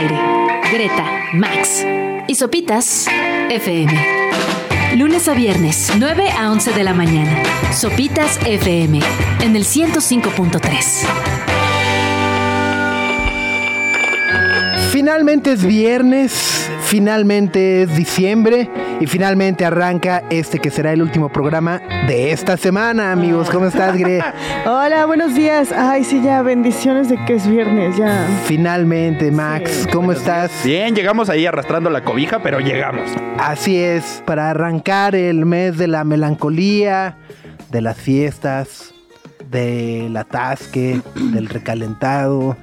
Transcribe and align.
Greta, 0.00 1.04
Max 1.32 1.84
y 2.28 2.36
Sopitas 2.36 3.08
FM. 3.50 3.92
Lunes 4.96 5.26
a 5.26 5.34
viernes, 5.34 5.90
9 5.98 6.30
a 6.30 6.52
11 6.52 6.72
de 6.72 6.84
la 6.84 6.94
mañana. 6.94 7.42
Sopitas 7.72 8.38
FM 8.46 9.00
en 9.42 9.56
el 9.56 9.64
105.3. 9.64 11.06
Finalmente 14.92 15.50
es 15.52 15.66
viernes, 15.66 16.70
finalmente 16.84 17.82
es 17.82 17.96
diciembre 17.96 18.70
y 19.00 19.06
finalmente 19.06 19.64
arranca 19.64 20.24
este 20.30 20.58
que 20.58 20.70
será 20.70 20.92
el 20.92 21.02
último 21.02 21.28
programa 21.28 21.80
de 22.06 22.32
esta 22.32 22.56
semana, 22.56 23.12
amigos. 23.12 23.48
¿Cómo 23.50 23.66
estás, 23.66 23.96
Gre? 23.96 24.22
Hola, 24.66 25.06
buenos 25.06 25.34
días. 25.34 25.72
Ay, 25.72 26.04
sí, 26.04 26.22
ya, 26.22 26.42
bendiciones 26.42 27.08
de 27.08 27.22
que 27.24 27.34
es 27.34 27.46
viernes, 27.46 27.96
ya. 27.96 28.26
Finalmente, 28.44 29.30
Max, 29.30 29.86
¿cómo 29.92 30.12
estás? 30.12 30.50
Bien, 30.64 30.94
llegamos 30.94 31.28
ahí 31.28 31.46
arrastrando 31.46 31.90
la 31.90 32.02
cobija, 32.02 32.42
pero 32.42 32.60
llegamos. 32.60 33.08
Así 33.38 33.76
es, 33.76 34.22
para 34.26 34.50
arrancar 34.50 35.14
el 35.14 35.46
mes 35.46 35.78
de 35.78 35.86
la 35.88 36.04
melancolía, 36.04 37.16
de 37.70 37.80
las 37.80 37.96
fiestas, 37.96 38.94
del 39.50 40.16
atasque, 40.16 41.00
del 41.14 41.48
recalentado 41.48 42.56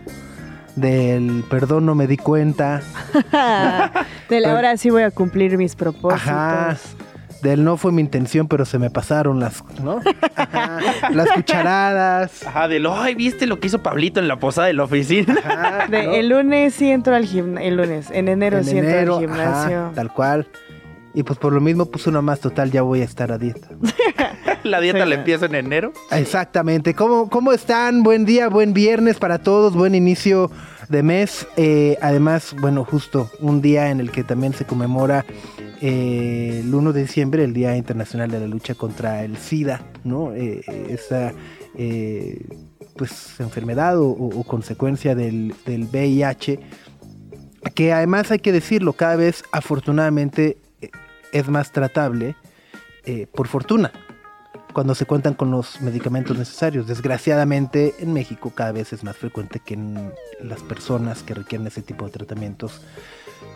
del 0.75 1.43
perdón 1.49 1.85
no 1.85 1.95
me 1.95 2.07
di 2.07 2.17
cuenta. 2.17 2.81
de 4.29 4.39
la 4.39 4.53
hora 4.55 4.77
sí 4.77 4.89
voy 4.89 5.03
a 5.03 5.11
cumplir 5.11 5.57
mis 5.57 5.75
propósitos. 5.75 6.27
Ajá. 6.27 6.77
Del 7.41 7.63
no 7.63 7.77
fue 7.77 7.91
mi 7.91 8.01
intención, 8.01 8.47
pero 8.47 8.65
se 8.65 8.79
me 8.79 8.89
pasaron 8.89 9.39
las, 9.39 9.63
¿no? 9.83 9.99
las 11.11 11.29
cucharadas. 11.35 12.45
Ajá, 12.47 12.67
del, 12.67 12.87
ay, 12.87 13.13
¿viste 13.13 13.45
lo 13.45 13.59
que 13.59 13.67
hizo 13.67 13.83
Pablito 13.83 14.19
en 14.19 14.27
la 14.27 14.39
posada 14.39 14.67
de 14.67 14.73
la 14.73 14.85
oficina? 14.85 15.35
Ajá, 15.43 15.85
El 15.91 16.29
lunes 16.29 16.73
sí 16.73 16.89
entro 16.89 17.13
al 17.15 17.25
gimnasio, 17.25 17.67
el 17.69 17.77
lunes, 17.77 18.09
en 18.11 18.29
enero 18.29 18.63
sí 18.63 18.77
entro 18.79 19.17
al 19.17 19.21
gimnasio. 19.21 19.91
tal 19.93 20.11
cual. 20.11 20.47
Y 21.13 21.23
pues 21.23 21.37
por 21.37 21.53
lo 21.53 21.61
mismo 21.61 21.85
puse 21.85 22.09
una 22.09 22.21
más 22.21 22.39
total, 22.39 22.71
ya 22.71 22.81
voy 22.81 23.01
a 23.01 23.05
estar 23.05 23.31
a 23.31 23.37
dieta. 23.37 23.67
La 24.65 24.81
dieta 24.81 25.05
le 25.05 25.15
empieza 25.15 25.45
en 25.45 25.53
enero. 25.53 25.93
Exactamente. 26.09 26.95
¿Cómo, 26.95 27.29
¿Cómo 27.29 27.51
están? 27.51 28.01
Buen 28.01 28.25
día, 28.25 28.49
buen 28.49 28.73
viernes 28.73 29.17
para 29.17 29.37
todos, 29.37 29.75
buen 29.75 29.93
inicio 29.93 30.49
de 30.89 31.03
mes. 31.03 31.47
Eh, 31.55 31.99
además, 32.01 32.55
bueno, 32.59 32.83
justo 32.83 33.29
un 33.39 33.61
día 33.61 33.91
en 33.91 33.99
el 33.99 34.09
que 34.09 34.23
también 34.23 34.53
se 34.53 34.65
conmemora 34.65 35.23
eh, 35.81 36.61
el 36.63 36.73
1 36.73 36.93
de 36.93 37.01
diciembre, 37.01 37.43
el 37.43 37.53
Día 37.53 37.77
Internacional 37.77 38.31
de 38.31 38.39
la 38.39 38.47
Lucha 38.47 38.73
contra 38.73 39.23
el 39.23 39.37
SIDA, 39.37 39.81
¿no? 40.03 40.33
Eh, 40.33 40.61
esa 40.89 41.31
pues 42.97 43.39
enfermedad 43.39 43.99
o, 43.99 44.43
consecuencia 44.47 45.13
del, 45.13 45.53
del 45.65 45.83
VIH 45.83 46.59
que 47.75 47.91
además 47.91 48.31
hay 48.31 48.39
que 48.39 48.53
decirlo, 48.53 48.93
cada 48.93 49.17
vez 49.17 49.43
afortunadamente 49.51 50.57
es 51.33 51.49
más 51.49 51.73
tratable 51.73 52.35
eh, 53.05 53.27
por 53.31 53.47
fortuna 53.47 53.91
cuando 54.75 54.93
se 54.93 55.05
cuentan 55.05 55.35
con 55.35 55.51
los 55.51 55.79
medicamentos 55.79 56.37
necesarios. 56.37 56.85
Desgraciadamente 56.85 57.95
en 57.99 58.11
México 58.11 58.51
cada 58.53 58.73
vez 58.73 58.91
es 58.91 59.05
más 59.05 59.15
frecuente 59.15 59.61
que 59.65 59.79
las 60.41 60.61
personas 60.63 61.23
que 61.23 61.33
requieren 61.33 61.65
ese 61.65 61.81
tipo 61.81 62.03
de 62.03 62.11
tratamientos 62.11 62.81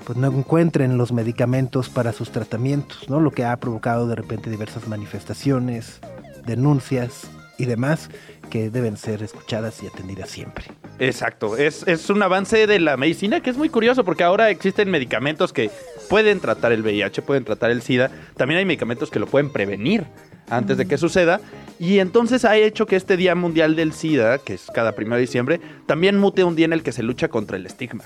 pues 0.06 0.18
no 0.18 0.28
encuentren 0.28 0.98
los 0.98 1.12
medicamentos 1.12 1.90
para 1.90 2.14
sus 2.14 2.32
tratamientos, 2.32 3.10
¿no? 3.10 3.20
Lo 3.20 3.32
que 3.32 3.44
ha 3.44 3.58
provocado 3.58 4.08
de 4.08 4.16
repente 4.16 4.50
diversas 4.50 4.88
manifestaciones, 4.88 6.00
denuncias 6.46 7.30
y 7.58 7.66
demás 7.66 8.10
que 8.50 8.70
deben 8.70 8.96
ser 8.96 9.22
escuchadas 9.22 9.84
y 9.84 9.88
atendidas 9.88 10.30
siempre. 10.30 10.68
Exacto, 11.00 11.58
es, 11.58 11.86
es 11.86 12.10
un 12.10 12.24
avance 12.24 12.66
de 12.66 12.80
la 12.80 12.96
medicina 12.96 13.42
que 13.42 13.50
es 13.50 13.58
muy 13.58 13.68
curioso 13.68 14.06
porque 14.06 14.24
ahora 14.24 14.50
existen 14.52 14.90
medicamentos 14.90 15.52
que 15.52 15.70
pueden 16.10 16.40
tratar 16.40 16.72
el 16.72 16.82
VIH, 16.82 17.22
pueden 17.24 17.44
tratar 17.44 17.72
el 17.72 17.82
SIDA, 17.82 18.10
también 18.38 18.60
hay 18.60 18.66
medicamentos 18.66 19.12
que 19.12 19.20
lo 19.20 19.28
pueden 19.28 19.50
prevenir 19.50 20.06
antes 20.50 20.78
de 20.78 20.88
que 20.88 20.98
suceda. 20.98 21.40
Y 21.80 22.00
entonces 22.00 22.46
ha 22.46 22.58
hecho 22.58 22.86
que 22.86 22.96
este 22.96 23.18
Día 23.18 23.36
Mundial 23.36 23.76
del 23.76 23.94
SIDA, 23.94 24.38
que 24.40 24.54
es 24.54 24.68
cada 24.74 24.94
1 24.98 25.16
de 25.16 25.22
diciembre, 25.22 25.62
también 25.86 26.18
mute 26.18 26.44
un 26.44 26.56
día 26.56 26.66
en 26.66 26.74
el 26.74 26.84
que 26.84 26.92
se 26.92 27.04
lucha 27.04 27.30
contra 27.30 27.58
el 27.58 27.66
estigma. 27.66 28.04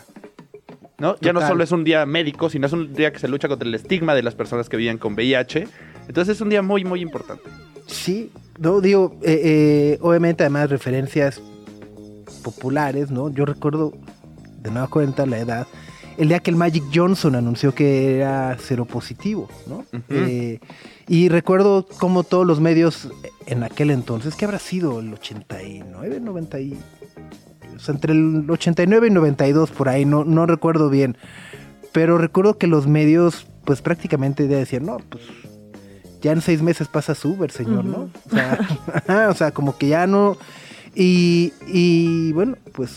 ¿no? 1.00 1.16
Ya 1.20 1.34
no 1.34 1.42
solo 1.42 1.64
es 1.64 1.72
un 1.72 1.84
día 1.84 2.06
médico, 2.06 2.50
sino 2.50 2.68
es 2.68 2.74
un 2.74 2.94
día 2.94 3.12
que 3.12 3.20
se 3.20 3.28
lucha 3.28 3.48
contra 3.48 3.68
el 3.68 3.76
estigma 3.76 4.16
de 4.16 4.24
las 4.24 4.36
personas 4.36 4.70
que 4.70 4.78
viven 4.78 4.98
con 4.98 5.14
VIH. 5.14 5.68
Entonces 6.08 6.36
es 6.36 6.42
un 6.42 6.50
día 6.50 6.62
muy, 6.62 6.86
muy 6.86 7.02
importante. 7.02 7.44
Sí, 7.88 8.32
no 8.60 8.80
digo, 8.80 9.18
eh, 9.24 9.42
eh, 9.44 9.98
obviamente 10.02 10.44
además 10.44 10.70
referencias 10.70 11.42
populares, 12.44 13.12
¿no? 13.12 13.30
Yo 13.30 13.46
recuerdo, 13.46 13.94
de 14.62 14.72
nueva 14.72 14.88
cuenta, 14.88 15.26
la 15.26 15.40
edad, 15.40 15.68
el 16.18 16.30
día 16.30 16.40
que 16.40 16.52
el 16.52 16.56
Magic 16.56 16.84
Johnson 16.94 17.36
anunció 17.36 17.74
que 17.74 18.18
era 18.18 18.58
seropositivo, 18.60 19.50
¿no? 19.68 19.86
Eh, 20.10 20.60
y 21.08 21.30
recuerdo 21.30 21.86
como 22.00 22.24
todos 22.24 22.46
los 22.46 22.60
medios 22.60 23.10
en 23.46 23.64
aquel 23.64 23.92
entonces, 23.92 24.36
que 24.36 24.46
habrá 24.46 24.60
sido 24.60 25.00
el 25.00 25.14
89, 25.14 26.20
90 26.20 26.60
y... 26.60 26.80
O 27.76 27.80
sea, 27.80 27.96
entre 27.96 28.14
el 28.14 28.50
89 28.50 29.08
y 29.08 29.10
92 29.10 29.72
por 29.72 29.90
ahí, 29.90 30.06
no, 30.06 30.24
no 30.24 30.46
recuerdo 30.46 30.90
bien. 30.90 31.18
Pero 31.92 32.18
recuerdo 32.18 32.58
que 32.58 32.68
los 32.68 32.88
medios, 32.88 33.48
pues 33.66 33.82
prácticamente 33.82 34.48
decían, 34.48 34.86
no, 34.86 34.98
pues 35.10 35.24
ya 36.22 36.32
en 36.32 36.42
seis 36.42 36.62
meses 36.62 36.88
pasa 36.88 37.16
su 37.16 37.32
Uber, 37.32 37.52
señor, 37.52 37.84
¿no? 37.84 38.10
O 38.28 38.30
sea, 38.30 39.30
o 39.30 39.34
sea, 39.34 39.52
como 39.52 39.78
que 39.78 39.90
ya 39.90 40.08
no... 40.08 40.38
Y, 40.96 41.52
y 41.68 42.32
bueno, 42.34 42.58
pues 42.74 42.96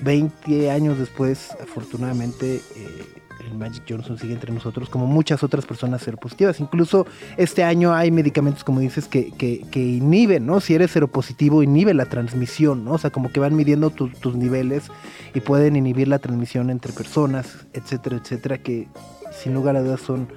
20 0.00 0.70
años 0.70 0.98
después, 0.98 1.50
afortunadamente, 1.62 2.56
eh, 2.56 3.15
el 3.46 3.56
Magic 3.56 3.84
Johnson 3.88 4.18
sigue 4.18 4.34
entre 4.34 4.52
nosotros, 4.52 4.88
como 4.88 5.06
muchas 5.06 5.42
otras 5.42 5.64
personas 5.64 6.02
seropositivas. 6.02 6.60
Incluso 6.60 7.06
este 7.36 7.64
año 7.64 7.94
hay 7.94 8.10
medicamentos, 8.10 8.64
como 8.64 8.80
dices, 8.80 9.08
que, 9.08 9.30
que, 9.32 9.80
inhiben, 9.80 10.46
¿no? 10.46 10.60
Si 10.60 10.74
eres 10.74 10.90
seropositivo, 10.90 11.62
inhibe 11.62 11.94
la 11.94 12.06
transmisión, 12.06 12.84
¿no? 12.84 12.92
O 12.92 12.98
sea, 12.98 13.10
como 13.10 13.30
que 13.30 13.40
van 13.40 13.54
midiendo 13.54 13.90
tus 13.90 14.34
niveles 14.34 14.90
y 15.34 15.40
pueden 15.40 15.76
inhibir 15.76 16.08
la 16.08 16.18
transmisión 16.18 16.70
entre 16.70 16.92
personas, 16.92 17.66
etcétera, 17.72 18.16
etcétera, 18.16 18.58
que 18.58 18.88
sin 19.32 19.54
lugar 19.54 19.76
a 19.76 19.82
dudas 19.82 20.00
son 20.00 20.28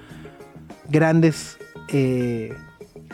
grandes 0.88 1.58
eh, 1.88 2.54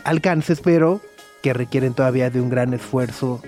alcances, 0.03 0.59
pero 0.61 1.01
que 1.41 1.53
requieren 1.53 1.93
todavía 1.93 2.29
de 2.29 2.41
un 2.41 2.49
gran 2.49 2.73
esfuerzo 2.73 3.41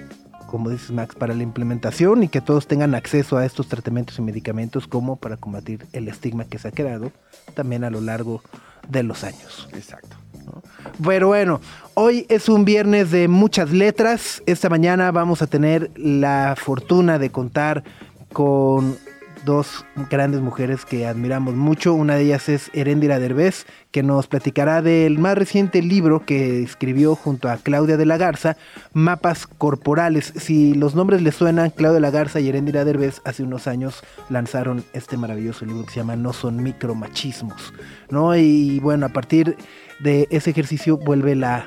como 0.50 0.70
dices 0.70 0.92
Max, 0.92 1.16
para 1.16 1.34
la 1.34 1.44
implementación 1.44 2.24
y 2.24 2.28
que 2.28 2.42
todos 2.42 2.68
tengan 2.68 2.96
acceso 2.96 3.38
a 3.38 3.46
estos 3.46 3.68
tratamientos 3.68 4.18
y 4.18 4.22
medicamentos 4.22 4.88
como 4.88 5.16
para 5.16 5.38
combatir 5.38 5.86
el 5.94 6.08
estigma 6.08 6.46
que 6.46 6.58
se 6.58 6.68
ha 6.68 6.72
creado 6.72 7.12
también 7.54 7.84
a 7.84 7.90
lo 7.90 8.02
largo 8.02 8.42
de 8.88 9.04
los 9.04 9.24
años. 9.24 9.70
Exacto. 9.74 10.18
Pero 11.04 11.28
bueno, 11.28 11.62
hoy 11.94 12.26
es 12.30 12.50
un 12.50 12.66
viernes 12.66 13.12
de 13.12 13.28
muchas 13.28 13.72
letras. 13.72 14.42
Esta 14.48 14.70
mañana 14.70 15.12
vamos 15.12 15.42
a 15.42 15.48
tener 15.48 15.92
la 15.96 16.56
fortuna 16.58 17.20
de 17.20 17.30
contar 17.30 17.84
con 18.34 18.98
dos 19.50 19.84
grandes 20.12 20.42
mujeres 20.42 20.86
que 20.86 21.08
admiramos 21.08 21.56
mucho. 21.56 21.96
Una 21.96 22.14
de 22.14 22.22
ellas 22.22 22.50
es 22.50 22.70
Herendira 22.76 23.18
Derbez, 23.18 23.66
que 23.90 24.04
nos 24.04 24.28
platicará 24.28 24.84
del 24.84 25.18
más 25.18 25.36
reciente 25.36 25.82
libro 25.82 26.24
que 26.24 26.62
escribió 26.62 27.16
junto 27.16 27.50
a 27.50 27.58
Claudia 27.58 27.98
de 27.98 28.06
la 28.06 28.18
Garza, 28.18 28.58
Mapas 28.94 29.48
Corporales. 29.48 30.34
Si 30.36 30.76
los 30.76 30.94
nombres 30.94 31.24
les 31.24 31.34
suenan, 31.34 31.72
Claudia 31.72 31.96
de 31.96 32.02
la 32.02 32.12
Garza 32.12 32.40
y 32.40 32.48
Herendira 32.48 32.86
Derbez 32.86 33.22
hace 33.26 33.42
unos 33.42 33.66
años 33.66 34.04
lanzaron 34.30 34.86
este 34.94 35.18
maravilloso 35.18 35.66
libro 35.66 35.84
que 35.86 35.94
se 35.94 36.00
llama 36.02 36.16
No 36.16 36.32
son 36.32 36.62
micromachismos. 36.62 37.74
¿no? 38.12 38.36
Y 38.36 38.80
bueno, 38.82 39.08
a 39.08 39.10
partir 39.10 39.58
de 40.00 40.28
ese 40.30 40.52
ejercicio 40.52 40.96
vuelve 40.96 41.36
la 41.36 41.66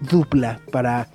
dupla 0.00 0.60
para 0.70 1.08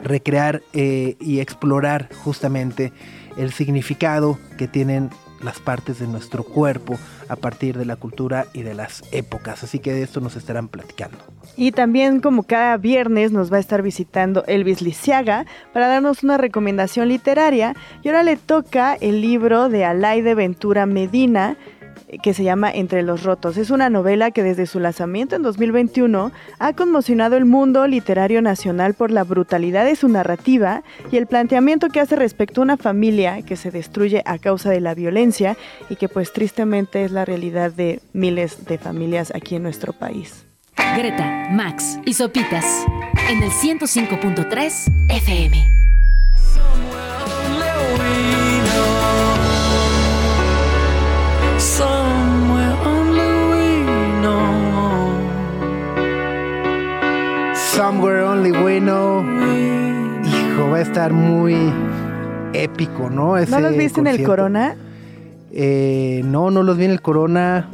recrear 0.00 0.62
eh, 0.72 1.16
y 1.20 1.38
explorar 1.38 2.08
justamente 2.24 2.92
el 3.36 3.52
significado 3.52 4.36
que 4.56 4.66
tienen 4.66 5.10
las 5.42 5.60
partes 5.60 5.98
de 5.98 6.06
nuestro 6.06 6.44
cuerpo 6.44 6.98
a 7.28 7.36
partir 7.36 7.76
de 7.78 7.84
la 7.84 7.96
cultura 7.96 8.46
y 8.52 8.62
de 8.62 8.74
las 8.74 9.02
épocas. 9.12 9.62
Así 9.64 9.78
que 9.78 9.92
de 9.92 10.02
esto 10.02 10.20
nos 10.20 10.36
estarán 10.36 10.68
platicando. 10.68 11.18
Y 11.56 11.72
también 11.72 12.20
como 12.20 12.44
cada 12.44 12.76
viernes 12.76 13.32
nos 13.32 13.52
va 13.52 13.56
a 13.56 13.60
estar 13.60 13.82
visitando 13.82 14.44
Elvis 14.46 14.82
Lisiaga 14.82 15.46
para 15.72 15.88
darnos 15.88 16.22
una 16.22 16.38
recomendación 16.38 17.08
literaria. 17.08 17.74
Y 18.02 18.08
ahora 18.08 18.22
le 18.22 18.36
toca 18.36 18.94
el 18.94 19.20
libro 19.20 19.68
de 19.68 19.84
Alaide 19.84 20.34
Ventura 20.34 20.86
Medina 20.86 21.56
que 22.22 22.34
se 22.34 22.44
llama 22.44 22.70
Entre 22.70 23.02
los 23.02 23.22
Rotos. 23.22 23.56
Es 23.56 23.70
una 23.70 23.90
novela 23.90 24.30
que 24.30 24.42
desde 24.42 24.66
su 24.66 24.80
lanzamiento 24.80 25.36
en 25.36 25.42
2021 25.42 26.32
ha 26.58 26.72
conmocionado 26.72 27.36
el 27.36 27.44
mundo 27.44 27.86
literario 27.86 28.42
nacional 28.42 28.94
por 28.94 29.10
la 29.10 29.24
brutalidad 29.24 29.84
de 29.84 29.96
su 29.96 30.08
narrativa 30.08 30.82
y 31.10 31.16
el 31.16 31.26
planteamiento 31.26 31.88
que 31.88 32.00
hace 32.00 32.16
respecto 32.16 32.60
a 32.60 32.64
una 32.64 32.76
familia 32.76 33.42
que 33.42 33.56
se 33.56 33.70
destruye 33.70 34.22
a 34.26 34.38
causa 34.38 34.70
de 34.70 34.80
la 34.80 34.94
violencia 34.94 35.56
y 35.88 35.96
que 35.96 36.08
pues 36.08 36.32
tristemente 36.32 37.04
es 37.04 37.12
la 37.12 37.24
realidad 37.24 37.72
de 37.72 38.00
miles 38.12 38.64
de 38.66 38.78
familias 38.78 39.32
aquí 39.34 39.56
en 39.56 39.62
nuestro 39.62 39.92
país. 39.92 40.44
Greta, 40.96 41.48
Max 41.50 41.98
y 42.04 42.14
Sopitas 42.14 42.64
en 43.28 43.42
el 43.42 43.50
105.3 43.50 45.10
FM. 45.10 45.87
Somewhere 57.78 58.24
Only 58.24 58.50
We 58.50 58.80
Know. 58.80 59.22
Hijo, 60.24 60.68
va 60.68 60.78
a 60.78 60.80
estar 60.80 61.12
muy 61.12 61.72
épico, 62.52 63.08
¿no? 63.08 63.38
¿No 63.38 63.60
los 63.60 63.76
viste 63.76 64.00
en 64.00 64.08
el 64.08 64.24
Corona? 64.24 64.74
Eh, 65.52 66.22
no, 66.24 66.50
no 66.50 66.64
los 66.64 66.76
vi 66.76 66.86
en 66.86 66.90
el 66.90 67.00
Corona. 67.00 67.70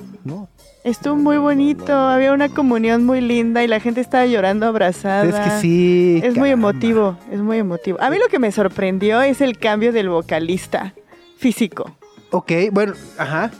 Estuvo 0.84 1.16
muy 1.16 1.38
bonito, 1.38 1.96
había 1.96 2.34
una 2.34 2.50
comunión 2.50 3.06
muy 3.06 3.22
linda 3.22 3.64
y 3.64 3.66
la 3.66 3.80
gente 3.80 4.02
estaba 4.02 4.26
llorando 4.26 4.66
abrazada. 4.66 5.24
Es 5.24 5.36
que 5.36 5.60
sí. 5.62 6.20
Es 6.22 6.36
muy 6.36 6.50
emotivo, 6.50 7.16
es 7.32 7.40
muy 7.40 7.56
emotivo. 7.56 7.96
A 8.02 8.10
mí 8.10 8.18
lo 8.18 8.28
que 8.28 8.38
me 8.38 8.52
sorprendió 8.52 9.22
es 9.22 9.40
el 9.40 9.56
cambio 9.56 9.90
del 9.90 10.10
vocalista 10.10 10.92
físico. 11.38 11.96
Ok, 12.30 12.52
bueno, 12.72 12.92
ajá. 13.16 13.50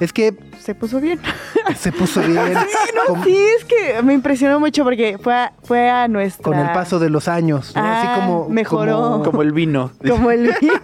Es 0.00 0.12
que 0.12 0.34
Se 0.58 0.74
puso 0.74 1.00
bien. 1.00 1.20
se 1.76 1.92
puso 1.92 2.20
bien. 2.22 2.54
con, 3.06 3.22
Sí, 3.24 3.36
es 3.58 3.64
que 3.64 4.02
me 4.02 4.14
impresionó 4.14 4.58
mucho 4.60 4.82
porque 4.84 5.18
fue 5.18 5.34
a, 5.34 5.52
fue 5.62 5.88
a 5.90 6.08
nuestra... 6.08 6.42
con 6.42 6.58
el 6.58 6.70
paso 6.72 6.98
de 6.98 7.10
los 7.10 7.28
años. 7.28 7.72
¿no? 7.74 7.82
Así 7.82 8.06
Ah, 8.10 8.16
como. 8.20 8.48
mejoró. 8.48 8.96
Como, 9.12 9.22
Como 9.24 9.42
el 9.42 9.52
vino. 9.52 9.90
Como 10.08 10.30
el 10.30 10.54
vino. 10.60 10.74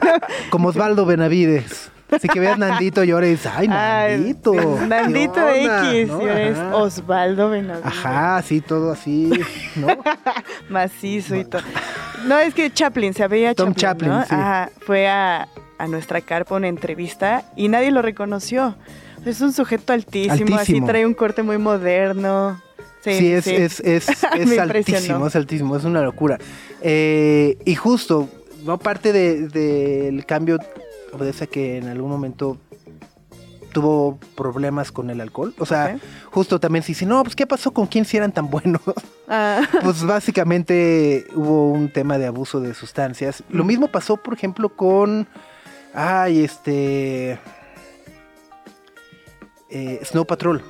como 0.50 0.68
Osvaldo 0.68 1.06
Benavides. 1.06 1.90
Así 2.12 2.26
que 2.26 2.40
veas 2.40 2.58
Nandito 2.58 3.04
y 3.04 3.12
ahora 3.12 3.26
dices, 3.26 3.52
ay, 3.54 3.68
Ay, 3.70 4.16
Nandito. 4.16 4.52
Nandito 4.88 5.34
¿qué 5.34 5.60
onda? 5.62 5.90
X, 5.94 6.08
¿No? 6.08 6.18
y 6.18 6.28
ahora 6.28 6.42
es 6.42 6.58
Ajá. 6.58 6.76
Osvaldo 6.76 7.50
Benavides. 7.50 7.86
Ajá, 7.86 8.36
así, 8.36 8.60
todo 8.60 8.90
así, 8.90 9.30
¿no? 9.76 9.86
Macizo 10.68 11.36
y 11.36 11.44
todo. 11.44 11.62
No, 12.26 12.36
es 12.38 12.52
que 12.52 12.70
Chaplin, 12.72 13.14
se 13.14 13.26
veía 13.28 13.54
Tom 13.54 13.74
Chaplin, 13.74 14.10
Chaplin, 14.10 14.10
¿no? 14.10 14.22
sí. 14.26 14.34
Ajá, 14.34 14.70
fue 14.84 15.08
a, 15.08 15.46
a 15.80 15.86
nuestra 15.88 16.20
carpa 16.20 16.56
una 16.56 16.68
entrevista 16.68 17.44
y 17.56 17.68
nadie 17.68 17.90
lo 17.90 18.02
reconoció. 18.02 18.76
Es 19.24 19.40
un 19.40 19.52
sujeto 19.52 19.92
altísimo, 19.92 20.56
así 20.56 20.80
trae 20.80 21.04
un 21.06 21.14
corte 21.14 21.42
muy 21.42 21.58
moderno. 21.58 22.60
Sí, 23.02 23.12
Sí, 23.14 23.32
es, 23.32 23.44
sí. 23.44 23.54
es, 23.54 23.78
altísimo, 24.58 25.26
es 25.26 25.36
altísimo, 25.36 25.76
es 25.76 25.84
una 25.84 26.02
locura. 26.02 26.38
Eh, 26.82 27.56
y 27.64 27.74
justo, 27.74 28.28
no 28.64 28.78
parte 28.78 29.12
de- 29.12 29.48
del 29.48 30.24
cambio 30.26 30.58
obedece 31.12 31.44
a 31.44 31.46
que 31.46 31.78
en 31.78 31.88
algún 31.88 32.10
momento 32.10 32.58
tuvo 33.72 34.18
problemas 34.36 34.90
con 34.90 35.10
el 35.10 35.20
alcohol. 35.20 35.54
O 35.58 35.66
sea, 35.66 35.98
justo 36.30 36.58
también 36.58 36.82
si 36.82 36.92
dice, 36.92 37.06
no, 37.06 37.22
pues 37.22 37.36
¿qué 37.36 37.46
pasó 37.46 37.70
con 37.70 37.86
quién 37.86 38.04
si 38.04 38.16
eran 38.16 38.32
tan 38.32 38.50
buenos? 38.50 38.82
Ah, 39.28 39.60
pues 39.82 40.02
básicamente 40.04 41.24
hubo 41.34 41.70
un 41.70 41.88
tema 41.92 42.18
de 42.18 42.26
abuso 42.26 42.60
de 42.60 42.74
sustancias. 42.74 43.44
Lo 43.48 43.64
mismo 43.64 43.88
pasó, 43.88 44.16
por 44.16 44.34
ejemplo, 44.34 44.70
con, 44.70 45.28
ay, 45.94 46.44
este... 46.44 47.38
eh, 49.70 50.00
Snow 50.04 50.24
Patrol. 50.26 50.62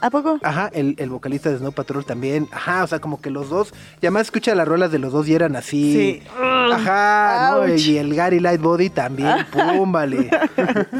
¿A 0.00 0.10
poco? 0.10 0.38
Ajá, 0.42 0.70
el, 0.74 0.96
el 0.98 1.08
vocalista 1.08 1.48
de 1.50 1.56
Snow 1.58 1.72
Patrol 1.72 2.04
también. 2.04 2.46
Ajá, 2.52 2.84
o 2.84 2.86
sea, 2.86 2.98
como 3.00 3.22
que 3.22 3.30
los 3.30 3.48
dos. 3.48 3.72
Y 4.02 4.06
además 4.06 4.22
escucha 4.22 4.54
las 4.54 4.68
rolas 4.68 4.92
de 4.92 4.98
los 4.98 5.12
dos 5.14 5.26
y 5.28 5.34
eran 5.34 5.56
así. 5.56 6.20
Sí. 6.22 6.28
Ajá, 6.38 7.52
¿no? 7.66 7.74
Y 7.74 7.96
el 7.96 8.14
Gary 8.14 8.38
Lightbody 8.40 8.90
también, 8.90 9.46
pum, 9.52 9.92
vale. 9.92 10.28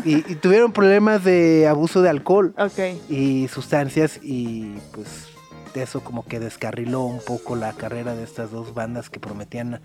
Y, 0.07 0.17
y 0.33 0.35
tuvieron 0.37 0.73
problemas 0.73 1.23
de 1.23 1.67
abuso 1.69 2.01
de 2.01 2.09
alcohol 2.09 2.55
Ok. 2.57 2.79
y 3.11 3.49
sustancias 3.49 4.21
y 4.23 4.75
pues 4.93 5.29
eso 5.75 6.03
como 6.05 6.25
que 6.25 6.39
descarriló 6.39 7.01
un 7.03 7.21
poco 7.21 7.57
la 7.57 7.73
carrera 7.73 8.15
de 8.15 8.23
estas 8.23 8.53
dos 8.53 8.75
bandas 8.75 9.11
que 9.11 9.19
prometían 9.21 9.81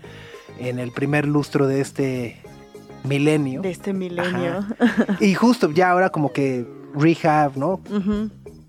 en 0.60 0.78
el 0.78 0.92
primer 0.92 1.26
lustro 1.26 1.66
de 1.66 1.80
este 1.80 2.40
milenio. 3.04 3.62
De 3.62 3.70
este 3.70 3.92
milenio. 3.92 4.64
Y 5.20 5.34
justo 5.34 5.70
ya 5.70 5.90
ahora 5.90 6.10
como 6.10 6.32
que 6.32 6.66
rehab, 6.94 7.56
¿no? 7.56 7.80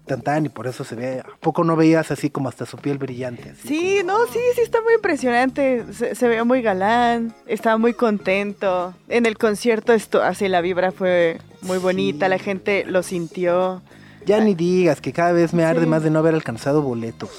Tan 0.06 0.22
tan 0.24 0.46
y 0.46 0.50
por 0.50 0.68
eso 0.68 0.84
se 0.84 0.96
ve, 0.96 1.20
¿a 1.20 1.38
poco 1.40 1.64
no 1.64 1.76
veías 1.76 2.12
así 2.12 2.30
como 2.30 2.50
hasta 2.50 2.66
su 2.66 2.78
piel 2.78 2.98
brillante? 2.98 3.54
Sí, 3.64 4.00
no, 4.04 4.26
sí, 4.28 4.40
sí 4.56 4.62
está 4.62 4.82
muy 4.82 4.94
impresionante. 4.96 5.86
Se, 5.94 6.16
se 6.16 6.28
veía 6.28 6.44
muy 6.44 6.62
galán, 6.62 7.34
estaba 7.48 7.78
muy 7.78 7.94
contento. 7.94 8.94
En 9.08 9.26
el 9.26 9.38
concierto 9.38 9.94
esto, 9.94 10.22
así 10.22 10.48
la 10.50 10.60
vibra 10.62 10.92
fue 10.92 11.40
muy 11.62 11.78
Sí. 11.78 11.84
bonita, 11.84 12.28
la 12.28 12.40
gente 12.40 12.84
lo 12.86 13.04
sintió. 13.04 13.82
Ya 14.26 14.40
ni 14.42 14.54
digas 14.54 15.00
que 15.02 15.14
cada 15.14 15.32
vez 15.32 15.54
me 15.54 15.64
arde 15.64 15.82
Sí. 15.84 15.88
más 15.88 16.04
de 16.04 16.10
no 16.10 16.20
haber 16.20 16.34
alcanzado 16.36 16.82
boletos. 16.82 17.30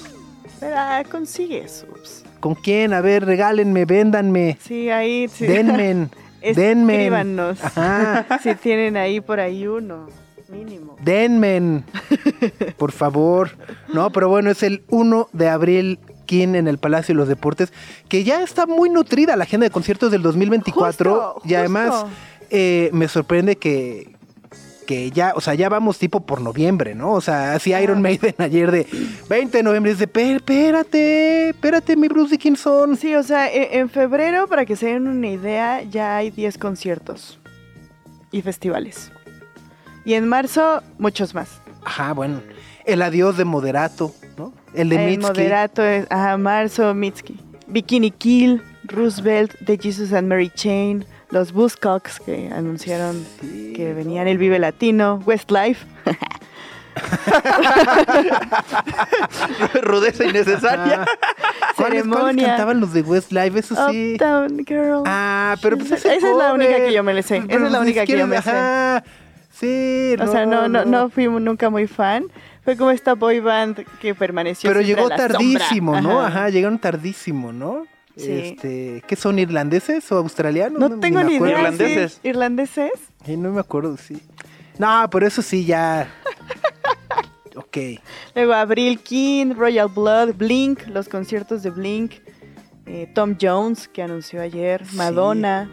Pero 0.59 0.75
ah, 0.77 1.03
consigue 1.11 1.67
subs. 1.67 2.23
¿Con 2.39 2.55
quién? 2.55 2.93
A 2.93 3.01
ver, 3.01 3.25
regálenme, 3.25 3.85
véndanme, 3.85 4.57
Sí, 4.61 4.89
ahí 4.89 5.27
sí. 5.27 5.45
denme, 5.45 6.07
denme. 6.55 7.09
Si 8.43 8.55
tienen 8.55 8.97
ahí 8.97 9.21
por 9.21 9.39
ahí 9.39 9.65
uno, 9.67 10.07
mínimo. 10.49 10.97
denme, 11.01 11.83
por 12.77 12.91
favor. 12.91 13.51
No, 13.93 14.11
pero 14.11 14.29
bueno, 14.29 14.51
es 14.51 14.63
el 14.63 14.83
1 14.89 15.29
de 15.33 15.49
abril. 15.49 15.99
King 16.25 16.55
en 16.55 16.69
el 16.69 16.77
Palacio 16.77 17.13
de 17.13 17.17
los 17.17 17.27
Deportes, 17.27 17.73
que 18.07 18.23
ya 18.23 18.41
está 18.43 18.65
muy 18.65 18.89
nutrida 18.89 19.35
la 19.35 19.43
agenda 19.43 19.65
de 19.65 19.71
conciertos 19.71 20.09
del 20.09 20.21
2024 20.21 21.33
Justo, 21.33 21.41
y 21.47 21.53
además 21.53 21.89
justo. 21.91 22.09
eh, 22.49 22.89
me 22.93 23.09
sorprende 23.09 23.57
que, 23.57 24.12
que 24.83 25.09
ya, 25.11 25.33
o 25.35 25.41
sea, 25.41 25.53
ya 25.55 25.69
vamos 25.69 25.97
tipo 25.99 26.21
por 26.25 26.41
noviembre, 26.41 26.95
¿no? 26.95 27.11
O 27.13 27.21
sea, 27.21 27.53
así 27.53 27.73
Iron 27.73 28.01
Maiden 28.01 28.35
ayer 28.39 28.71
de 28.71 28.87
20 29.29 29.57
de 29.57 29.63
noviembre, 29.63 29.93
dice, 29.93 30.07
"Pe- 30.07 30.35
espérate, 30.35 31.49
espérate, 31.49 31.95
mi 31.95 32.07
Bruce 32.07 32.31
Dickinson. 32.31 32.97
Sí, 32.97 33.15
o 33.15 33.23
sea, 33.23 33.51
e- 33.51 33.77
en 33.79 33.89
febrero, 33.89 34.47
para 34.47 34.65
que 34.65 34.75
se 34.75 34.87
den 34.87 35.07
una 35.07 35.27
idea, 35.27 35.81
ya 35.83 36.17
hay 36.17 36.29
10 36.31 36.57
conciertos 36.57 37.39
y 38.31 38.41
festivales. 38.41 39.11
Y 40.05 40.15
en 40.15 40.27
marzo, 40.27 40.81
muchos 40.97 41.33
más. 41.33 41.49
Ajá, 41.85 42.13
bueno, 42.13 42.41
el 42.85 43.01
adiós 43.01 43.37
de 43.37 43.45
Moderato, 43.45 44.13
¿no? 44.37 44.53
El 44.73 44.89
de 44.89 44.95
el 44.97 45.05
Mitski. 45.11 45.25
moderato 45.25 45.83
es, 45.83 46.05
ajá, 46.09 46.37
marzo, 46.37 46.93
Mitski. 46.93 47.39
Bikini 47.67 48.11
Kill, 48.11 48.61
Roosevelt, 48.85 49.53
The 49.65 49.77
Jesus 49.81 50.11
and 50.13 50.27
Mary 50.27 50.49
Chain, 50.49 51.05
los 51.33 51.51
Buzzcocks 51.51 52.19
que 52.19 52.49
anunciaron 52.55 53.25
Sí, 53.41 53.73
que 53.75 53.93
venían 53.93 54.27
el 54.27 54.37
Vive 54.37 54.59
Latino, 54.59 55.21
Westlife. 55.25 55.85
Rudeza 59.81 60.23
innecesaria. 60.25 61.03
Ajá. 61.03 61.05
¿Cuáles, 61.75 61.75
cuáles 61.75 62.03
Ceremonia. 62.05 62.47
cantaban 62.47 62.79
los 62.79 62.93
de 62.93 63.01
Westlife? 63.01 63.59
Eso 63.59 63.75
sí. 63.89 64.13
Uptown 64.13 64.65
Girl. 64.65 65.03
Ah, 65.05 65.55
pero 65.61 65.77
pues 65.77 65.91
Esa 65.91 66.13
es 66.13 66.23
la 66.23 66.53
única 66.53 66.75
que 66.77 66.93
yo 66.93 67.03
me 67.03 67.13
le 67.13 67.23
sé. 67.23 67.37
Esa 67.37 67.47
Pero 67.47 67.65
es 67.65 67.71
la 67.71 67.79
ni 67.79 67.83
única 67.85 68.05
que 68.05 68.17
yo 68.17 68.27
me 68.27 68.41
sé. 68.41 68.49
ajá. 68.49 69.03
Sí, 69.51 70.15
O 70.19 70.27
sea, 70.27 70.45
no, 70.45 70.67
no, 70.67 70.83
no 70.85 71.09
fui 71.09 71.27
nunca 71.27 71.69
muy 71.69 71.87
fan. 71.87 72.25
Fue 72.63 72.75
como 72.77 72.91
esta 72.91 73.13
boy 73.13 73.39
band 73.39 73.85
que 74.01 74.15
permaneció 74.15 74.69
Pero 74.69 74.81
llegó 74.81 75.05
a 75.05 75.09
la 75.09 75.15
tardísimo, 75.15 75.93
sombra. 75.95 76.13
¿no? 76.13 76.21
Ajá, 76.21 76.49
llegaron 76.49 76.79
tardísimo, 76.79 77.51
¿no? 77.53 77.85
Sí. 78.15 78.31
Este, 78.31 79.03
¿qué 79.07 79.15
son 79.15 79.39
irlandeses 79.39 80.11
o 80.11 80.17
australianos? 80.17 80.79
No 80.79 80.99
tengo 80.99 81.23
ni 81.23 81.35
idea. 81.35 81.57
Irlandeses. 81.57 82.13
sí. 82.21 82.27
¿Irlandeses? 82.29 82.91
Sí, 83.25 83.37
no 83.37 83.51
me 83.51 83.59
acuerdo, 83.59 83.97
sí. 83.97 84.21
No, 84.77 85.07
pero 85.11 85.25
eso 85.27 85.41
sí 85.41 85.65
ya. 85.65 86.11
ok. 87.55 87.77
Luego 88.35 88.53
Abril 88.53 88.99
King, 88.99 89.53
Royal 89.55 89.87
Blood, 89.89 90.35
Blink, 90.35 90.87
los 90.87 91.07
conciertos 91.09 91.63
de 91.63 91.69
Blink, 91.71 92.13
eh, 92.85 93.09
Tom 93.13 93.35
Jones, 93.39 93.87
que 93.87 94.01
anunció 94.03 94.41
ayer, 94.41 94.85
Sí. 94.85 94.95
Madonna. 94.95 95.69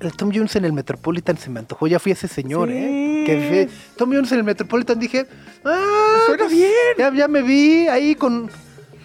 El 0.00 0.12
Tom 0.12 0.30
Jones 0.34 0.56
en 0.56 0.64
el 0.64 0.72
Metropolitan 0.72 1.36
se 1.36 1.50
me 1.50 1.60
antojó. 1.60 1.86
Ya 1.86 1.98
fui 1.98 2.12
ese 2.12 2.26
señor, 2.26 2.68
Sí. 2.70 2.74
¿eh? 2.76 3.22
Que 3.26 3.48
fue- 3.48 3.68
Tom 3.96 4.10
Jones 4.12 4.32
en 4.32 4.38
el 4.38 4.44
Metropolitan 4.44 4.98
dije. 4.98 5.26
Ah, 5.62 6.22
Suena 6.26 6.44
pues, 6.44 6.52
bien. 6.56 6.70
Ya, 6.98 7.12
ya 7.14 7.28
me 7.28 7.42
vi 7.42 7.86
ahí 7.86 8.14
con, 8.14 8.50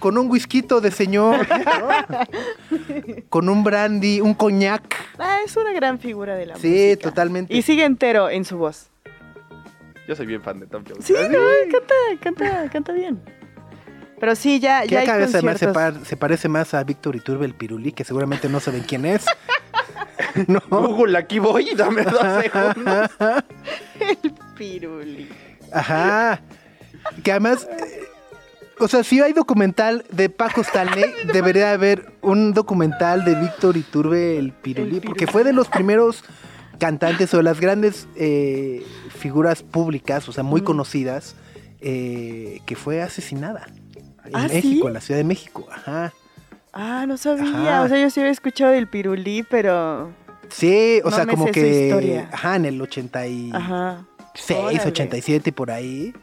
con 0.06 0.20
un 0.20 0.30
whisky 0.30 0.62
de 0.62 0.92
señor. 0.92 1.48
¿no? 1.50 1.90
con 3.30 3.50
un 3.50 3.64
brandy, 3.64 4.22
un 4.22 4.36
coñac. 4.36 4.84
Ah, 5.18 5.40
es 5.44 5.58
una 5.58 5.74
gran 5.74 5.98
figura 5.98 6.36
de 6.36 6.46
la 6.46 6.58
Sí, 6.58 6.68
música. 6.90 7.10
totalmente. 7.10 7.52
Y 7.56 7.64
sigue 7.64 7.86
entero 7.86 8.30
en 8.30 8.46
su 8.46 8.56
voz. 8.56 8.92
Yo 10.08 10.16
soy 10.16 10.28
bien 10.28 10.44
fan 10.44 10.60
de 10.60 10.68
Tom 10.68 10.84
Jones. 10.88 11.04
Sí, 11.04 11.14
no, 11.14 11.40
canta, 11.72 11.96
canta, 12.22 12.70
canta 12.70 12.94
bien. 12.94 13.20
Pero 14.20 14.36
sí, 14.36 14.60
ya, 14.60 14.86
ya 14.86 15.00
hay 15.00 15.08
cada 15.08 15.18
vez 15.18 15.34
además 15.34 15.58
se, 15.58 15.66
conciertos. 15.66 15.96
par- 16.02 16.06
se 16.08 16.18
parece 16.18 16.50
más 16.50 16.76
a 16.76 16.84
Víctor 16.84 17.16
Iturbe 17.16 17.48
el 17.48 17.56
Pirulí, 17.56 17.92
que 17.92 18.04
seguramente 18.04 18.48
no 18.48 18.60
saben 18.60 18.84
quién 18.84 19.08
es. 19.08 19.26
no. 20.48 20.62
Google, 20.70 21.18
aquí 21.18 21.40
voy, 21.40 21.72
dame 21.76 22.04
dos 22.04 22.22
segundos. 22.44 23.10
Piruli. 24.56 25.30
Ajá. 25.74 26.42
Que 27.24 27.32
además, 27.32 27.68
eh, 27.72 28.04
o 28.80 28.88
sea, 28.88 29.04
si 29.04 29.20
hay 29.22 29.34
documental 29.34 30.06
de 30.12 30.30
Paco 30.30 30.62
Stanley, 30.62 31.06
debería 31.34 31.72
haber 31.72 32.14
un 32.22 32.54
documental 32.54 33.24
de 33.26 33.36
Víctor 33.36 33.78
Iturbe 33.78 34.38
el 34.38 34.52
Pirulí, 34.52 35.00
porque 35.00 35.28
fue 35.28 35.44
de 35.44 35.54
los 35.54 35.68
primeros 35.68 36.24
cantantes 36.80 37.34
o 37.34 37.38
de 37.38 37.44
las 37.44 37.60
grandes 37.60 38.08
eh, 38.16 38.86
figuras 39.10 39.64
públicas, 39.64 40.28
o 40.28 40.32
sea, 40.32 40.44
muy 40.44 40.62
conocidas, 40.62 41.36
eh, 41.80 42.60
que 42.66 42.76
fue 42.76 43.02
asesinada 43.02 43.68
en 44.26 44.36
¿Ah, 44.36 44.48
sí? 44.50 44.56
México, 44.56 44.88
en 44.88 44.94
la 44.94 45.02
Ciudad 45.02 45.20
de 45.20 45.24
México. 45.24 45.68
Ajá. 45.72 46.14
Ah, 46.74 47.06
no 47.08 47.16
sabía. 47.18 47.78
Ajá. 47.78 47.82
O 47.84 47.88
sea, 47.88 48.02
yo 48.02 48.10
sí 48.10 48.20
había 48.20 48.32
escuchado 48.34 48.72
del 48.74 48.88
Pirulí, 48.88 49.44
pero. 49.50 50.12
Sí, 50.50 51.00
o 51.04 51.10
No 51.10 51.16
sea, 51.16 51.26
me 51.26 51.34
como 51.34 51.46
sé 51.48 51.54
su 51.54 51.54
que. 51.54 51.86
historia. 51.88 52.30
Ajá, 52.34 52.56
en 52.58 52.66
el 52.66 52.82
86, 52.82 53.54
Ajá. 53.54 54.06
86, 54.34 54.60
Órale. 54.60 54.92
87 54.92 55.50
y 55.50 55.54
por 55.54 55.72
ahí. 55.72 56.14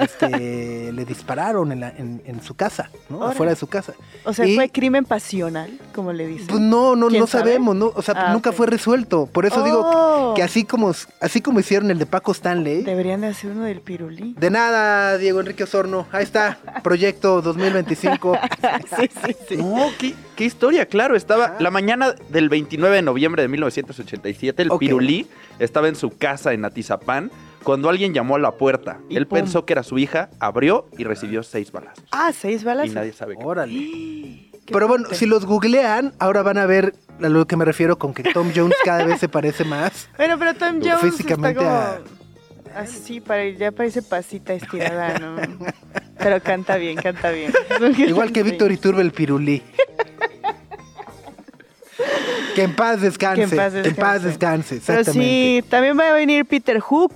Este, 0.00 0.92
le 0.92 1.04
dispararon 1.04 1.72
en, 1.72 1.80
la- 1.80 1.90
en- 1.90 2.22
en 2.24 2.42
su 2.42 2.54
casa, 2.54 2.90
¿no? 3.08 3.18
Órale. 3.18 3.32
Afuera 3.32 3.50
de 3.52 3.56
su 3.56 3.66
casa. 3.66 3.94
O 4.24 4.32
sea, 4.32 4.46
Y- 4.46 4.54
fue 4.54 4.68
crimen 4.70 5.04
pasional, 5.04 5.78
como 5.94 6.12
le 6.12 6.26
dicen. 6.26 6.46
Pues 6.48 6.60
no, 6.60 6.96
no, 6.96 7.08
¿Quién 7.08 7.20
no 7.20 7.26
sabe? 7.26 7.44
sabemos, 7.44 7.76
¿no? 7.76 7.92
O 7.94 8.02
sea, 8.02 8.14
Ah, 8.16 8.32
nunca 8.32 8.52
fue 8.52 8.66
resuelto. 8.66 9.26
Por 9.26 9.46
eso 9.46 9.60
Oh. 9.60 9.64
digo 9.64 10.34
que 10.34 10.42
así 10.42 10.64
como, 10.64 10.92
así 11.20 11.40
como 11.40 11.60
hicieron 11.60 11.90
el 11.90 11.98
de 11.98 12.06
Paco 12.06 12.32
Stanley. 12.32 12.82
Deberían 12.82 13.20
de 13.20 13.28
hacer 13.28 13.50
uno 13.50 13.64
del 13.64 13.80
pirulí. 13.80 14.34
De 14.38 14.50
nada, 14.50 15.16
Diego 15.18 15.40
Enrique 15.40 15.64
Osorno. 15.64 16.06
Ahí 16.12 16.24
está, 16.24 16.58
proyecto 16.82 17.42
2025. 17.42 18.38
sí, 18.98 19.10
sí, 19.26 19.36
sí. 19.48 19.56
No, 19.58 19.86
¿qué, 19.98 20.14
qué 20.36 20.44
historia, 20.44 20.86
claro. 20.86 21.16
Estaba 21.16 21.56
la 21.58 21.70
mañana 21.70 22.14
del 22.30 22.48
29 22.48 22.96
de 22.96 23.02
noviembre 23.02 23.42
de 23.42 23.48
1987, 23.48 24.62
el 24.62 24.70
Ok. 24.70 24.80
Pirulí 24.80 25.26
estaba 25.58 25.88
en 25.88 25.96
su 25.96 26.10
casa 26.16 26.52
en 26.52 26.64
Atizapán 26.64 27.30
cuando 27.64 27.88
alguien 27.88 28.14
llamó 28.14 28.36
a 28.36 28.38
la 28.38 28.52
puerta. 28.52 28.98
Y 29.08 29.16
Él 29.16 29.26
pum. 29.26 29.38
pensó 29.40 29.57
que 29.64 29.72
era 29.74 29.82
su 29.82 29.98
hija, 29.98 30.30
abrió 30.40 30.88
y 30.98 31.04
recibió 31.04 31.42
seis 31.42 31.70
balazos. 31.72 32.04
Ah, 32.12 32.30
seis 32.38 32.64
balas. 32.64 32.86
Y 32.86 32.90
nadie 32.90 33.12
sabe 33.12 33.36
qué. 33.36 33.44
Órale. 33.44 33.74
Qué 34.68 34.72
Pero 34.74 34.86
bueno, 34.86 35.04
fuerte. 35.04 35.18
si 35.18 35.24
los 35.24 35.46
googlean, 35.46 36.12
ahora 36.18 36.42
van 36.42 36.58
a 36.58 36.66
ver 36.66 36.94
a 37.22 37.28
lo 37.30 37.46
que 37.46 37.56
me 37.56 37.64
refiero 37.64 37.98
con 37.98 38.12
que 38.12 38.22
Tom 38.22 38.52
Jones 38.54 38.76
cada 38.84 39.02
vez 39.04 39.18
se 39.18 39.26
parece 39.26 39.64
más. 39.64 40.10
Bueno, 40.18 40.38
pero 40.38 40.52
Tom 40.54 40.80
Jones 40.82 41.00
Físicamente 41.00 41.58
está 41.62 41.92
a- 41.92 41.96
como 41.96 42.08
así, 42.76 43.20
para, 43.22 43.48
ya 43.48 43.72
parece 43.72 44.02
pasita 44.02 44.52
estirada, 44.52 45.18
¿no? 45.18 45.36
Pero 46.18 46.42
canta 46.42 46.76
bien, 46.76 46.96
canta 46.96 47.30
bien. 47.30 47.50
Igual 47.96 48.30
que. 48.30 48.42
Víctor 48.42 48.70
Iturbe 48.70 49.00
el 49.00 49.12
Pirulí. 49.12 49.62
Que 52.54 52.62
en 52.64 52.74
paz 52.76 53.00
descanse. 53.00 53.36
Que 53.36 53.42
en 53.44 53.50
paz 53.56 53.74
En 53.74 53.94
paz 53.94 54.22
descanse. 54.22 54.74
descanse, 54.74 54.80
Pero 54.86 55.00
exactamente. 55.00 55.62
sí, 55.62 55.64
también 55.70 55.98
va 55.98 56.08
a 56.08 56.12
venir 56.12 56.44
Peter 56.44 56.78
Hook. 56.80 57.12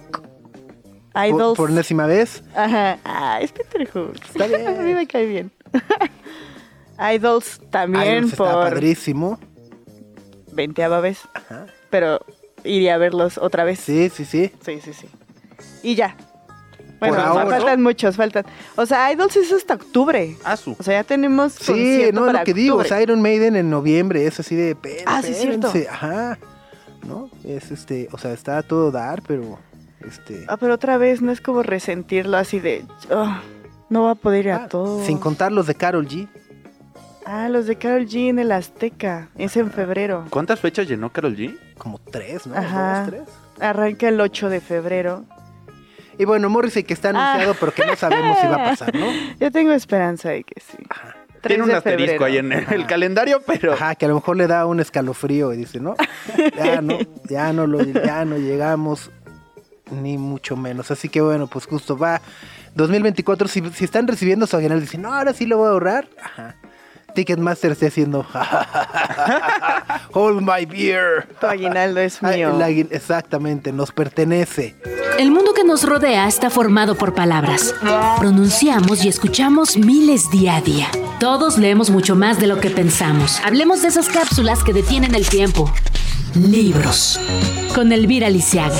Por, 1.13 1.27
Idols. 1.27 1.57
por 1.57 1.71
enésima 1.71 2.07
vez. 2.07 2.43
Ajá. 2.55 2.99
Ah, 3.05 3.39
es 3.43 3.53
Peter 3.53 3.89
Hook. 3.91 4.15
Está 4.25 4.47
bien. 4.47 4.67
a 4.69 4.71
mí 4.83 4.95
me 4.95 5.07
cae 5.07 5.27
bien. 5.27 5.51
Idols 7.15 7.61
también 7.71 8.05
Idols 8.05 8.33
está 8.33 8.45
por 8.53 8.63
padrísimo. 8.71 9.39
veinteava 10.53 11.01
vez. 11.01 11.21
Ajá. 11.35 11.67
Pero 11.91 12.21
iría 12.65 12.95
a 12.95 12.99
verlos 12.99 13.39
otra 13.39 13.65
vez. 13.65 13.81
Sí, 13.81 14.09
sí, 14.15 14.25
sí. 14.25 14.53
Sí, 14.65 14.81
sí, 14.83 14.93
sí. 14.93 15.09
Y 15.83 15.95
ya. 15.95 16.17
Bueno, 17.01 17.17
Por 17.17 17.25
ahora. 17.25 17.51
faltan 17.57 17.83
muchos, 17.83 18.15
faltan. 18.17 18.45
O 18.77 18.87
sea, 18.87 19.13
Idols 19.13 19.35
es 19.37 19.53
hasta 19.53 19.75
octubre. 19.75 20.37
Ah, 20.45 20.57
su. 20.57 20.77
O 20.79 20.83
sea, 20.85 21.01
ya 21.01 21.05
tenemos 21.05 21.53
Sí, 21.55 22.05
no, 22.13 22.27
para 22.27 22.41
lo 22.41 22.45
que 22.45 22.55
digo, 22.55 22.77
o 22.77 22.85
sea, 22.85 23.03
Iron 23.03 23.21
Maiden 23.21 23.57
en 23.57 23.71
noviembre 23.71 24.25
es 24.25 24.39
así 24.39 24.55
de... 24.55 24.71
"Esperen, 24.71 25.03
Ah, 25.07 25.21
sí, 25.21 25.33
es 25.33 25.39
cierto. 25.41 25.67
espérense". 25.67 25.91
Ajá. 25.91 26.39
¿No? 27.05 27.29
Es 27.43 27.73
este, 27.73 28.09
o 28.13 28.19
sea, 28.19 28.33
está 28.33 28.63
todo 28.63 28.93
dar, 28.93 29.21
pero... 29.27 29.59
Este... 30.07 30.45
Ah, 30.49 30.57
pero 30.57 30.75
otra 30.75 30.97
vez 30.99 31.23
no 31.23 31.33
es 31.33 31.41
como 31.41 31.63
resentirlo 31.63 32.37
así 32.37 32.61
de... 32.61 32.85
"Ah, 33.11 33.41
no 33.91 34.05
va 34.05 34.13
a 34.13 34.15
poder 34.15 34.47
ir 34.47 34.53
a 34.53 34.65
ah, 34.65 34.69
todos. 34.69 35.05
Sin 35.07 35.19
contar 35.19 35.53
los 35.53 35.67
de 35.67 35.75
Carol 35.75 36.07
G. 36.09 36.27
Ah, 37.25 37.49
los 37.49 37.67
de 37.67 37.77
Carol 37.77 38.07
G 38.07 38.29
en 38.31 38.39
el 38.39 38.51
Azteca. 38.53 39.29
Es 39.37 39.57
en 39.57 39.71
febrero. 39.71 40.27
¿Cuántas 40.31 40.61
fechas 40.61 40.89
llenó 40.89 41.11
Carol 41.11 41.37
G? 41.37 41.57
Como 41.79 41.99
tres, 41.99 42.47
¿no? 42.47 42.57
Ajá. 42.57 43.01
Dos, 43.01 43.11
tres. 43.11 43.23
Arranca 43.61 44.09
el 44.09 44.21
8 44.21 44.49
de 44.49 44.61
febrero. 44.61 45.25
Y 46.19 46.25
bueno, 46.25 46.49
Morrissey 46.51 46.83
que 46.85 46.95
está 46.95 47.11
Ah. 47.15 47.33
anunciado, 47.35 47.55
pero 47.61 47.73
que 47.73 47.85
no 47.87 47.95
sabemos 47.97 48.39
si 48.39 48.47
va 48.47 48.55
a 48.57 48.65
pasar, 48.71 48.95
¿no? 48.95 49.07
Yo 49.39 49.51
tengo 49.53 49.73
esperanza 49.73 50.31
de 50.31 50.43
que 50.45 50.61
sí. 50.61 50.79
3 51.43 51.57
Tiene 51.57 51.63
un 51.65 51.71
asterisco 51.73 52.25
febrero. 52.25 52.25
ahí 52.25 52.37
en 52.39 52.53
el 52.53 52.87
calendario, 52.87 53.41
pero 53.47 53.73
Ajá, 53.73 53.95
que 53.97 54.05
a 54.05 54.09
lo 54.09 54.15
mejor 54.17 54.37
le 54.37 54.47
da 54.47 54.65
un 54.67 54.79
escalofrío 54.81 55.53
y 55.53 55.57
dice, 55.57 55.81
no, 55.81 55.95
ya 56.57 56.81
no, 56.81 56.99
ya 57.29 57.53
no, 57.53 57.67
lo, 57.67 57.83
ya 57.83 58.25
no 58.25 58.37
llegamos 58.37 59.11
ni 59.93 60.19
mucho 60.19 60.57
menos. 60.57 60.91
Así 60.91 61.09
que 61.09 61.21
bueno, 61.21 61.47
pues 61.47 61.67
justo 61.67 61.97
va 61.97 62.21
2024, 62.75 63.49
si, 63.49 63.63
si 63.75 63.85
están 63.85 64.09
recibiendo 64.09 64.47
su 64.47 64.57
aguinaldo, 64.57 64.81
dicen, 64.81 65.03
no, 65.03 65.13
ahora 65.13 65.33
sí 65.33 65.47
lo 65.47 65.59
voy 65.59 65.69
a 65.69 65.71
ahorrar. 65.71 66.09
Ajá. 66.23 66.57
Ticketmaster 67.15 67.73
está 67.73 67.87
haciendo, 67.89 68.25
hold 70.15 70.41
my 70.41 70.65
beer. 70.65 71.29
Tu 71.41 71.47
aguinaldo 71.47 72.01
es 72.01 72.19
Ah, 72.23 72.31
mío. 72.31 72.59
exactamente, 72.91 73.71
nos 73.73 73.93
pertenece. 73.93 74.77
El 75.19 75.31
mundo 75.31 75.53
que 75.53 75.63
nos 75.63 75.85
rodea 75.87 76.27
está 76.27 76.49
formado 76.49 76.95
por 76.95 77.15
palabras. 77.15 77.75
Pronunciamos 78.19 79.05
y 79.05 79.09
escuchamos 79.09 79.77
miles 79.77 80.31
día 80.31 80.57
a 80.57 80.61
día. 80.63 80.89
Todos 81.21 81.59
leemos 81.59 81.91
mucho 81.91 82.17
más 82.17 82.39
de 82.41 82.47
lo 82.47 82.59
que 82.61 82.71
pensamos. 82.71 83.41
Hablemos 83.45 83.83
de 83.83 83.89
esas 83.89 84.09
cápsulas 84.09 84.65
que 84.65 84.73
detienen 84.73 85.15
el 85.15 85.29
tiempo. 85.29 85.71
Libros. 86.35 87.21
Con 87.75 87.93
Elvira 87.93 88.31
Lisiaga. 88.31 88.79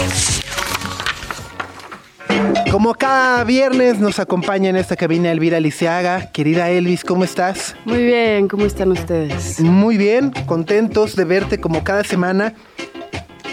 Como 2.71 2.95
cada 2.95 3.45
viernes 3.45 3.99
nos 3.99 4.19
acompaña 4.19 4.71
en 4.71 4.77
esta 4.77 4.97
cabina 4.97 5.31
Elvira 5.31 5.61
Liceaga. 5.61 6.31
Querida 6.33 6.71
Elvis, 6.71 7.05
¿cómo 7.05 7.25
estás? 7.25 7.77
Muy 7.85 8.05
bien, 8.05 8.49
¿cómo 8.49 8.65
están 8.65 8.93
ustedes? 8.93 9.61
Muy 9.61 9.97
bien, 9.97 10.33
contentos 10.47 11.15
de 11.17 11.25
verte 11.25 11.61
como 11.61 11.85
cada 11.85 12.03
semana. 12.05 12.55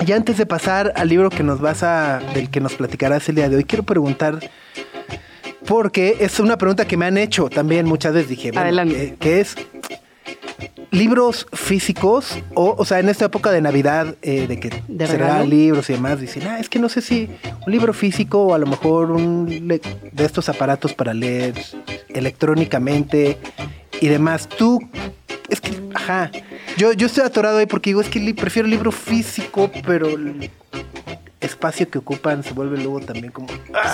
Y 0.06 0.12
antes 0.13 0.38
de 0.38 0.46
pasar 0.46 0.94
al 0.96 1.10
libro 1.10 1.29
que 1.29 1.44
nos 1.44 1.60
vas 1.60 1.84
a, 1.84 2.20
del 2.34 2.50
que 2.50 2.62
nos 2.62 2.75
platicarás 2.75 3.27
el 3.29 3.36
día 3.36 3.50
de 3.50 3.58
hoy, 3.58 3.65
quiero 3.65 3.84
preguntar, 3.84 4.39
porque 5.68 6.18
es 6.22 6.39
una 6.39 6.58
pregunta 6.58 6.88
que 6.88 6.96
me 6.96 7.06
han 7.06 7.18
hecho 7.18 7.50
también 7.50 7.86
muchas 7.86 8.13
veces, 8.13 8.29
dije, 8.29 8.51
bueno, 8.51 8.62
Adelante. 8.62 9.18
¿qué, 9.20 9.29
qué 9.29 9.41
es? 9.41 9.56
Libros 10.92 11.48
físicos, 11.54 12.38
o, 12.56 12.75
o 12.78 12.86
sea, 12.86 13.00
en 13.00 13.10
esta 13.10 13.25
época 13.25 13.51
de 13.51 13.62
Navidad, 13.62 14.16
eh, 14.22 14.48
de 14.48 14.60
que 14.60 14.70
¿De 14.88 15.08
se 15.08 15.18
regalan 15.18 15.50
libros 15.50 15.89
y 15.89 15.94
demás, 15.94 16.20
dicen, 16.20 16.44
ah, 16.48 16.60
es 16.60 16.70
que 16.70 16.80
no 16.80 16.89
sé 16.89 17.01
si 17.01 17.30
un 17.66 17.72
libro 17.72 17.94
físico 17.94 18.44
o 18.44 18.54
a 18.54 18.58
lo 18.58 18.66
mejor 18.66 19.12
un 19.12 19.68
de 19.68 20.25
estos 20.25 20.50
aparatos 20.50 20.94
para 20.94 21.13
leer 21.13 21.54
electrónicamente 22.10 23.38
y 24.01 24.08
demás. 24.08 24.48
Tú, 24.50 24.80
es 25.50 25.62
que, 25.62 25.72
ajá, 25.94 26.32
yo, 26.78 26.94
yo 26.94 27.08
estoy 27.08 27.24
atorado 27.24 27.58
ahí 27.58 27.66
porque 27.66 27.92
digo, 27.92 28.01
es 28.01 28.10
que 28.10 28.34
prefiero 28.34 28.66
el 28.66 28.72
libro 28.72 28.92
físico, 28.92 29.72
pero 29.86 30.10
espacio 31.41 31.89
que 31.89 32.00
ocupan 32.00 32.43
se 32.43 32.53
vuelve 32.53 32.77
luego 32.77 33.00
también 33.00 33.31
como... 33.31 33.48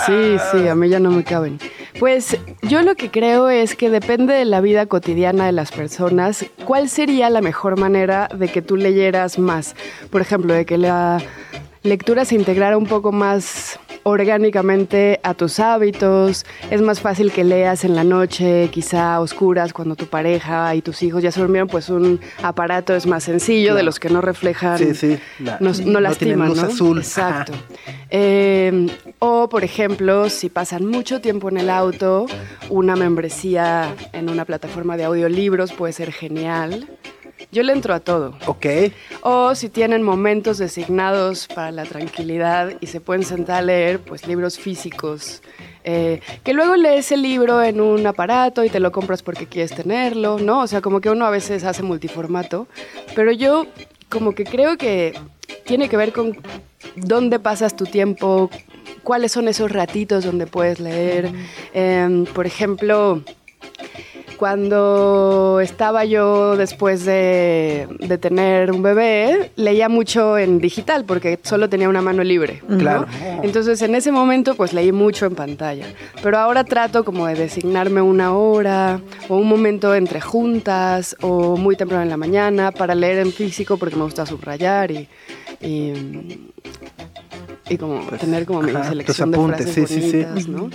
Sí, 0.05 0.37
sí, 0.51 0.67
a 0.67 0.75
mí 0.75 0.89
ya 0.89 0.99
no 0.99 1.11
me 1.11 1.23
caben. 1.23 1.59
Pues 1.99 2.37
yo 2.63 2.81
lo 2.81 2.95
que 2.95 3.11
creo 3.11 3.49
es 3.49 3.75
que 3.75 3.89
depende 3.89 4.33
de 4.33 4.45
la 4.45 4.61
vida 4.61 4.85
cotidiana 4.87 5.45
de 5.45 5.51
las 5.51 5.71
personas, 5.71 6.45
cuál 6.65 6.89
sería 6.89 7.29
la 7.29 7.41
mejor 7.41 7.79
manera 7.79 8.27
de 8.35 8.47
que 8.47 8.61
tú 8.61 8.77
leyeras 8.77 9.37
más. 9.39 9.75
Por 10.09 10.21
ejemplo, 10.21 10.53
de 10.53 10.65
que 10.65 10.77
la 10.77 11.21
lectura 11.83 12.25
se 12.25 12.35
integrara 12.35 12.77
un 12.77 12.87
poco 12.87 13.11
más 13.11 13.79
orgánicamente 14.07 15.19
a 15.23 15.33
tus 15.33 15.59
hábitos. 15.59 16.45
Es 16.69 16.81
más 16.81 16.99
fácil 17.01 17.31
que 17.31 17.43
leas 17.43 17.83
en 17.83 17.95
la 17.95 18.03
noche, 18.03 18.69
quizá 18.71 19.15
a 19.15 19.19
oscuras, 19.19 19.73
cuando 19.73 19.95
tu 19.95 20.05
pareja 20.05 20.75
y 20.75 20.81
tus 20.81 21.01
hijos 21.01 21.23
ya 21.23 21.31
se 21.31 21.39
durmieron, 21.41 21.67
pues 21.67 21.89
un 21.89 22.19
aparato 22.43 22.95
es 22.95 23.07
más 23.07 23.23
sencillo, 23.23 23.73
de 23.73 23.81
los 23.83 23.99
que 23.99 24.09
no 24.09 24.21
reflejan 24.21 24.77
Sí, 24.77 24.93
sí, 24.93 25.17
la- 25.39 25.57
no, 25.59 25.71
no 25.85 25.99
lastiman, 25.99 26.49
luz 26.49 26.57
¿no? 26.61 26.67
azul. 26.67 26.97
Exacto. 26.99 27.53
Eh, 28.11 28.87
o, 29.19 29.49
por 29.49 29.63
ejemplo, 29.63 30.29
si 30.29 30.49
pasan 30.49 30.85
mucho 30.85 31.19
tiempo 31.19 31.49
en 31.49 31.57
el 31.57 31.69
auto, 31.71 32.27
una 32.69 32.95
membresía 32.95 33.95
en 34.13 34.29
una 34.29 34.45
plataforma 34.45 34.97
de 34.97 35.05
audiolibros 35.05 35.73
puede 35.73 35.93
ser 35.93 36.11
genial. 36.11 36.87
Yo 37.55 37.63
le 37.63 37.71
entro 37.71 37.93
a 37.93 38.01
todo. 38.01 38.37
Ok, 38.47 38.65
O 39.21 39.55
si 39.55 39.69
tienen 39.69 40.03
momentos 40.03 40.57
designados 40.57 41.47
para 41.47 41.71
la 41.71 41.85
tranquilidad 41.85 42.73
y 42.81 42.87
se 42.87 42.99
pueden 42.99 43.23
sentar 43.23 43.59
a 43.59 43.61
leer, 43.61 44.01
pues 44.01 44.27
libros 44.27 44.59
físicos. 44.59 45.41
eh, 45.85 46.19
que 46.43 46.51
luego 46.51 46.75
lees 46.75 47.13
el 47.13 47.21
libro 47.21 47.63
en 47.63 47.79
un 47.79 48.05
aparato 48.07 48.65
y 48.65 48.69
te 48.69 48.81
lo 48.81 48.91
compras 48.91 49.23
porque 49.23 49.45
quieres 49.45 49.71
tenerlo, 49.73 50.37
¿no? 50.37 50.63
O 50.63 50.67
sea, 50.67 50.81
como 50.81 50.99
que 50.99 51.09
uno 51.09 51.25
a 51.25 51.29
veces 51.29 51.63
hace 51.63 51.81
multiformato. 51.81 52.67
Pero 53.15 53.31
yo 53.31 53.67
como 54.09 54.35
que 54.35 54.43
creo 54.43 54.77
que 54.77 55.13
tiene 55.65 55.87
que 55.87 55.95
ver 55.95 56.11
con 56.11 56.37
dónde 56.97 57.39
pasas 57.39 57.77
tu 57.77 57.85
tiempo, 57.85 58.49
cuáles 59.03 59.31
son 59.31 59.47
esos 59.47 59.71
ratitos 59.71 60.25
donde 60.25 60.45
puedes 60.45 60.81
leer. 60.81 61.31
Em, 61.73 62.25
por 62.25 62.47
ejemplo, 62.47 63.21
cuando 64.37 65.59
estaba 65.61 66.05
yo 66.05 66.55
después 66.57 67.05
de, 67.05 67.87
de 67.99 68.17
tener 68.17 68.71
un 68.71 68.81
bebé, 68.81 69.51
leía 69.55 69.89
mucho 69.89 70.37
en 70.37 70.59
digital 70.59 71.05
porque 71.05 71.39
solo 71.43 71.69
tenía 71.69 71.89
una 71.89 72.01
mano 72.01 72.23
libre. 72.23 72.61
¿no? 72.67 72.77
Claro. 72.77 73.05
Entonces 73.43 73.81
en 73.81 73.95
ese 73.95 74.11
momento 74.11 74.55
pues 74.55 74.73
leí 74.73 74.91
mucho 74.91 75.25
en 75.25 75.35
pantalla. 75.35 75.85
Pero 76.21 76.37
ahora 76.37 76.63
trato 76.63 77.03
como 77.03 77.27
de 77.27 77.35
designarme 77.35 78.01
una 78.01 78.33
hora 78.35 78.99
o 79.29 79.37
un 79.37 79.47
momento 79.47 79.95
entre 79.95 80.21
juntas 80.21 81.15
o 81.21 81.57
muy 81.57 81.75
temprano 81.75 82.03
en 82.03 82.09
la 82.09 82.17
mañana 82.17 82.71
para 82.71 82.95
leer 82.95 83.19
en 83.19 83.31
físico 83.31 83.77
porque 83.77 83.95
me 83.95 84.03
gusta 84.03 84.25
subrayar 84.25 84.91
y... 84.91 85.07
y 85.61 86.51
y 87.67 87.77
como 87.77 87.99
tener 88.17 88.45
como 88.45 88.61
mi 88.61 88.71
Pues, 88.71 88.75
ajá, 88.83 88.89
selección 88.89 89.31
tus 89.31 89.31
de 89.31 89.37
apuntes, 89.43 89.73
frases 89.73 89.89
sí, 89.89 90.01
sí, 90.01 90.11
sí. 90.11 90.23
bonitas, 90.23 90.47
¿no? 90.47 90.69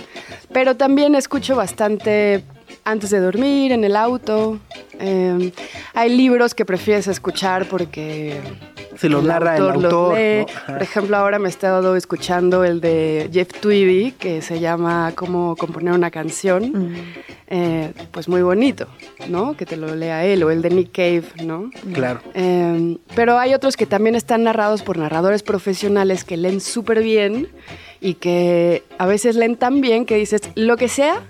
Pero 0.51 0.75
también 0.75 1.15
escucho 1.15 1.55
bastante 1.55 2.43
antes 2.83 3.09
de 3.09 3.19
dormir, 3.19 3.71
en 3.71 3.83
el 3.83 3.95
auto. 3.95 4.59
Eh, 4.99 5.51
hay 5.93 6.15
libros 6.15 6.53
que 6.53 6.65
prefieres 6.65 7.07
escuchar 7.07 7.67
porque 7.67 8.39
Se 8.95 9.09
lo 9.09 9.21
narra 9.21 9.57
el 9.57 9.63
los 9.63 9.83
autor, 9.83 10.17
lee. 10.17 10.39
¿no? 10.41 10.45
Ajá. 10.55 10.73
Por 10.73 10.83
ejemplo, 10.83 11.17
ahora 11.17 11.39
me 11.39 11.47
he 11.47 11.49
estado 11.49 11.95
escuchando 11.95 12.63
el 12.63 12.81
de 12.81 13.29
Jeff 13.31 13.49
Tweedy, 13.59 14.11
que 14.11 14.41
se 14.41 14.59
llama 14.59 15.13
Cómo 15.15 15.55
componer 15.55 15.93
una 15.93 16.11
canción. 16.11 16.71
Mm. 16.71 16.95
Eh, 17.53 17.91
pues 18.11 18.29
muy 18.29 18.41
bonito, 18.43 18.87
¿no? 19.27 19.57
Que 19.57 19.65
te 19.65 19.75
lo 19.75 19.93
lea 19.93 20.23
él, 20.23 20.41
o 20.43 20.51
el 20.51 20.61
de 20.61 20.69
Nick 20.69 20.93
Cave, 20.93 21.23
¿no? 21.43 21.69
Claro. 21.93 22.21
Eh, 22.33 22.97
pero 23.13 23.37
hay 23.37 23.53
otros 23.53 23.75
que 23.75 23.85
también 23.85 24.15
están 24.15 24.43
narrados 24.43 24.83
por 24.83 24.97
narradores 24.97 25.43
profesionales 25.43 26.23
que 26.23 26.37
leen 26.37 26.61
súper 26.61 27.03
bien 27.03 27.49
y 27.99 28.13
que 28.13 28.83
a 28.97 29.05
veces 29.05 29.35
leen 29.35 29.57
tan 29.57 29.81
bien 29.81 30.05
que 30.05 30.15
dices, 30.15 30.43
lo 30.55 30.77
que 30.77 30.87
sea, 30.87 31.23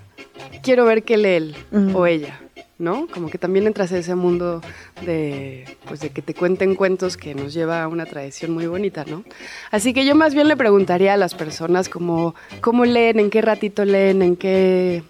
quiero 0.63 0.85
ver 0.85 1.03
qué 1.03 1.17
lee 1.17 1.29
él 1.29 1.55
Ujú. 1.71 1.97
o 1.99 2.05
ella, 2.05 2.39
¿no? 2.77 3.07
Como 3.07 3.29
que 3.29 3.37
también 3.37 3.67
entras 3.67 3.91
en 3.91 3.97
ese 3.99 4.15
mundo 4.15 4.61
de, 5.05 5.65
pues 5.87 5.99
de 6.01 6.09
que 6.09 6.21
te 6.21 6.33
cuenten 6.33 6.75
cuentos 6.75 7.17
que 7.17 7.35
nos 7.35 7.53
lleva 7.53 7.83
a 7.83 7.87
una 7.87 8.05
tradición 8.05 8.51
muy 8.51 8.67
bonita, 8.67 9.05
¿no? 9.05 9.23
Así 9.71 9.93
que 9.93 10.05
yo 10.05 10.15
más 10.15 10.33
bien 10.33 10.47
le 10.47 10.57
preguntaría 10.57 11.13
a 11.13 11.17
las 11.17 11.33
personas 11.35 11.89
como, 11.89 12.35
¿cómo 12.61 12.85
leen? 12.85 13.19
¿En 13.19 13.29
qué 13.29 13.41
ratito 13.41 13.85
leen? 13.85 14.21
¿En 14.21 14.35
qué 14.35 15.03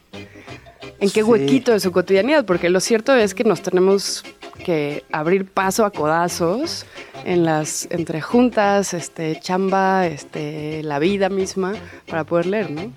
en 1.00 1.10
qué 1.10 1.22
Sí. 1.24 1.30
huequito 1.30 1.72
de 1.72 1.80
su 1.80 1.92
cotidianidad, 1.92 2.46
porque 2.46 2.70
lo 2.70 2.80
cierto 2.80 3.16
es 3.16 3.34
que 3.34 3.44
nos 3.44 3.62
tenemos 3.64 4.24
que 4.64 5.04
abrir 5.12 5.46
paso 5.46 5.84
a 5.84 5.90
codazos 5.90 6.86
en 7.26 7.44
las 7.44 7.88
entre 7.90 8.22
juntas, 8.22 8.94
este 8.94 9.40
chamba, 9.40 10.06
este 10.06 10.84
la 10.84 11.00
vida 11.00 11.30
misma 11.30 11.74
para 12.08 12.24
poder 12.24 12.46
leer, 12.46 12.70
¿no? 12.70 12.92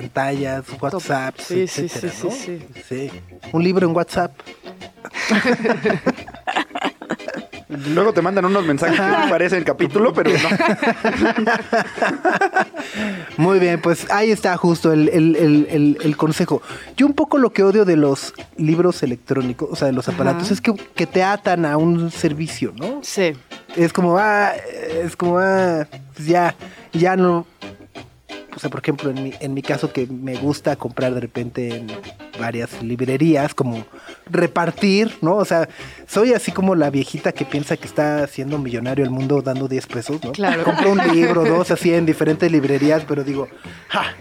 Pantallas, 0.00 0.64
WhatsApp, 0.80 1.34
Sí, 1.38 1.66
sí, 1.66 1.82
etcétera, 1.86 2.12
sí, 2.12 2.26
¿no? 2.26 2.30
sí, 2.32 2.66
Sí. 2.88 3.10
Un 3.52 3.64
libro 3.64 3.88
en 3.88 3.96
WhatsApp. 3.96 4.32
Luego 7.68 8.12
te 8.12 8.22
mandan 8.22 8.44
unos 8.44 8.64
mensajes 8.64 8.98
que 9.00 9.06
sí 9.06 9.28
parecen 9.30 9.64
capítulo, 9.64 10.12
pero 10.14 10.30
no. 10.30 10.48
Muy 13.38 13.58
bien, 13.58 13.80
pues 13.80 14.08
ahí 14.10 14.30
está 14.30 14.56
justo 14.56 14.92
el, 14.92 15.08
el- 15.08 15.34
el- 15.36 15.66
el- 15.70 15.98
el 16.02 16.16
consejo. 16.16 16.62
Yo 16.96 17.06
un 17.06 17.14
poco 17.14 17.38
lo 17.38 17.52
que 17.52 17.62
odio 17.64 17.84
de 17.84 17.96
los 17.96 18.34
libros 18.56 19.02
electrónicos, 19.02 19.68
o 19.72 19.76
sea, 19.76 19.86
de 19.88 19.92
los 19.94 20.08
aparatos, 20.08 20.44
Ajá. 20.44 20.54
es 20.54 20.60
que, 20.60 20.74
que 20.94 21.06
te 21.06 21.24
atan 21.24 21.64
a 21.66 21.76
un 21.76 22.10
servicio, 22.12 22.72
¿no? 22.76 23.00
Sí. 23.02 23.32
Es 23.74 23.92
como, 23.92 24.16
ah, 24.18 24.52
es 25.02 25.16
como, 25.16 25.38
ah, 25.40 25.86
pues 26.14 26.28
ya, 26.28 26.54
ya 26.92 27.16
no. 27.16 27.46
O 28.56 28.58
sea, 28.58 28.70
por 28.70 28.80
ejemplo, 28.80 29.10
en 29.10 29.22
mi, 29.22 29.32
en 29.38 29.52
mi 29.52 29.60
caso 29.60 29.92
que 29.92 30.06
me 30.06 30.34
gusta 30.34 30.76
comprar 30.76 31.12
de 31.12 31.20
repente 31.20 31.76
en 31.76 31.88
varias 32.40 32.82
librerías, 32.82 33.54
como 33.54 33.84
repartir, 34.30 35.14
¿no? 35.20 35.36
O 35.36 35.44
sea, 35.44 35.68
soy 36.06 36.32
así 36.32 36.52
como 36.52 36.74
la 36.74 36.88
viejita 36.88 37.32
que 37.32 37.44
piensa 37.44 37.76
que 37.76 37.86
está 37.86 38.24
haciendo 38.24 38.56
millonario 38.58 39.04
el 39.04 39.10
mundo 39.10 39.42
dando 39.42 39.68
10 39.68 39.86
pesos, 39.88 40.24
¿no? 40.24 40.32
Claro. 40.32 40.64
Compro 40.64 40.92
un 40.92 40.98
libro, 41.12 41.44
dos, 41.48 41.70
así 41.70 41.92
en 41.92 42.06
diferentes 42.06 42.50
librerías, 42.50 43.04
pero 43.06 43.24
digo, 43.24 43.46
¡ja! 43.88 44.14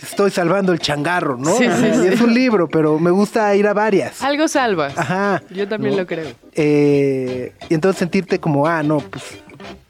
Estoy 0.00 0.30
salvando 0.30 0.72
el 0.72 0.78
changarro, 0.78 1.36
¿no? 1.36 1.56
Sí, 1.56 1.64
sí, 1.64 1.90
sí. 1.92 2.06
es 2.06 2.20
un 2.20 2.34
libro, 2.34 2.68
pero 2.68 3.00
me 3.00 3.10
gusta 3.10 3.52
ir 3.56 3.66
a 3.66 3.74
varias. 3.74 4.22
Algo 4.22 4.46
salvas. 4.46 4.96
Ajá. 4.96 5.42
Yo 5.50 5.66
también 5.66 5.94
¿no? 5.94 6.02
lo 6.02 6.06
creo. 6.06 6.28
Eh, 6.52 7.52
y 7.68 7.74
entonces 7.74 7.98
sentirte 7.98 8.38
como, 8.38 8.68
ah, 8.68 8.84
no, 8.84 8.98
pues 8.98 9.24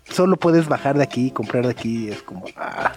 solo 0.08 0.36
puedes 0.36 0.66
bajar 0.66 0.96
de 0.96 1.02
aquí 1.02 1.26
y 1.26 1.30
comprar 1.30 1.64
de 1.64 1.72
aquí, 1.72 2.08
es 2.08 2.22
como, 2.22 2.46
ah. 2.56 2.92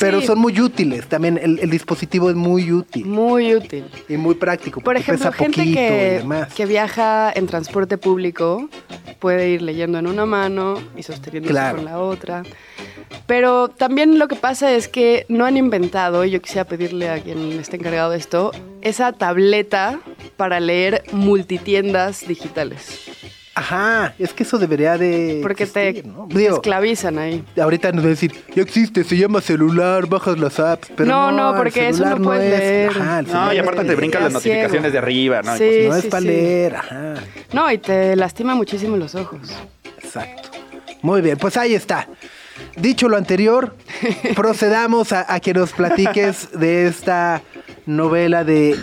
Pero 0.00 0.20
Sí. 0.20 0.26
son 0.26 0.38
muy 0.40 0.60
útiles, 0.60 1.06
también 1.06 1.38
el, 1.40 1.58
el 1.60 1.70
dispositivo 1.70 2.28
es 2.28 2.36
muy 2.36 2.72
útil 2.72 3.06
Muy 3.06 3.54
útil. 3.54 3.84
y 4.08 4.16
muy 4.16 4.34
práctico. 4.34 4.80
Por 4.80 4.96
ejemplo, 4.96 5.30
pesa 5.30 5.32
gente 5.36 5.62
que, 5.64 6.66
viaja 6.66 7.32
en 7.34 7.46
transporte 7.46 7.96
público 7.96 8.68
puede 9.20 9.50
ir 9.50 9.62
leyendo 9.62 9.98
en 9.98 10.06
una 10.08 10.26
mano 10.26 10.80
y 10.96 11.02
sosteniéndose 11.02 11.52
Claro. 11.52 11.76
con 11.76 11.84
la 11.84 11.98
otra. 12.00 12.42
Pero 13.26 13.68
también 13.68 14.18
lo 14.18 14.26
que 14.28 14.34
pasa 14.36 14.72
es 14.72 14.88
que 14.88 15.24
no 15.28 15.44
han 15.44 15.56
inventado, 15.56 16.24
y 16.24 16.30
yo 16.30 16.42
quisiera 16.42 16.64
pedirle 16.64 17.08
a 17.08 17.20
quien 17.20 17.52
esté 17.52 17.76
encargado 17.76 18.10
de 18.10 18.18
esto, 18.18 18.50
esa 18.82 19.12
tableta 19.12 20.00
para 20.36 20.58
leer 20.60 21.04
multitiendas 21.12 22.26
digitales. 22.26 23.02
Ajá, 23.58 24.12
es 24.18 24.34
que 24.34 24.42
eso 24.42 24.58
debería 24.58 24.98
de 24.98 25.38
Porque 25.42 25.62
existir, 25.64 26.02
te, 26.02 26.08
¿no? 26.08 26.26
Digo, 26.28 26.56
esclavizan 26.56 27.18
ahí. 27.18 27.42
ahorita 27.58 27.90
nos 27.90 28.04
va 28.04 28.08
a 28.08 28.10
decir, 28.10 28.30
ya 28.54 28.62
existe, 28.62 29.02
se 29.02 29.16
llama 29.16 29.40
celular, 29.40 30.06
bajas 30.06 30.38
las 30.38 30.60
apps, 30.60 30.88
pero 30.94 31.08
No, 31.08 31.30
no, 31.32 31.38
no, 31.38 31.50
el 31.52 31.56
porque 31.56 31.88
eso 31.88 31.98
celular 32.00 32.20
no 32.20 32.24
puedes 32.28 32.52
es- 32.52 32.58
leer. 32.60 32.90
Ajá, 32.90 33.18
el 33.20 33.26
No, 33.28 33.52
y 33.54 33.58
aparte 33.58 33.84
te 33.84 33.94
brincan 33.94 34.24
las 34.24 34.42
ciego. 34.42 34.56
notificaciones 34.56 34.92
de 34.92 34.98
arriba, 34.98 35.40
¿no? 35.42 35.56
Sí. 35.56 35.86
No 35.88 35.96
es 35.96 36.04
para 36.04 36.20
sí. 36.20 36.26
leer, 36.26 36.76
ajá. 36.76 37.14
No, 37.54 37.72
y 37.72 37.78
te 37.78 38.14
lastima 38.14 38.54
muchísimo 38.54 38.98
los 38.98 39.14
ojos. 39.14 39.40
Exacto. 40.04 40.50
Muy 41.00 41.22
bien, 41.22 41.38
pues 41.38 41.56
ahí 41.56 41.74
está. 41.74 42.06
Dicho 42.76 43.08
lo 43.08 43.16
anterior, 43.16 43.74
procedamos 44.36 45.12
a, 45.14 45.32
a 45.32 45.40
que 45.40 45.54
nos 45.54 45.72
platiques 45.72 46.50
de 46.58 46.86
esta 46.88 47.40
novela 47.86 48.44
de 48.44 48.76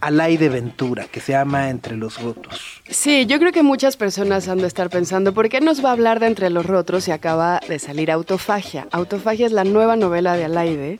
Alay 0.00 0.36
de 0.36 0.48
Ventura 0.48 1.06
que 1.10 1.20
se 1.20 1.32
llama 1.32 1.70
Entre 1.70 1.96
los 1.96 2.22
Rotos. 2.22 2.82
Sí, 2.88 3.26
yo 3.26 3.38
creo 3.38 3.52
que 3.52 3.62
muchas 3.62 3.96
personas 3.96 4.48
han 4.48 4.58
de 4.58 4.66
estar 4.66 4.90
pensando, 4.90 5.32
¿por 5.32 5.48
qué 5.48 5.60
nos 5.60 5.84
va 5.84 5.88
a 5.88 5.92
hablar 5.92 6.20
de 6.20 6.26
Entre 6.26 6.50
los 6.50 6.66
Rotros 6.66 7.04
si 7.04 7.10
acaba 7.10 7.60
de 7.68 7.78
salir 7.78 8.10
Autofagia? 8.10 8.86
Autofagia 8.92 9.46
es 9.46 9.52
la 9.52 9.64
nueva 9.64 9.96
novela 9.96 10.36
de 10.36 10.44
Alaide. 10.44 10.98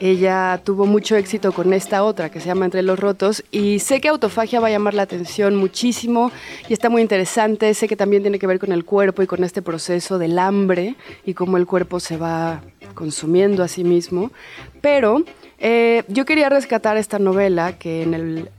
Ella 0.00 0.60
tuvo 0.62 0.86
mucho 0.86 1.16
éxito 1.16 1.52
con 1.52 1.72
esta 1.72 2.04
otra 2.04 2.30
que 2.30 2.40
se 2.40 2.46
llama 2.46 2.66
Entre 2.66 2.82
los 2.82 2.98
Rotos 2.98 3.42
y 3.50 3.80
sé 3.80 4.00
que 4.00 4.08
Autofagia 4.08 4.60
va 4.60 4.68
a 4.68 4.70
llamar 4.70 4.94
la 4.94 5.02
atención 5.02 5.56
muchísimo 5.56 6.30
y 6.68 6.72
está 6.72 6.88
muy 6.88 7.02
interesante. 7.02 7.72
Sé 7.74 7.88
que 7.88 7.96
también 7.96 8.22
tiene 8.22 8.38
que 8.38 8.46
ver 8.46 8.58
con 8.58 8.70
el 8.70 8.84
cuerpo 8.84 9.22
y 9.22 9.26
con 9.26 9.42
este 9.42 9.62
proceso 9.62 10.18
del 10.18 10.38
hambre 10.38 10.94
y 11.24 11.34
cómo 11.34 11.56
el 11.56 11.66
cuerpo 11.66 11.98
se 12.00 12.16
va 12.16 12.60
consumiendo 12.98 13.62
a 13.62 13.68
sí 13.68 13.84
mismo. 13.84 14.32
Pero 14.80 15.22
eh, 15.60 16.02
yo 16.08 16.24
quería 16.24 16.48
rescatar 16.48 16.96
esta 16.96 17.20
novela 17.20 17.78
que 17.78 18.02
en 18.02 18.12
el 18.12 18.50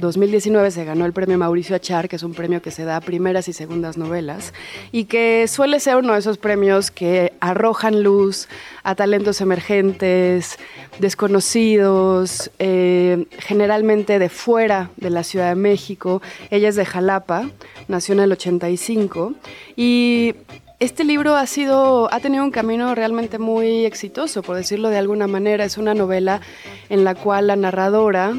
2019 0.00 0.72
se 0.72 0.84
ganó 0.84 1.06
el 1.06 1.12
premio 1.12 1.38
Mauricio 1.38 1.76
Achar, 1.76 2.08
que 2.08 2.16
es 2.16 2.24
un 2.24 2.34
premio 2.34 2.60
que 2.60 2.72
se 2.72 2.84
da 2.84 2.96
a 2.96 3.00
primeras 3.00 3.46
y 3.46 3.52
segundas 3.52 3.96
novelas, 3.96 4.52
y 4.90 5.04
que 5.04 5.46
suele 5.46 5.78
ser 5.78 5.96
uno 5.96 6.14
de 6.14 6.18
esos 6.18 6.36
premios 6.36 6.90
que 6.90 7.32
arrojan 7.38 8.02
luz 8.02 8.48
a 8.82 8.96
talentos 8.96 9.40
emergentes, 9.40 10.58
desconocidos, 10.98 12.50
eh, 12.58 13.26
generalmente 13.38 14.18
de 14.18 14.28
fuera 14.28 14.90
de 14.96 15.10
la 15.10 15.22
Ciudad 15.22 15.50
de 15.50 15.54
México. 15.54 16.20
Ella 16.50 16.68
es 16.68 16.74
de 16.74 16.84
Jalapa, 16.84 17.48
nació 17.86 18.14
en 18.14 18.20
el 18.20 18.32
85, 18.32 19.32
y 19.76 20.34
este 20.78 21.04
libro 21.04 21.36
ha 21.36 21.46
sido, 21.46 22.12
ha 22.12 22.20
tenido 22.20 22.44
un 22.44 22.50
camino 22.50 22.94
realmente 22.94 23.38
muy 23.38 23.84
exitoso, 23.84 24.42
por 24.42 24.56
decirlo 24.56 24.90
de 24.90 24.98
alguna 24.98 25.26
manera. 25.26 25.64
Es 25.64 25.78
una 25.78 25.94
novela 25.94 26.40
en 26.88 27.04
la 27.04 27.14
cual 27.14 27.46
la 27.46 27.56
narradora 27.56 28.34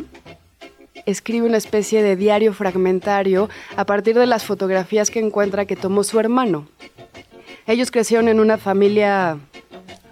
escribe 1.06 1.48
una 1.48 1.58
especie 1.58 2.04
de 2.04 2.16
diario 2.16 2.54
fragmentario 2.54 3.50
a 3.76 3.86
partir 3.86 4.18
de 4.18 4.28
las 4.28 4.44
fotografías 4.44 5.10
que 5.10 5.20
encuentra 5.20 5.66
que 5.66 5.76
tomó 5.76 6.04
su 6.04 6.20
hermano. 6.20 6.68
Ellos 7.66 7.92
crecieron 7.92 8.28
en 8.28 8.40
una 8.40 8.58
familia 8.58 9.40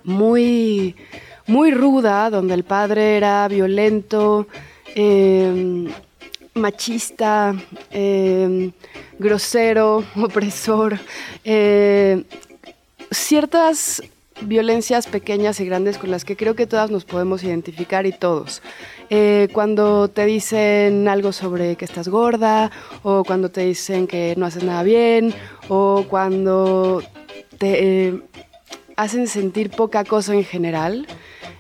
muy, 0.04 0.96
muy 1.46 1.72
ruda, 1.72 2.30
donde 2.30 2.54
el 2.54 2.64
padre 2.64 3.18
era 3.18 3.48
violento, 3.48 4.48
eh, 4.96 5.90
machista, 6.56 7.54
eh, 7.92 8.72
grosero, 9.20 10.04
opresor. 10.16 11.00
eh, 11.44 12.24
ciertas 13.12 14.02
violencias 14.42 15.08
pequeñas 15.08 15.60
y 15.60 15.66
grandes 15.66 15.98
con 15.98 16.12
las 16.12 16.26
que 16.26 16.36
creo 16.36 16.56
que 16.56 16.68
todas 16.68 16.92
nos 16.92 17.06
podemos 17.06 17.44
identificar 17.44 18.06
y 18.06 18.12
todos. 18.12 18.62
Eh, 19.10 19.48
cuando 19.54 20.10
te 20.10 20.26
dicen 20.26 21.08
algo 21.08 21.32
sobre 21.32 21.76
que 21.76 21.86
estás 21.86 22.08
gorda, 22.08 22.72
o 23.04 23.24
cuando 23.24 23.50
te 23.50 23.62
dicen 23.62 24.08
que 24.08 24.34
no 24.38 24.46
haces 24.46 24.64
nada 24.64 24.84
bien, 24.84 25.34
o 25.70 26.06
cuando 26.10 27.02
te 27.58 28.08
eh, 28.08 28.22
hacen 28.98 29.28
sentir 29.28 29.70
poca 29.70 30.04
cosa 30.04 30.34
en 30.34 30.44
general. 30.44 31.08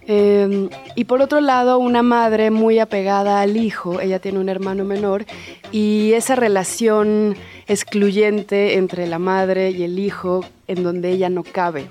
Eh, 0.07 0.69
y 0.95 1.05
por 1.05 1.21
otro 1.21 1.41
lado, 1.41 1.79
una 1.79 2.03
madre 2.03 2.51
muy 2.51 2.79
apegada 2.79 3.41
al 3.41 3.57
hijo, 3.57 3.99
ella 4.01 4.19
tiene 4.19 4.39
un 4.39 4.49
hermano 4.49 4.83
menor, 4.83 5.25
y 5.71 6.13
esa 6.13 6.35
relación 6.35 7.35
excluyente 7.67 8.75
entre 8.75 9.07
la 9.07 9.19
madre 9.19 9.71
y 9.71 9.83
el 9.83 9.97
hijo 9.97 10.45
en 10.67 10.83
donde 10.83 11.09
ella 11.11 11.29
no 11.29 11.43
cabe. 11.43 11.87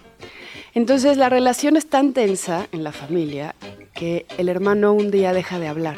Entonces 0.75 1.17
la 1.17 1.29
relación 1.29 1.77
es 1.77 1.89
tan 1.89 2.13
tensa 2.13 2.67
en 2.73 2.83
la 2.83 2.93
familia 2.93 3.55
que 3.95 4.27
el 4.39 4.49
hermano 4.49 4.93
un 4.93 5.11
día 5.11 5.33
deja 5.33 5.59
de 5.59 5.69
hablar 5.69 5.97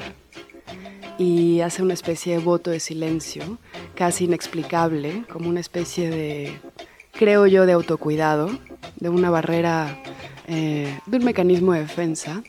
y 1.18 1.60
hace 1.60 1.82
una 1.82 1.94
especie 1.94 2.36
de 2.36 2.44
voto 2.44 2.70
de 2.70 2.80
silencio, 2.80 3.58
casi 3.94 4.24
inexplicable, 4.24 5.24
como 5.32 5.48
una 5.48 5.60
especie 5.60 6.10
de, 6.10 6.58
creo 7.12 7.46
yo, 7.46 7.66
de 7.66 7.72
autocuidado, 7.72 8.50
de 8.96 9.08
una 9.08 9.30
barrera, 9.30 9.98
eh, 10.46 10.98
de 11.06 11.16
un 11.16 11.24
mecanismo 11.24 11.72
de 11.72 11.80
defensa. 11.80 12.42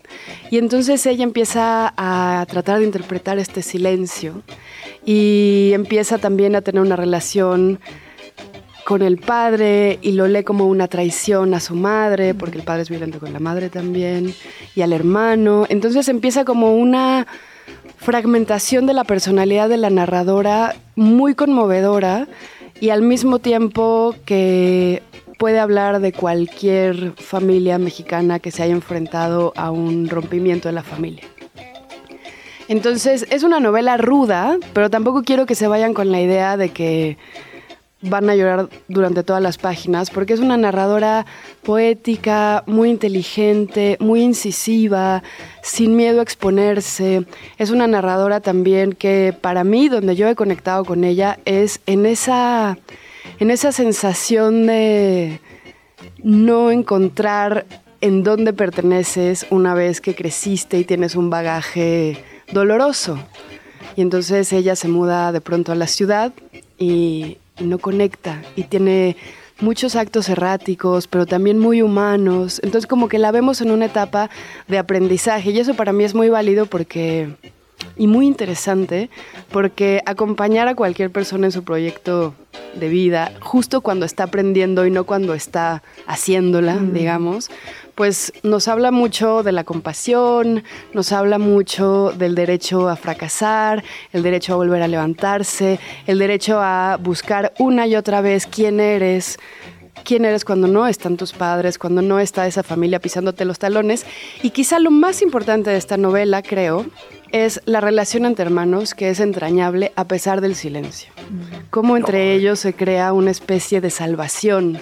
Y 0.52 0.58
entonces 0.58 1.06
ella 1.06 1.24
empieza 1.24 1.94
a 1.98 2.46
tratar 2.48 2.80
de 2.80 2.86
interpretar 2.86 3.40
este 3.40 3.62
silencio 3.62 4.44
y 5.06 5.72
empieza 5.74 6.18
también 6.18 6.56
a 6.56 6.62
tener 6.62 6.82
una 6.82 6.96
relación 6.96 7.80
con 8.86 9.02
el 9.02 9.18
padre 9.18 10.00
y 10.02 10.14
lo 10.14 10.28
lee 10.28 10.44
como 10.44 10.68
una 10.68 10.88
traición 10.88 11.54
a 11.54 11.60
su 11.60 11.76
madre, 11.76 12.34
porque 12.34 12.58
el 12.58 12.64
padre 12.64 12.84
es 12.84 12.90
violento 12.90 13.20
con 13.20 13.34
la 13.34 13.40
madre 13.40 13.70
también, 13.70 14.34
y 14.76 14.82
al 14.82 14.94
hermano. 14.94 15.66
Entonces 15.68 16.08
empieza 16.08 16.46
como 16.46 16.74
una 16.74 17.28
fragmentación 17.98 18.86
de 18.86 18.94
la 18.94 19.04
personalidad 19.04 19.68
de 19.68 19.78
la 19.78 19.90
narradora 19.90 20.76
muy 20.96 21.36
conmovedora 21.36 22.30
y 22.80 22.92
al 22.92 23.02
mismo 23.02 23.40
tiempo 23.40 24.16
que 24.24 25.02
puede 25.38 25.60
hablar 25.60 26.00
de 26.00 26.12
cualquier 26.14 27.14
familia 27.14 27.78
mexicana 27.78 28.40
que 28.40 28.52
se 28.52 28.64
haya 28.64 28.74
enfrentado 28.74 29.54
a 29.56 29.72
un 29.72 30.10
rompimiento 30.10 30.68
de 30.68 30.74
la 30.74 30.84
familia. 30.84 31.24
Entonces 32.68 33.26
es 33.30 33.44
una 33.44 33.60
novela 33.60 33.98
ruda, 33.98 34.58
pero 34.74 34.90
tampoco 34.90 35.24
quiero 35.24 35.46
que 35.46 35.56
se 35.56 35.68
vayan 35.68 35.94
con 35.94 36.12
la 36.12 36.20
idea 36.20 36.58
de 36.58 36.70
que 36.70 37.18
van 38.02 38.30
a 38.30 38.36
llorar 38.36 38.70
durante 38.88 39.24
todas 39.24 39.42
las 39.42 39.58
páginas, 39.58 40.12
porque 40.12 40.34
es 40.34 40.40
una 40.40 40.58
narradora 40.58 41.26
poética, 41.64 42.64
muy 42.68 42.90
inteligente, 42.90 43.98
muy 44.00 44.22
incisiva, 44.22 45.24
sin 45.64 45.96
miedo 45.96 46.20
a 46.20 46.24
exponerse. 46.24 47.26
Es 47.58 47.72
una 47.72 47.88
narradora 47.88 48.40
también 48.40 48.94
que 48.94 49.36
para 49.40 49.64
mí, 49.64 49.90
donde 49.90 50.16
yo 50.16 50.28
he 50.28 50.36
conectado 50.36 50.86
con 50.86 51.04
ella, 51.04 51.40
es 51.46 51.80
en 51.86 52.06
esa, 52.06 52.78
en 53.40 53.52
esa 53.52 53.72
sensación 53.72 54.68
de 54.68 55.40
no 56.24 56.72
encontrar 56.72 57.66
en 58.02 58.24
dónde 58.24 58.54
perteneces 58.54 59.46
una 59.50 59.74
vez 59.74 60.02
que 60.02 60.16
creciste 60.16 60.78
y 60.80 60.84
tienes 60.84 61.16
un 61.16 61.30
bagaje 61.30 62.24
doloroso. 62.52 63.20
Y 63.96 64.02
entonces 64.02 64.54
ella 64.54 64.76
se 64.76 64.88
muda 64.88 65.32
de 65.32 65.42
pronto 65.42 65.72
a 65.72 65.76
la 65.76 65.88
ciudad 65.88 66.32
y, 66.78 67.38
no 67.60 67.80
conecta 67.80 68.44
y 68.56 68.66
tiene 68.66 69.18
muchos 69.62 69.96
actos 69.96 70.30
erráticos, 70.30 71.08
pero 71.08 71.26
también 71.26 71.58
muy 71.58 71.82
humanos. 71.82 72.62
Entonces 72.64 72.86
como 72.86 73.08
que 73.08 73.18
la 73.18 73.32
vemos 73.32 73.62
en 73.62 73.72
una 73.72 73.86
etapa 73.86 74.30
de 74.68 74.78
aprendizaje 74.78 75.50
y 75.50 75.60
eso 75.60 75.74
para 75.74 75.92
mí 75.92 76.04
es 76.04 76.14
muy 76.14 76.30
válido 76.30 76.68
porque 76.68 77.30
y 77.96 78.08
muy 78.08 78.28
interesante 78.28 79.10
porque 79.52 80.02
acompañar 80.06 80.68
a 80.68 80.76
cualquier 80.76 81.12
persona 81.12 81.48
en 81.48 81.52
su 81.52 81.64
proyecto 81.64 82.34
de 82.76 82.90
vida, 82.90 83.32
justo 83.40 83.82
cuando 83.82 84.06
está 84.06 84.24
aprendiendo 84.24 84.86
y 84.86 84.92
no 84.92 85.06
cuando 85.06 85.34
está 85.34 85.84
haciéndola, 86.06 86.78
digamos, 86.78 87.50
pues 87.96 88.32
nos 88.44 88.68
habla 88.68 88.92
mucho 88.92 89.42
de 89.42 89.52
la 89.52 89.64
compasión, 89.64 90.64
nos 90.94 91.12
habla 91.12 91.40
mucho 91.40 92.14
del 92.16 92.36
derecho 92.36 92.90
a 92.90 92.96
fracasar, 92.96 93.84
el 94.14 94.22
derecho 94.22 94.54
a 94.54 94.58
volver 94.58 94.84
a 94.84 94.88
levantarse, 94.88 95.80
el 96.06 96.20
derecho 96.20 96.60
a 96.62 96.98
buscar 96.98 97.54
una 97.58 97.88
y 97.88 97.96
otra 97.96 98.22
vez 98.22 98.46
quién 98.46 98.80
eres, 98.80 99.40
quién 100.04 100.26
eres 100.26 100.46
cuando 100.46 100.68
no 100.68 100.88
están 100.88 101.18
tus 101.18 101.34
padres, 101.34 101.80
cuando 101.80 102.04
no 102.04 102.20
está 102.20 102.46
esa 102.46 102.62
familia 102.62 103.00
pisándote 103.00 103.46
los 103.46 103.58
talones. 103.58 104.06
Y 104.44 104.52
quizá 104.52 104.80
lo 104.80 104.92
más 104.92 105.24
importante 105.24 105.72
de 105.72 105.78
esta 105.78 105.98
novela, 105.98 106.44
creo, 106.44 106.86
es 107.32 107.62
la 107.66 107.82
relación 107.82 108.26
entre 108.26 108.46
hermanos 108.46 108.94
que 108.94 109.10
es 109.10 109.20
entrañable 109.20 109.92
a 109.96 110.06
pesar 110.06 110.42
del 110.42 110.56
silencio. 110.56 111.12
Cómo 111.70 111.98
entre 111.98 112.34
ellos 112.34 112.60
se 112.60 112.74
crea 112.74 113.14
una 113.14 113.32
especie 113.32 113.82
de 113.82 113.90
salvación 113.90 114.80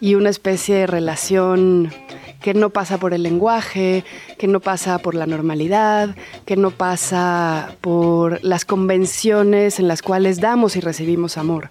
y 0.00 0.14
una 0.14 0.30
especie 0.30 0.76
de 0.76 0.86
relación 0.86 1.92
que 2.40 2.54
no 2.54 2.70
pasa 2.70 2.98
por 2.98 3.14
el 3.14 3.22
lenguaje, 3.22 4.04
que 4.38 4.46
no 4.46 4.60
pasa 4.60 4.98
por 4.98 5.14
la 5.14 5.26
normalidad, 5.26 6.14
que 6.44 6.56
no 6.56 6.70
pasa 6.70 7.74
por 7.80 8.42
las 8.44 8.64
convenciones 8.64 9.78
en 9.80 9.88
las 9.88 10.02
cuales 10.02 10.40
damos 10.40 10.76
y 10.76 10.80
recibimos 10.80 11.36
amor. 11.36 11.68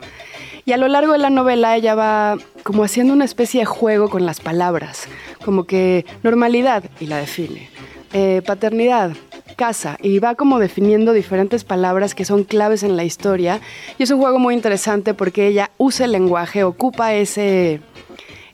Y 0.65 0.73
a 0.73 0.77
lo 0.77 0.89
largo 0.89 1.13
de 1.13 1.19
la 1.19 1.29
novela 1.29 1.77
ella 1.77 1.95
va 1.95 2.37
como 2.63 2.83
haciendo 2.83 3.13
una 3.13 3.23
especie 3.23 3.61
de 3.61 3.65
juego 3.65 4.09
con 4.09 4.25
las 4.25 4.41
palabras, 4.41 5.07
como 5.45 5.63
que 5.63 6.05
normalidad, 6.23 6.83
y 6.99 7.05
la 7.05 7.17
define, 7.19 7.69
eh, 8.11 8.41
paternidad, 8.45 9.11
casa 9.55 9.97
y 10.01 10.19
va 10.19 10.35
como 10.35 10.59
definiendo 10.59 11.13
diferentes 11.13 11.63
palabras 11.63 12.15
que 12.15 12.25
son 12.25 12.43
claves 12.43 12.83
en 12.83 12.95
la 12.97 13.03
historia 13.03 13.61
y 13.97 14.03
es 14.03 14.11
un 14.11 14.19
juego 14.19 14.39
muy 14.39 14.53
interesante 14.53 15.13
porque 15.13 15.47
ella 15.47 15.71
usa 15.77 16.05
el 16.05 16.11
lenguaje, 16.11 16.63
ocupa 16.63 17.13
ese, 17.13 17.81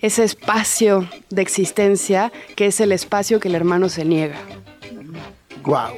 ese 0.01 0.23
espacio 0.23 1.07
de 1.29 1.41
existencia 1.41 2.31
que 2.55 2.67
es 2.67 2.79
el 2.79 2.91
espacio 2.91 3.39
que 3.39 3.47
el 3.47 3.55
hermano 3.55 3.89
se 3.89 4.05
niega. 4.05 4.37
Wow. 5.63 5.93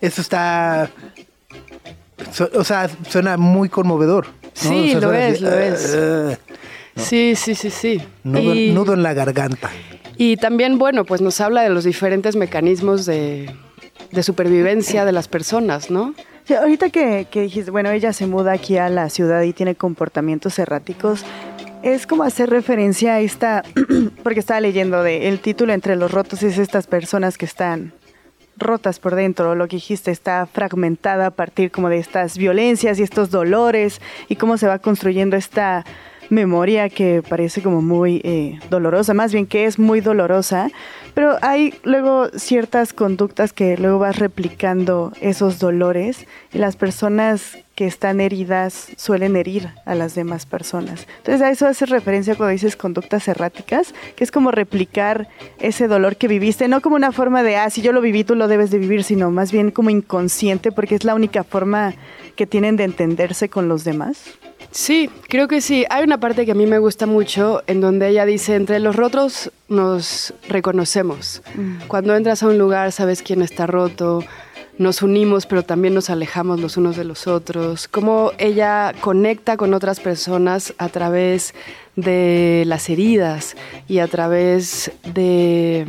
Eso 0.00 0.20
está. 0.20 0.90
o 2.54 2.64
sea, 2.64 2.90
suena 3.08 3.36
muy 3.36 3.68
conmovedor. 3.68 4.26
Sí, 4.52 4.94
lo 4.94 5.12
es, 5.12 5.40
lo 5.40 5.50
es. 5.56 5.94
Eh, 5.96 6.38
sí, 6.96 7.34
sí, 7.36 7.54
sí, 7.54 7.70
sí. 7.70 8.02
Nudo, 8.24 8.94
en 8.94 9.02
la 9.02 9.14
garganta. 9.14 9.70
Y 10.16 10.36
también, 10.36 10.78
bueno, 10.78 11.04
pues 11.04 11.20
nos 11.20 11.40
habla 11.40 11.62
de 11.62 11.70
los 11.70 11.84
diferentes 11.84 12.36
mecanismos 12.36 13.06
de, 13.06 13.50
supervivencia 14.22 15.04
de 15.04 15.12
las 15.12 15.28
personas, 15.28 15.90
¿no? 15.90 16.14
ahorita 16.58 16.90
que, 16.90 17.26
que, 17.30 17.42
dijiste, 17.42 17.70
bueno, 17.70 17.90
ella 17.90 18.12
se 18.12 18.26
muda 18.26 18.52
aquí 18.52 18.76
a 18.76 18.88
la 18.88 19.08
ciudad 19.08 19.42
y 19.42 19.52
tiene 19.52 19.74
comportamientos 19.74 20.58
erráticos, 20.58 21.24
es 21.82 22.06
como 22.06 22.22
hacer 22.22 22.50
referencia 22.50 23.14
a 23.14 23.20
esta, 23.20 23.62
porque 24.22 24.40
estaba 24.40 24.60
leyendo 24.60 25.02
de 25.02 25.28
el 25.28 25.40
título 25.40 25.72
Entre 25.72 25.96
los 25.96 26.10
rotos 26.12 26.42
es 26.42 26.58
estas 26.58 26.86
personas 26.86 27.38
que 27.38 27.44
están 27.44 27.92
rotas 28.56 28.98
por 28.98 29.14
dentro, 29.14 29.54
lo 29.54 29.66
que 29.66 29.76
dijiste 29.76 30.10
está 30.10 30.46
fragmentada 30.46 31.26
a 31.26 31.30
partir 31.30 31.70
como 31.70 31.88
de 31.88 31.98
estas 31.98 32.38
violencias 32.38 32.98
y 32.98 33.02
estos 33.02 33.30
dolores 33.30 34.00
y 34.28 34.36
cómo 34.36 34.58
se 34.58 34.66
va 34.66 34.78
construyendo 34.78 35.36
esta 35.36 35.84
memoria 36.32 36.88
que 36.88 37.22
parece 37.22 37.62
como 37.62 37.82
muy 37.82 38.22
eh, 38.24 38.58
dolorosa, 38.70 39.12
más 39.12 39.32
bien 39.32 39.46
que 39.46 39.66
es 39.66 39.78
muy 39.78 40.00
dolorosa, 40.00 40.70
pero 41.12 41.36
hay 41.42 41.74
luego 41.82 42.30
ciertas 42.30 42.94
conductas 42.94 43.52
que 43.52 43.76
luego 43.76 43.98
vas 43.98 44.18
replicando 44.18 45.12
esos 45.20 45.58
dolores 45.58 46.26
y 46.54 46.58
las 46.58 46.76
personas 46.76 47.58
que 47.74 47.86
están 47.86 48.20
heridas 48.20 48.88
suelen 48.96 49.36
herir 49.36 49.68
a 49.84 49.94
las 49.94 50.14
demás 50.14 50.46
personas. 50.46 51.06
Entonces 51.18 51.42
a 51.42 51.50
eso 51.50 51.66
hace 51.66 51.84
referencia 51.84 52.34
cuando 52.34 52.52
dices 52.52 52.76
conductas 52.76 53.28
erráticas, 53.28 53.94
que 54.16 54.24
es 54.24 54.30
como 54.30 54.50
replicar 54.50 55.28
ese 55.58 55.86
dolor 55.86 56.16
que 56.16 56.28
viviste, 56.28 56.66
no 56.66 56.80
como 56.80 56.96
una 56.96 57.12
forma 57.12 57.42
de, 57.42 57.56
ah, 57.56 57.68
si 57.68 57.82
yo 57.82 57.92
lo 57.92 58.00
viví, 58.00 58.24
tú 58.24 58.36
lo 58.36 58.48
debes 58.48 58.70
de 58.70 58.78
vivir, 58.78 59.04
sino 59.04 59.30
más 59.30 59.52
bien 59.52 59.70
como 59.70 59.90
inconsciente, 59.90 60.72
porque 60.72 60.94
es 60.94 61.04
la 61.04 61.14
única 61.14 61.44
forma 61.44 61.94
que 62.36 62.46
tienen 62.46 62.76
de 62.76 62.84
entenderse 62.84 63.50
con 63.50 63.68
los 63.68 63.84
demás. 63.84 64.38
Sí, 64.72 65.10
creo 65.28 65.48
que 65.48 65.60
sí. 65.60 65.84
Hay 65.90 66.02
una 66.02 66.18
parte 66.18 66.46
que 66.46 66.52
a 66.52 66.54
mí 66.54 66.66
me 66.66 66.78
gusta 66.78 67.06
mucho 67.06 67.62
en 67.66 67.80
donde 67.80 68.08
ella 68.08 68.24
dice, 68.24 68.56
entre 68.56 68.80
los 68.80 68.96
rotos 68.96 69.52
nos 69.68 70.34
reconocemos. 70.48 71.42
Mm. 71.54 71.86
Cuando 71.88 72.16
entras 72.16 72.42
a 72.42 72.48
un 72.48 72.58
lugar 72.58 72.90
sabes 72.90 73.22
quién 73.22 73.42
está 73.42 73.66
roto, 73.66 74.24
nos 74.78 75.02
unimos 75.02 75.44
pero 75.44 75.62
también 75.62 75.92
nos 75.92 76.08
alejamos 76.08 76.58
los 76.58 76.78
unos 76.78 76.96
de 76.96 77.04
los 77.04 77.26
otros. 77.26 77.86
Cómo 77.86 78.32
ella 78.38 78.94
conecta 79.00 79.58
con 79.58 79.74
otras 79.74 80.00
personas 80.00 80.72
a 80.78 80.88
través 80.88 81.54
de 81.94 82.64
las 82.66 82.88
heridas 82.88 83.56
y 83.88 83.98
a 83.98 84.08
través 84.08 84.90
de 85.12 85.86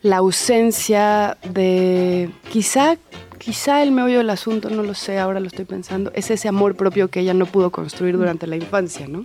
la 0.00 0.18
ausencia 0.18 1.36
de 1.52 2.30
quizá 2.50 2.96
quizá 3.38 3.82
el 3.82 3.92
meollo 3.92 4.18
del 4.18 4.30
asunto, 4.30 4.68
no 4.70 4.82
lo 4.82 4.94
sé, 4.94 5.18
ahora 5.18 5.40
lo 5.40 5.46
estoy 5.46 5.64
pensando, 5.64 6.10
es 6.14 6.30
ese 6.30 6.48
amor 6.48 6.76
propio 6.76 7.08
que 7.08 7.20
ella 7.20 7.34
no 7.34 7.46
pudo 7.46 7.70
construir 7.70 8.16
durante 8.16 8.46
la 8.46 8.56
infancia, 8.56 9.06
¿no? 9.08 9.24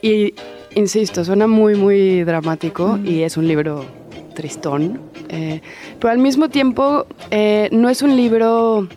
Y 0.00 0.34
insisto, 0.74 1.24
suena 1.24 1.46
muy, 1.46 1.74
muy 1.76 2.24
dramático 2.24 2.98
y 3.04 3.22
es 3.22 3.36
un 3.36 3.46
libro 3.46 3.84
tristón, 4.34 5.00
eh, 5.28 5.60
pero 6.00 6.10
al 6.10 6.18
mismo 6.18 6.48
tiempo 6.48 7.06
eh, 7.30 7.68
no 7.70 7.88
es 7.88 8.02
un 8.02 8.16
libro, 8.16 8.88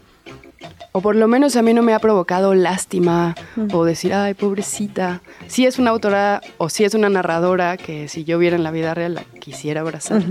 o 0.96 1.02
por 1.02 1.18
lo 1.18 1.28
menos 1.28 1.58
a 1.58 1.62
mí 1.62 1.74
no 1.74 1.82
me 1.82 1.94
ha 1.94 2.00
provocado 2.00 2.56
lástima 2.56 3.36
o 3.74 3.84
decir, 3.84 4.14
ay, 4.14 4.34
pobrecita. 4.34 5.22
Sí 5.48 5.66
es 5.66 5.78
una 5.78 5.90
autora 5.92 6.40
o 6.58 6.70
sí 6.70 6.86
es 6.86 6.94
una 6.94 7.10
narradora 7.10 7.76
que 7.76 8.08
si 8.08 8.24
yo 8.24 8.40
viera 8.40 8.56
en 8.56 8.64
la 8.64 8.72
vida 8.72 8.94
real 8.94 9.16
la 9.16 9.24
quisiera 9.42 9.82
abrazar, 9.82 10.24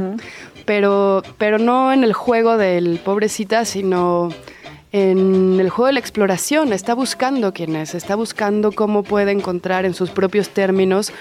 pero, 0.64 1.22
pero 1.37 1.59
no 1.59 1.92
en 1.92 2.03
el 2.03 2.14
juego 2.14 2.57
del 2.57 2.98
pobrecita, 3.05 3.66
sino 3.66 4.31
en 4.94 5.59
el 5.59 5.70
juego 5.70 5.88
de 5.88 5.94
la 5.94 5.98
exploración. 5.98 6.72
Está 6.72 6.94
buscando 6.94 7.52
quién 7.52 7.74
es, 7.74 7.96
está 7.96 8.14
buscando 8.14 8.70
cómo 8.70 9.02
puede 9.02 9.33
encontrar 9.33 9.85
en 9.85 9.92
sus 9.92 10.11
propios 10.11 10.50
términos 10.50 11.12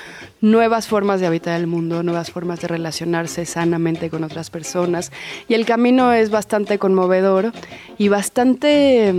nuevas 0.42 0.88
formas 0.88 1.20
de 1.20 1.26
habitar 1.26 1.60
el 1.60 1.66
mundo, 1.66 2.04
nuevas 2.04 2.30
formas 2.30 2.62
de 2.62 2.68
relacionarse 2.68 3.48
sanamente 3.48 4.12
con 4.12 4.24
otras 4.24 4.52
personas. 4.52 5.12
Y 5.48 5.56
el 5.56 5.66
camino 5.66 6.14
es 6.14 6.30
bastante 6.30 6.78
conmovedor 6.78 7.52
y 7.98 8.10
bastante, 8.10 9.12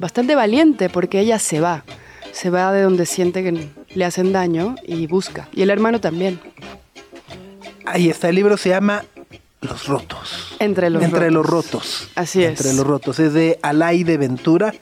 bastante 0.00 0.34
valiente 0.34 0.88
porque 0.88 1.20
ella 1.20 1.38
se 1.38 1.60
va. 1.60 1.84
Se 2.32 2.50
va 2.50 2.72
de 2.72 2.82
donde 2.82 3.06
siente 3.06 3.44
que 3.44 3.68
le 3.94 4.04
hacen 4.04 4.32
daño 4.32 4.74
y 4.84 5.06
busca. 5.06 5.48
Y 5.52 5.62
el 5.62 5.70
hermano 5.70 6.00
también. 6.00 6.40
Ahí 7.84 8.10
está, 8.10 8.30
el 8.30 8.34
libro 8.34 8.56
se 8.56 8.70
llama 8.70 9.04
los 9.66 9.86
rotos. 9.86 10.56
Entre 10.58 10.90
los 10.90 11.02
Entre 11.02 11.30
los 11.30 11.44
rotos. 11.44 12.08
Así 12.14 12.42
es. 12.44 12.60
Entre 12.60 12.74
los 12.74 12.86
rotos. 12.86 13.18
Es 13.18 13.32
de 13.32 13.58
Alay 13.62 14.04
de 14.04 14.16
Ventura. 14.16 14.74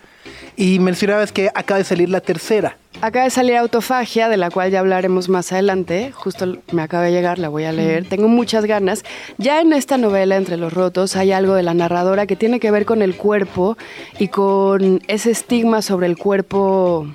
Y 0.56 0.78
mencionabas 0.78 1.32
que 1.32 1.50
acaba 1.52 1.78
de 1.78 1.84
salir 1.84 2.08
la 2.08 2.20
tercera. 2.20 2.76
acaba 3.00 3.24
de 3.24 3.30
salir 3.30 3.56
Autofagia, 3.56 4.28
de 4.28 4.36
la 4.36 4.50
cual 4.50 4.70
ya 4.70 4.78
hablaremos 4.78 5.28
más 5.28 5.50
adelante. 5.52 6.12
Justo 6.12 6.58
me 6.70 6.82
acaba 6.82 7.04
de 7.04 7.10
llegar, 7.10 7.40
la 7.40 7.48
voy 7.48 7.64
a 7.64 7.72
leer. 7.72 8.08
Tengo 8.08 8.28
muchas 8.28 8.64
ganas. 8.64 9.04
Ya 9.36 9.60
en 9.60 9.72
esta 9.72 9.98
novela, 9.98 10.36
Entre 10.36 10.56
los 10.56 10.72
Rotos, 10.72 11.16
hay 11.16 11.32
algo 11.32 11.54
de 11.54 11.64
la 11.64 11.74
narradora 11.74 12.26
que 12.26 12.36
tiene 12.36 12.60
que 12.60 12.70
ver 12.70 12.84
con 12.84 13.02
el 13.02 13.16
cuerpo 13.16 13.76
y 14.20 14.28
con 14.28 15.02
ese 15.08 15.32
estigma 15.32 15.82
sobre 15.82 16.06
el 16.06 16.16
cuerpo 16.16 17.08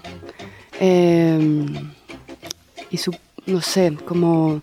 eh, 0.81 1.65
y 2.89 2.97
su, 2.97 3.15
no 3.45 3.61
sé, 3.61 3.95
como 4.05 4.61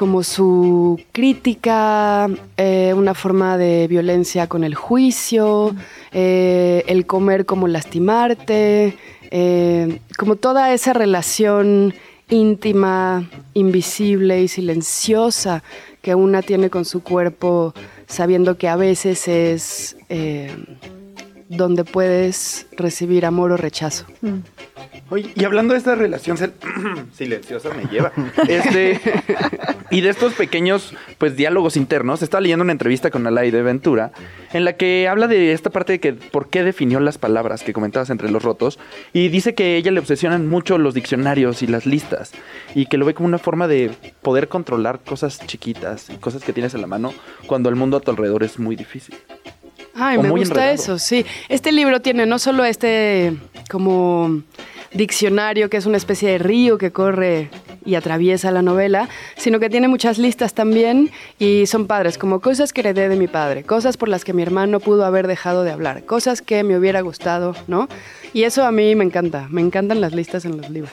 como 0.00 0.22
su 0.22 0.98
crítica, 1.12 2.26
eh, 2.56 2.94
una 2.96 3.12
forma 3.12 3.58
de 3.58 3.86
violencia 3.86 4.46
con 4.46 4.64
el 4.64 4.74
juicio, 4.74 5.76
eh, 6.10 6.84
el 6.86 7.04
comer 7.04 7.44
como 7.44 7.68
lastimarte, 7.68 8.96
eh, 9.30 10.00
como 10.16 10.36
toda 10.36 10.72
esa 10.72 10.94
relación 10.94 11.92
íntima, 12.30 13.28
invisible 13.52 14.40
y 14.40 14.48
silenciosa 14.48 15.62
que 16.00 16.14
una 16.14 16.40
tiene 16.40 16.70
con 16.70 16.86
su 16.86 17.02
cuerpo, 17.02 17.74
sabiendo 18.06 18.56
que 18.56 18.68
a 18.68 18.76
veces 18.76 19.28
es 19.28 19.96
donde 21.50 21.84
puedes 21.84 22.68
recibir 22.72 23.26
amor 23.26 23.52
o 23.52 23.58
rechazo. 23.58 24.06
Mm. 24.22 24.38
Oye, 25.10 25.32
y 25.34 25.44
hablando 25.44 25.74
de 25.74 25.78
esta 25.78 25.96
relación 25.96 26.38
silenciosa 27.12 27.70
me 27.74 27.84
lleva. 27.86 28.12
Este, 28.48 29.00
y 29.90 30.00
de 30.00 30.08
estos 30.08 30.34
pequeños 30.34 30.94
pues 31.18 31.36
diálogos 31.36 31.76
internos, 31.76 32.22
estaba 32.22 32.40
leyendo 32.40 32.62
una 32.62 32.72
entrevista 32.72 33.10
con 33.10 33.26
Alay 33.26 33.50
de 33.50 33.62
Ventura 33.62 34.12
en 34.52 34.64
la 34.64 34.74
que 34.74 35.08
habla 35.08 35.26
de 35.26 35.52
esta 35.52 35.70
parte 35.70 35.94
de 35.94 36.00
que 36.00 36.12
por 36.12 36.48
qué 36.48 36.62
definió 36.62 37.00
las 37.00 37.18
palabras 37.18 37.62
que 37.62 37.72
comentabas 37.72 38.10
entre 38.10 38.30
los 38.30 38.42
rotos 38.42 38.78
y 39.12 39.28
dice 39.28 39.54
que 39.54 39.64
a 39.64 39.76
ella 39.76 39.90
le 39.90 40.00
obsesionan 40.00 40.48
mucho 40.48 40.78
los 40.78 40.94
diccionarios 40.94 41.62
y 41.62 41.66
las 41.66 41.86
listas 41.86 42.32
y 42.74 42.86
que 42.86 42.96
lo 42.96 43.04
ve 43.04 43.14
como 43.14 43.26
una 43.26 43.38
forma 43.38 43.68
de 43.68 43.90
poder 44.22 44.48
controlar 44.48 45.00
cosas 45.00 45.40
chiquitas 45.46 46.10
y 46.10 46.14
cosas 46.14 46.42
que 46.44 46.52
tienes 46.52 46.74
en 46.74 46.80
la 46.80 46.86
mano 46.86 47.12
cuando 47.46 47.68
el 47.68 47.76
mundo 47.76 47.96
a 47.96 48.00
tu 48.00 48.10
alrededor 48.10 48.42
es 48.42 48.58
muy 48.58 48.76
difícil. 48.76 49.16
Ay, 49.94 50.18
me 50.18 50.30
gusta 50.30 50.72
eso, 50.72 50.98
sí. 50.98 51.26
Este 51.48 51.72
libro 51.72 52.00
tiene 52.00 52.24
no 52.24 52.38
solo 52.38 52.64
este 52.64 53.36
como 53.68 54.42
diccionario 54.92 55.70
que 55.70 55.76
es 55.76 55.86
una 55.86 55.96
especie 55.96 56.30
de 56.30 56.38
río 56.38 56.78
que 56.78 56.90
corre 56.90 57.50
y 57.84 57.94
atraviesa 57.94 58.50
la 58.50 58.62
novela, 58.62 59.08
sino 59.36 59.60
que 59.60 59.70
tiene 59.70 59.88
muchas 59.88 60.18
listas 60.18 60.54
también 60.54 61.10
y 61.38 61.66
son 61.66 61.86
padres, 61.86 62.18
como 62.18 62.40
cosas 62.40 62.72
que 62.72 62.80
heredé 62.80 63.08
de 63.08 63.16
mi 63.16 63.28
padre, 63.28 63.62
cosas 63.62 63.96
por 63.96 64.08
las 64.08 64.24
que 64.24 64.32
mi 64.32 64.42
hermano 64.42 64.80
pudo 64.80 65.04
haber 65.04 65.26
dejado 65.26 65.62
de 65.62 65.70
hablar, 65.70 66.04
cosas 66.04 66.42
que 66.42 66.62
me 66.62 66.76
hubiera 66.76 67.00
gustado, 67.00 67.54
¿no? 67.68 67.88
Y 68.32 68.44
eso 68.44 68.64
a 68.64 68.72
mí 68.72 68.94
me 68.94 69.04
encanta, 69.04 69.46
me 69.50 69.60
encantan 69.60 70.00
las 70.00 70.14
listas 70.14 70.44
en 70.44 70.56
los 70.56 70.70
libros. 70.70 70.92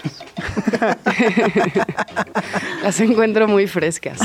las 2.84 3.00
encuentro 3.00 3.48
muy 3.48 3.68
frescas. 3.68 4.20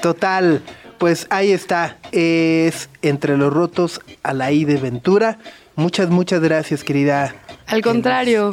Total. 0.00 0.62
Pues 0.98 1.26
ahí 1.30 1.50
está, 1.50 1.96
es 2.12 2.90
Entre 3.00 3.38
los 3.38 3.50
Rotos 3.50 4.02
a 4.22 4.34
la 4.34 4.52
I 4.52 4.66
de 4.66 4.76
Ventura. 4.76 5.38
Muchas, 5.74 6.10
muchas 6.10 6.40
gracias, 6.40 6.84
querida. 6.84 7.34
Al 7.70 7.82
contrario, 7.82 8.50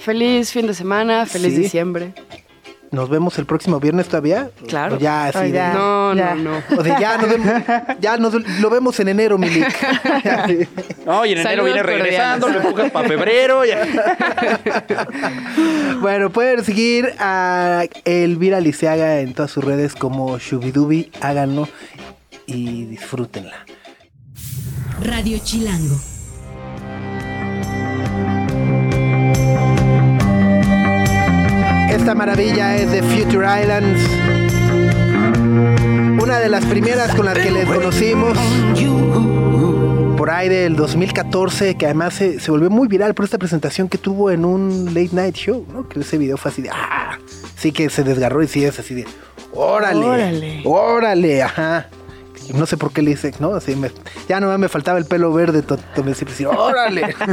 feliz 0.00 0.52
fin 0.52 0.66
de 0.66 0.74
semana, 0.74 1.26
feliz 1.26 1.54
Sí. 1.54 1.62
diciembre. 1.62 2.12
Nos 2.92 3.10
vemos 3.10 3.36
el 3.38 3.46
próximo 3.46 3.80
viernes 3.80 4.06
todavía. 4.06 4.50
Claro. 4.68 4.96
O 4.96 4.98
ya, 4.98 5.26
así 5.26 5.46
de- 5.46 5.50
ya. 5.52 5.72
No, 5.74 6.14
Ya. 6.14 6.34
no, 6.36 6.62
no. 6.70 6.78
O 6.78 6.84
sea, 6.84 7.00
ya, 7.00 7.18
nos 7.18 7.28
vemos, 7.28 7.62
ya 8.00 8.16
nos- 8.16 8.60
lo 8.60 8.70
vemos 8.70 8.98
en 9.00 9.08
enero, 9.08 9.38
Milik. 9.38 9.66
No, 11.04 11.26
y 11.26 11.32
en 11.32 11.38
enero 11.38 11.50
Saludos 11.50 11.64
viene 11.64 11.82
regresando, 11.82 12.48
lo 12.48 12.60
empujas 12.60 12.90
para 12.92 13.08
febrero. 13.08 13.64
Ya. 13.64 13.84
bueno, 16.00 16.30
pueden 16.30 16.64
seguir 16.64 17.12
a 17.18 17.84
Elvira 18.04 18.60
Liceaga 18.60 19.20
en 19.20 19.34
todas 19.34 19.50
sus 19.50 19.64
redes 19.64 19.94
como 19.94 20.38
Shubidubi. 20.38 21.10
Háganlo 21.20 21.68
y 22.46 22.84
disfrútenla. 22.84 23.66
Radio 25.02 25.38
Chilango. 25.42 25.96
Esta 32.06 32.14
maravilla 32.14 32.76
es 32.76 32.92
de 32.92 33.02
Future 33.02 33.62
Islands. 33.62 34.00
Una 36.22 36.38
de 36.38 36.48
las 36.48 36.64
primeras 36.66 37.12
con 37.16 37.26
las 37.26 37.36
que 37.36 37.50
les 37.50 37.66
conocimos. 37.66 38.38
Por 40.16 40.30
ahí 40.30 40.48
del 40.48 40.76
2014, 40.76 41.74
que 41.74 41.86
además 41.86 42.14
se, 42.14 42.38
se 42.38 42.52
volvió 42.52 42.70
muy 42.70 42.86
viral 42.86 43.12
por 43.12 43.24
esta 43.24 43.38
presentación 43.38 43.88
que 43.88 43.98
tuvo 43.98 44.30
en 44.30 44.44
un 44.44 44.94
late 44.94 45.08
night 45.14 45.34
show, 45.34 45.66
¿no? 45.72 45.88
Que 45.88 45.98
ese 45.98 46.16
video 46.16 46.36
fue 46.36 46.52
así 46.52 46.62
de 46.62 46.70
¡ah! 46.70 47.18
Sí 47.56 47.72
que 47.72 47.90
se 47.90 48.04
desgarró 48.04 48.40
y 48.40 48.46
sí 48.46 48.64
es 48.64 48.78
así 48.78 48.94
de 48.94 49.04
¡Órale! 49.52 50.06
Órale. 50.06 50.62
¡Órale! 50.64 51.42
Ajá. 51.42 51.88
No 52.54 52.66
sé 52.66 52.76
por 52.76 52.92
qué 52.92 53.02
le 53.02 53.12
hice, 53.12 53.32
¿no? 53.40 53.54
Así 53.54 53.74
me, 53.76 53.90
ya 54.28 54.40
nomás 54.40 54.58
me 54.58 54.68
faltaba 54.68 54.98
el 54.98 55.04
pelo 55.04 55.32
verde, 55.32 55.62
me 55.96 56.04
decía, 56.04 56.28
así, 56.30 56.44
¡órale! 56.44 57.14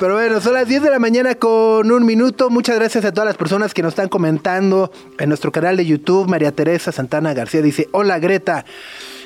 Pero 0.00 0.14
bueno, 0.14 0.40
son 0.40 0.54
las 0.54 0.66
10 0.66 0.82
de 0.82 0.90
la 0.90 0.98
mañana 0.98 1.34
con 1.34 1.90
un 1.90 2.06
minuto. 2.06 2.50
Muchas 2.50 2.76
gracias 2.76 3.04
a 3.04 3.12
todas 3.12 3.26
las 3.26 3.36
personas 3.36 3.74
que 3.74 3.82
nos 3.82 3.92
están 3.92 4.08
comentando 4.08 4.90
en 5.18 5.28
nuestro 5.28 5.52
canal 5.52 5.76
de 5.76 5.86
YouTube. 5.86 6.28
María 6.28 6.52
Teresa 6.52 6.92
Santana 6.92 7.34
García 7.34 7.62
dice, 7.62 7.88
hola 7.92 8.18
Greta. 8.18 8.64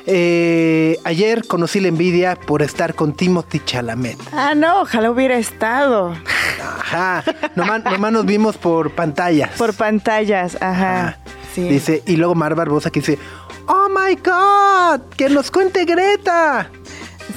Eh, 0.04 0.98
ayer 1.04 1.46
conocí 1.46 1.78
la 1.78 1.86
envidia 1.88 2.34
por 2.34 2.62
estar 2.62 2.94
con 2.94 3.12
Timothy 3.14 3.60
Chalamet. 3.64 4.18
Ah, 4.32 4.54
no, 4.56 4.80
ojalá 4.82 5.12
hubiera 5.12 5.36
estado 5.36 6.12
Ajá. 6.60 7.22
Nomás, 7.54 7.84
nomás 7.84 8.12
nos 8.12 8.26
vimos 8.26 8.56
por 8.56 8.90
pantallas. 8.94 9.50
por 9.56 9.74
pantallas, 9.74 10.56
ajá. 10.60 11.18
Sí. 11.54 11.62
Dice, 11.68 12.02
y 12.06 12.16
luego 12.16 12.34
Mar 12.34 12.54
Barbosa 12.54 12.90
que 12.90 13.00
dice, 13.00 13.18
Oh 13.66 13.88
my 13.88 14.14
God, 14.16 15.02
que 15.16 15.28
nos 15.28 15.50
cuente 15.50 15.84
Greta. 15.84 16.70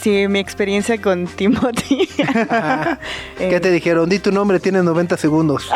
Sí, 0.01 0.27
mi 0.27 0.39
experiencia 0.39 0.99
con 1.01 1.25
Timothy. 1.27 2.07
¿Qué 3.37 3.59
te 3.59 3.71
dijeron? 3.71 4.09
Di 4.09 4.19
tu 4.19 4.31
nombre, 4.31 4.59
tienes 4.59 4.83
90 4.83 5.15
segundos. 5.15 5.69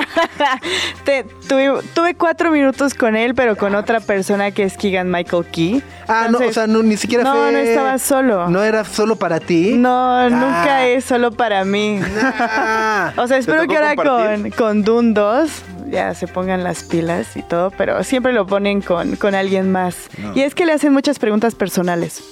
te- 1.05 1.25
tuve, 1.47 1.71
tuve 1.93 2.15
cuatro 2.15 2.51
minutos 2.51 2.93
con 2.95 3.15
él, 3.15 3.35
pero 3.35 3.55
con 3.55 3.75
otra 3.75 3.99
persona 3.99 4.51
que 4.51 4.63
es 4.63 4.77
Keegan 4.77 5.09
Michael 5.11 5.45
Key. 5.51 5.83
Ah, 6.07 6.27
no, 6.29 6.39
o 6.39 6.51
sea, 6.51 6.65
no, 6.67 6.81
ni 6.81 6.97
siquiera 6.97 7.23
no, 7.23 7.33
fue... 7.33 7.51
no 7.51 7.57
estaba 7.59 7.97
solo. 7.99 8.49
No 8.49 8.63
era 8.63 8.83
solo 8.83 9.15
para 9.15 9.39
ti. 9.39 9.73
No, 9.77 10.29
nunca 10.29 10.77
Ah. 10.77 10.87
es 10.87 11.05
solo 11.05 11.31
para 11.31 11.63
mí. 11.63 11.99
O 13.17 13.27
sea, 13.27 13.37
espero 13.37 13.67
que 13.67 13.75
ahora 13.77 13.95
con, 13.95 14.49
con 14.51 14.83
Dune 14.83 15.13
2 15.13 15.51
ya 15.89 16.13
se 16.13 16.27
pongan 16.27 16.63
las 16.63 16.83
pilas 16.83 17.35
y 17.35 17.43
todo, 17.43 17.71
pero 17.71 18.03
siempre 18.03 18.33
lo 18.33 18.45
ponen 18.45 18.81
con, 18.81 19.15
con 19.15 19.35
alguien 19.35 19.71
más. 19.71 20.09
Y 20.35 20.41
es 20.41 20.55
que 20.55 20.65
le 20.65 20.73
hacen 20.73 20.93
muchas 20.93 21.19
preguntas 21.19 21.55
personales. 21.55 22.23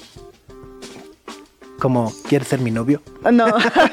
Como, 1.80 2.12
¿quieres 2.28 2.48
ser 2.48 2.60
mi 2.60 2.72
novio? 2.72 3.02
No, 3.32 3.48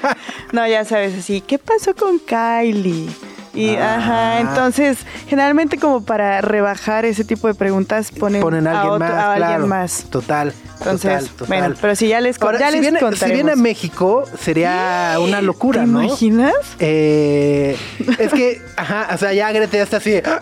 no, 0.52 0.66
ya 0.66 0.84
sabes, 0.84 1.18
así, 1.18 1.40
¿qué 1.42 1.58
pasó 1.58 1.94
con 1.94 2.18
Kylie? 2.18 3.10
Y, 3.54 3.76
Ah. 3.76 3.96
ajá, 3.98 4.40
entonces, 4.40 4.98
generalmente 5.28 5.78
como 5.78 6.04
para 6.04 6.40
rebajar 6.40 7.04
ese 7.04 7.24
tipo 7.24 7.46
de 7.46 7.54
preguntas 7.54 8.10
ponen, 8.10 8.42
Ponen 8.42 8.66
a 8.66 8.72
alguien 8.82 8.94
otro- 8.94 8.98
más, 9.06 9.10
a 9.12 9.32
alguien 9.34 9.48
claro. 9.50 9.66
más. 9.68 10.04
Total, 10.10 10.52
Entonces, 10.78 11.10
total, 11.12 11.28
total. 11.36 11.46
bueno, 11.60 11.74
pero 11.80 11.94
si 11.96 12.08
ya 12.08 12.20
les, 12.20 12.38
con- 12.38 12.48
Ahora, 12.48 12.58
ya 12.58 12.66
si, 12.66 12.72
les 12.72 12.80
viene, 12.80 13.16
si 13.16 13.32
viene 13.32 13.52
a 13.52 13.56
México, 13.56 14.24
sería 14.40 15.16
una 15.20 15.40
locura, 15.40 15.82
¿Te 15.82 15.86
¿no? 15.86 16.02
imaginas? 16.02 16.52
Eh, 16.80 17.76
es 18.18 18.32
que, 18.32 18.60
ajá, 18.76 19.08
o 19.14 19.18
sea, 19.18 19.32
ya 19.32 19.52
Greta 19.52 19.76
ya 19.76 19.82
está 19.84 19.96
así, 19.98 20.16
¡ah! 20.24 20.40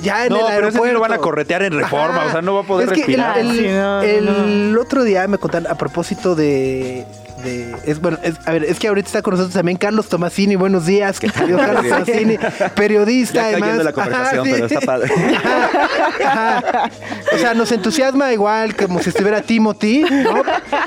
ya 0.00 0.26
en 0.26 0.32
No, 0.32 0.48
el 0.48 0.54
pero 0.54 0.68
ese 0.68 0.78
sí 0.80 0.90
lo 0.92 1.00
van 1.00 1.12
a 1.12 1.18
corretear 1.18 1.62
en 1.64 1.72
reforma, 1.72 2.18
Ajá. 2.18 2.26
o 2.26 2.30
sea, 2.32 2.42
no 2.42 2.54
va 2.54 2.60
a 2.60 2.64
poder 2.64 2.86
es 2.88 2.92
que 2.94 3.00
el- 3.00 3.06
respirar. 3.06 3.38
El, 3.38 3.50
Sí, 3.50 3.66
no, 3.68 3.98
no, 3.98 4.02
el 4.44 4.78
otro 4.78 5.02
día 5.04 5.26
me 5.26 5.38
contaron 5.38 5.70
a 5.70 5.74
propósito 5.76 6.34
de, 6.34 7.04
de- 7.44 7.74
es 7.86 8.00
bueno, 8.00 8.18
es- 8.22 8.34
a 8.46 8.52
ver, 8.52 8.64
es 8.64 8.78
que 8.78 8.88
ahorita 8.88 9.06
está 9.06 9.22
con 9.22 9.32
nosotros 9.34 9.54
también 9.54 9.76
Carlos 9.78 10.08
Tomasini, 10.08 10.56
buenos 10.56 10.86
días, 10.86 11.20
Carlos 11.20 11.60
Tomasini, 11.64 12.38
periodista 12.74 13.34
Ya 13.50 13.56
además. 13.58 13.84
la 13.84 13.92
conversación, 13.92 14.46
pero 14.50 14.66
está 14.66 14.80
padre. 14.80 15.12
Ajá, 16.24 16.58
ajá. 16.58 16.90
O 17.34 17.38
sea, 17.38 17.54
nos 17.54 17.70
entusiasma 17.72 18.32
igual 18.32 18.74
como 18.76 19.00
si 19.00 19.10
estuviera 19.10 19.42
Timothy, 19.42 20.02
¿no? 20.10 20.42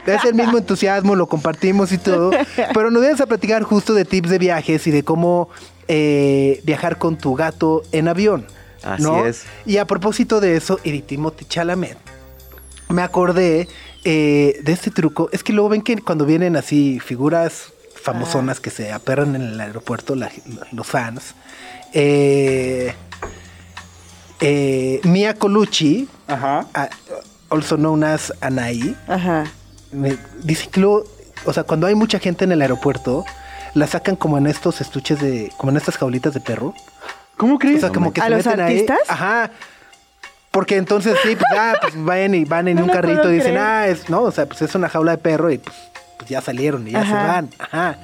Es 0.06 0.24
el 0.26 0.34
mismo 0.34 0.58
entusiasmo, 0.58 1.16
lo 1.16 1.28
compartimos 1.28 1.92
y 1.92 1.98
todo. 1.98 2.32
Pero 2.74 2.92
nos 2.92 3.02
vienes 3.02 3.22
a 3.22 3.26
platicar 3.26 3.64
justo 3.64 3.94
de 3.94 4.06
tips 4.06 4.30
de 4.30 4.38
viajes 4.40 4.86
y 4.88 4.92
de 4.92 5.04
cómo 5.04 5.50
eh, 5.88 6.62
viajar 6.66 6.98
con 6.98 7.18
tu 7.18 7.34
gato 7.36 7.84
en 7.92 8.08
avión. 8.08 8.46
Así 8.84 9.04
¿no? 9.04 9.26
es. 9.26 9.44
Y 9.66 9.78
a 9.78 9.86
propósito 9.86 10.40
de 10.40 10.56
eso, 10.56 10.80
y 10.84 10.92
de 10.92 11.02
Timothy 11.02 11.46
Chalamet, 11.46 11.98
me 12.90 13.02
acordé 13.02 13.68
eh, 14.04 14.60
de 14.64 14.72
este 14.72 14.92
truco. 14.92 15.30
Es 15.32 15.44
que 15.44 15.54
luego 15.54 15.70
ven 15.70 15.82
que 15.82 15.98
cuando 15.98 16.26
vienen 16.26 16.56
así 16.56 17.00
figuras 17.00 17.74
famosonas 18.02 18.60
que 18.60 18.70
se 18.70 18.92
aperran 18.94 19.36
en 19.36 19.42
el 19.42 19.60
aeropuerto, 19.60 20.16
la- 20.16 20.32
los 20.72 20.88
fans, 20.88 21.36
eh, 21.94 22.94
eh, 24.40 25.02
Mia 25.04 25.34
Colucci, 25.34 26.08
Ajá. 26.28 26.66
also 27.50 27.76
known 27.78 28.04
as 28.04 28.34
Anaí, 28.42 28.96
Ajá. 29.08 29.46
me 29.92 30.18
dice 30.44 30.70
que 30.70 30.80
luego, 30.80 31.04
o 31.46 31.54
sea, 31.54 31.64
cuando 31.64 31.88
hay 31.88 31.96
mucha 31.96 32.20
gente 32.20 32.46
en 32.46 32.52
el 32.52 32.62
aeropuerto, 32.62 33.26
las 33.74 33.92
sacan 33.92 34.16
como 34.16 34.38
en 34.38 34.48
estos 34.48 34.80
estuches 34.82 35.20
de, 35.20 35.52
como 35.58 35.72
en 35.72 35.78
estas 35.78 35.98
jaulitas 35.98 36.34
de 36.34 36.40
perro. 36.40 36.74
¿Cómo 37.36 37.56
O 37.56 37.60
crees? 37.60 37.82
sea, 37.82 37.90
como 37.92 38.14
que 38.14 38.22
¿A 38.22 38.26
se 38.26 38.30
los 38.32 38.46
meten 38.46 38.60
ahí. 38.62 38.72
artistas? 38.74 39.00
Ajá. 39.08 39.52
Porque 40.58 40.76
entonces 40.78 41.16
sí, 41.22 41.36
pues, 41.36 41.46
ah, 41.56 41.76
pues 41.80 41.94
vayan 42.04 42.34
y 42.34 42.44
van 42.44 42.68
en 42.68 42.78
No 42.78 42.86
un 42.86 42.90
carrito 42.90 43.30
y 43.30 43.34
dicen, 43.36 43.52
creer. 43.52 43.64
ah, 43.68 43.88
es, 43.88 44.10
no, 44.10 44.24
o 44.24 44.32
sea, 44.32 44.48
pues 44.48 44.60
es 44.64 44.74
una 44.74 44.90
jaula 44.90 45.12
de 45.12 45.20
perro 45.20 45.52
y 45.52 45.60
pues, 45.60 45.76
pues 46.18 46.30
ya 46.32 46.42
salieron 46.42 46.88
y 46.88 46.94
ya 46.94 47.06
se 47.06 47.14
van. 47.14 47.50
Ajá. 47.60 47.96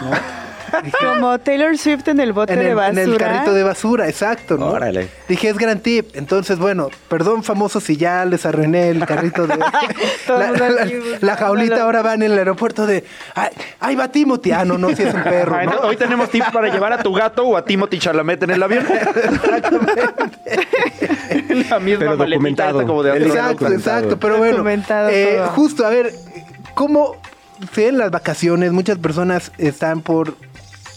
¿no? 0.00 0.10
Dije, 0.82 0.96
Como 1.02 1.38
Taylor 1.38 1.78
Swift 1.78 2.06
en 2.08 2.20
el 2.20 2.34
bote 2.34 2.52
en, 2.52 2.58
de 2.60 2.74
basura. 2.74 3.02
en 3.02 3.10
el 3.10 3.16
carrito 3.18 3.54
de 3.54 3.62
basura, 3.62 4.06
exacto, 4.06 4.58
¿no? 4.58 4.66
Órale. 4.66 5.08
Dije, 5.26 5.48
es 5.48 5.56
gran 5.56 5.80
tip. 5.80 6.14
Entonces, 6.14 6.58
bueno, 6.58 6.90
perdón, 7.08 7.42
famosos, 7.42 7.84
si 7.84 7.96
ya 7.96 8.26
les 8.26 8.44
arruiné 8.44 8.90
el 8.90 9.06
carrito 9.06 9.46
de. 9.46 9.58
Todo 10.26 10.38
la, 10.38 10.48
el 10.48 10.50
mundo 10.50 10.68
la- 10.74 10.82
aquí 10.82 10.94
la 11.22 11.36
jaulita 11.36 11.82
ahora 11.82 12.02
van 12.02 12.22
en 12.22 12.32
el 12.32 12.38
aeropuerto 12.38 12.86
de. 12.86 13.02
Ay, 13.34 13.48
ahí 13.80 13.96
va 13.96 14.08
Timothy. 14.08 14.52
Ah, 14.52 14.66
no, 14.66 14.76
no, 14.76 14.94
si 14.94 15.04
es 15.04 15.14
un 15.14 15.22
perro, 15.22 15.62
¿no? 15.62 15.72
Hoy 15.84 15.96
tenemos 15.96 16.28
tips 16.30 16.50
para 16.50 16.68
llevar 16.68 16.92
a 16.92 17.02
tu 17.02 17.14
gato 17.14 17.44
o 17.46 17.56
a 17.56 17.64
Timothy 17.64 17.98
Chalamet 17.98 18.42
en 18.42 18.50
el 18.50 18.62
avión. 18.62 18.86
La 21.70 21.78
misma 21.78 21.98
Pero 22.00 22.16
maletita 22.16 22.72
como 22.72 23.02
de. 23.02 23.16
Exacto, 23.16 23.68
exacto. 23.68 24.18
Pero 24.18 24.38
bueno, 24.38 24.64
eh, 25.10 25.40
justo, 25.54 25.86
a 25.86 25.90
ver, 25.90 26.12
¿cómo 26.74 27.16
se 27.72 27.88
en 27.88 27.98
las 27.98 28.10
vacaciones? 28.10 28.72
Muchas 28.72 28.98
personas 28.98 29.52
están 29.58 30.00
por 30.00 30.34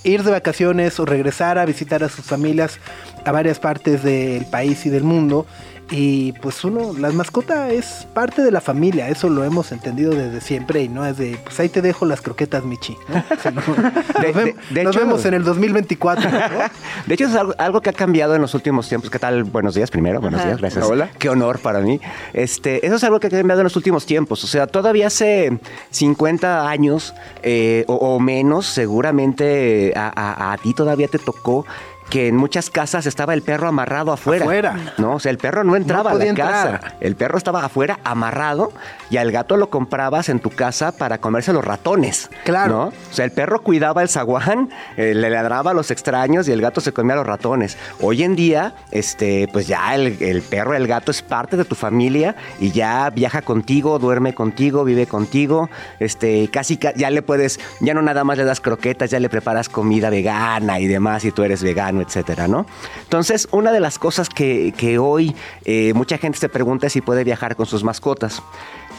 ir 0.04 0.24
de 0.24 0.32
vacaciones 0.32 1.00
o 1.00 1.06
regresar 1.06 1.58
a 1.58 1.66
visitar 1.66 2.04
a 2.04 2.10
sus 2.10 2.26
familias 2.26 2.80
a 3.26 3.32
varias 3.32 3.60
partes 3.60 4.04
del 4.04 4.46
país 4.46 4.86
y 4.86 4.90
del 4.90 5.04
mundo. 5.04 5.46
Y 5.94 6.32
pues 6.34 6.64
uno, 6.64 6.94
la 6.98 7.12
mascota 7.12 7.70
es 7.70 8.08
parte 8.14 8.42
de 8.44 8.50
la 8.52 8.62
familia, 8.62 9.10
eso 9.10 9.28
lo 9.28 9.44
hemos 9.44 9.74
entendido 9.74 10.12
desde 10.16 10.40
siempre 10.40 10.82
y 10.84 10.88
no 10.88 11.06
es 11.06 11.18
de, 11.18 11.38
pues 11.44 11.60
ahí 11.60 11.68
te 11.68 11.82
dejo 11.82 12.06
las 12.06 12.22
croquetas, 12.22 12.64
Michi. 12.64 12.96
¿no? 13.10 13.18
O 13.38 13.42
sea, 13.42 13.52
no- 13.52 13.62
De- 13.62 14.28
nos, 14.32 14.36
vem- 14.36 14.56
de- 14.56 14.56
de 14.74 14.84
nos 14.86 14.96
hecho- 14.96 15.06
vemos 15.06 15.26
en 15.26 15.34
el 15.34 15.44
2024. 15.44 16.32
¿no? 16.32 16.38
De 17.08 17.14
hecho, 17.14 17.26
es 17.26 17.36
algo, 17.36 17.54
algo 17.58 17.82
que 17.82 17.90
ha 17.90 17.94
cambiado 17.94 18.36
en 18.36 18.42
los 18.42 18.54
últimos 18.54 18.88
tiempos. 18.88 19.10
¿Qué 19.10 19.20
tal? 19.20 19.44
Buenos 19.44 19.76
días 19.76 19.92
primero. 19.92 20.22
Buenos 20.22 20.40
Ajá. 20.40 20.50
días, 20.50 20.60
gracias. 20.62 20.86
Hola. 20.86 21.10
Qué 21.20 21.28
honor 21.30 21.60
para 21.60 21.80
mí. 21.82 22.00
Este, 22.32 22.86
eso 22.86 22.96
es 22.96 23.04
algo 23.04 23.20
que 23.20 23.28
ha 23.28 23.30
cambiado 23.30 23.60
en 23.60 23.66
los 23.66 23.76
últimos 23.76 24.06
tiempos. 24.06 24.44
O 24.46 24.48
sea, 24.48 24.68
todavía 24.68 25.08
hace 25.08 25.60
50 25.90 26.70
años 26.70 27.14
eh, 27.44 27.84
o, 27.88 27.96
o 27.96 28.20
menos, 28.22 28.66
seguramente 28.66 29.94
a, 29.96 30.08
a- 30.16 30.54
a 30.54 30.58
ti 30.58 30.74
todavía 30.74 31.08
te 31.10 31.20
tocó 31.20 31.66
que 32.12 32.28
en 32.28 32.36
muchas 32.36 32.70
casas 32.70 33.08
estaba 33.08 33.34
el 33.34 33.42
perro 33.42 33.68
amarrado 33.68 34.12
afuera. 34.12 34.44
Afuera. 34.46 34.76
No, 35.00 35.16
o 35.16 35.20
sea, 35.20 35.32
el 35.32 35.40
perro 35.40 35.64
no 35.64 35.76
entraba 35.76 36.12
a 36.12 36.14
podía 36.14 36.34
la 36.34 36.38
casa. 36.38 36.70
entrar. 36.76 36.96
El 37.00 37.16
perro 37.16 37.38
estaba 37.40 37.66
afuera 37.66 38.00
amarrado 38.04 38.72
y 39.10 39.18
al 39.18 39.32
gato 39.32 39.58
lo 39.58 39.70
comprabas 39.72 40.30
en 40.30 40.40
tu 40.40 40.50
casa 40.52 40.92
para 40.92 41.18
comerse 41.20 41.54
los 41.54 41.66
ratones. 41.66 42.30
Claro. 42.44 42.72
¿no? 42.76 42.84
O 42.90 43.14
sea, 43.14 43.26
el 43.26 43.32
perro 43.32 43.62
cuidaba 43.62 44.04
el 44.04 44.10
zaguán, 44.10 44.70
eh, 44.98 45.14
le 45.16 45.30
ladraba 45.30 45.72
a 45.72 45.74
los 45.74 45.90
extraños 45.90 46.48
y 46.48 46.52
el 46.52 46.62
gato 46.62 46.82
se 46.82 46.92
comía 46.92 47.14
a 47.14 47.18
los 47.18 47.26
ratones. 47.26 47.78
Hoy 48.02 48.24
en 48.24 48.36
día, 48.36 48.76
este, 48.92 49.48
pues 49.54 49.68
ya 49.68 49.96
el, 49.96 50.18
el 50.22 50.42
perro, 50.42 50.76
el 50.76 50.88
gato 50.88 51.12
es 51.12 51.22
parte 51.22 51.56
de 51.56 51.64
tu 51.66 51.76
familia 51.76 52.36
y 52.60 52.72
ya 52.72 53.10
viaja 53.10 53.42
contigo, 53.42 53.98
duerme 54.00 54.34
contigo, 54.36 54.84
vive 54.84 55.08
contigo. 55.08 55.70
Este, 56.00 56.50
casi 56.50 56.76
ca- 56.76 56.94
ya 56.94 57.10
le 57.10 57.22
puedes, 57.22 57.60
ya 57.80 57.94
no 57.94 58.02
nada 58.02 58.26
más 58.26 58.38
le 58.38 58.44
das 58.44 58.60
croquetas, 58.60 59.10
ya 59.10 59.20
le 59.22 59.30
preparas 59.30 59.70
comida 59.70 60.10
vegana 60.10 60.78
y 60.82 60.88
demás, 60.88 61.24
y 61.24 61.32
tú 61.32 61.44
eres 61.44 61.64
vegano, 61.64 62.01
etcétera, 62.02 62.48
¿no? 62.48 62.66
Entonces, 63.04 63.48
una 63.52 63.72
de 63.72 63.80
las 63.80 64.00
cosas 64.00 64.30
que, 64.30 64.74
que 64.78 64.98
hoy 64.98 65.36
eh, 65.66 65.94
mucha 65.94 66.18
gente 66.18 66.38
se 66.40 66.50
pregunta 66.50 66.88
es 66.88 66.94
si 66.94 67.02
puede 67.02 67.24
viajar 67.24 67.56
con 67.56 67.66
sus 67.66 67.84
mascotas. 67.84 68.42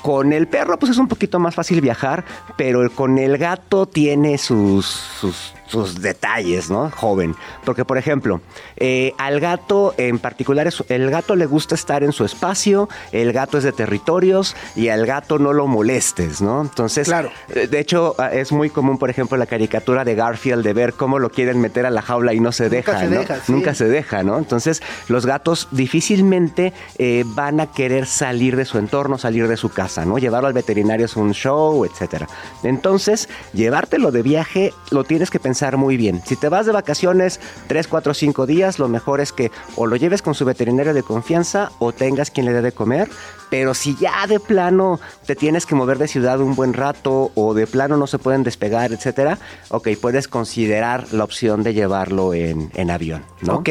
Con 0.03 0.33
el 0.33 0.49
perro, 0.49 0.79
pues 0.79 0.91
es 0.91 0.99
un 0.99 1.07
poquito 1.07 1.39
más 1.39 1.55
fácil 1.55 1.81
viajar, 1.81 2.25
pero 2.57 2.91
con 2.91 3.19
el 3.19 3.39
gato 3.39 3.87
tiene 3.87 4.37
sus, 4.37 4.87
sus, 4.87 5.55
sus 5.73 6.01
detalles, 6.03 6.71
¿no? 6.71 6.91
Joven. 6.91 7.35
Porque, 7.65 7.85
por 7.85 7.97
ejemplo, 7.99 8.41
eh, 8.77 9.15
al 9.19 9.41
gato 9.41 9.95
en 9.97 10.19
particular, 10.19 10.67
es- 10.67 10.85
el 10.89 11.11
gato 11.11 11.35
le 11.35 11.47
gusta 11.47 11.75
estar 11.75 12.05
en 12.05 12.13
su 12.13 12.25
espacio, 12.25 12.89
el 13.11 13.33
gato 13.33 13.57
es 13.59 13.65
de 13.65 13.73
territorios 13.73 14.55
y 14.77 14.89
al 14.89 15.07
gato 15.07 15.39
no 15.39 15.53
lo 15.53 15.67
molestes, 15.67 16.41
¿no? 16.43 16.61
Entonces, 16.61 17.09
Claro. 17.09 17.31
eh, 17.55 17.67
de 17.67 17.79
hecho, 17.81 18.15
ah, 18.19 18.33
es 18.33 18.53
muy 18.53 18.69
común, 18.71 18.99
por 18.99 19.09
ejemplo, 19.11 19.37
la 19.39 19.47
caricatura 19.47 20.05
de 20.05 20.15
Garfield 20.15 20.63
de 20.63 20.73
ver 20.75 20.93
cómo 20.93 21.19
lo 21.19 21.31
quieren 21.31 21.59
meter 21.61 21.87
a 21.87 21.91
la 21.91 22.03
jaula 22.03 22.35
y 22.35 22.41
no 22.41 22.53
se 22.53 22.65
Nunca 22.65 22.77
deja, 22.77 22.99
se 23.01 23.09
¿no? 23.09 23.21
deja, 23.21 23.37
sí. 23.37 23.53
Nunca 23.53 23.75
se 23.75 23.85
deja, 23.89 24.23
¿no? 24.23 24.37
Entonces, 24.39 24.83
los 25.09 25.25
gatos 25.25 25.69
difícilmente 25.71 26.73
eh, 26.99 27.25
van 27.29 27.61
a 27.61 27.69
querer 27.69 28.07
salir 28.07 28.57
de 28.57 28.65
su 28.65 28.77
entorno, 28.79 29.17
salir 29.17 29.49
de 29.49 29.57
su 29.57 29.69
casa, 29.71 30.05
¿no? 30.05 30.19
Llevarlo 30.19 30.49
al 30.49 30.53
veterinario 30.53 31.07
es 31.07 31.17
un 31.17 31.33
show, 31.33 31.85
etcétera. 31.85 32.27
Entonces, 32.63 33.29
llevártelo 33.55 34.11
de 34.11 34.23
viaje 34.23 34.75
lo 34.91 35.05
tienes 35.05 35.31
que 35.31 35.39
pensar 35.39 35.62
muy 35.71 35.97
bien. 35.97 36.21
Si 36.25 36.37
te 36.37 36.49
vas 36.49 36.67
de 36.67 36.73
vacaciones 36.73 37.41
3, 37.69 37.89
4, 37.89 38.15
5 38.15 38.47
días, 38.47 38.79
lo 38.79 38.89
mejor 38.89 39.21
es 39.21 39.33
que 39.33 39.51
o 39.77 39.87
lo 39.87 39.97
lleves 39.97 40.23
con 40.23 40.35
su 40.35 40.45
veterinario 40.45 40.93
de 40.93 41.03
confianza 41.03 41.71
o 41.79 41.93
tengas 41.93 42.31
quien 42.31 42.47
le 42.47 42.53
dé 42.53 42.63
de 42.63 42.73
comer. 42.73 43.09
Pero 43.51 43.75
si 43.75 43.97
ya 43.97 44.27
de 44.27 44.41
plano 44.41 44.99
te 45.27 45.37
tienes 45.37 45.67
que 45.67 45.75
mover 45.75 45.99
de 45.99 46.09
ciudad 46.09 46.41
un 46.41 46.55
buen 46.55 46.73
rato 46.73 47.31
o 47.35 47.55
de 47.55 47.67
plano 47.67 47.97
no 47.97 48.07
se 48.07 48.19
pueden 48.19 48.43
despegar, 48.43 48.93
etcétera, 48.93 49.39
ok, 49.69 49.89
puedes 50.01 50.27
considerar 50.27 51.13
la 51.13 51.25
opción 51.25 51.63
de 51.63 51.75
llevarlo 51.75 52.35
en, 52.35 52.71
en 52.75 52.91
avión, 52.91 53.23
¿no? 53.43 53.57
Ok. 53.57 53.71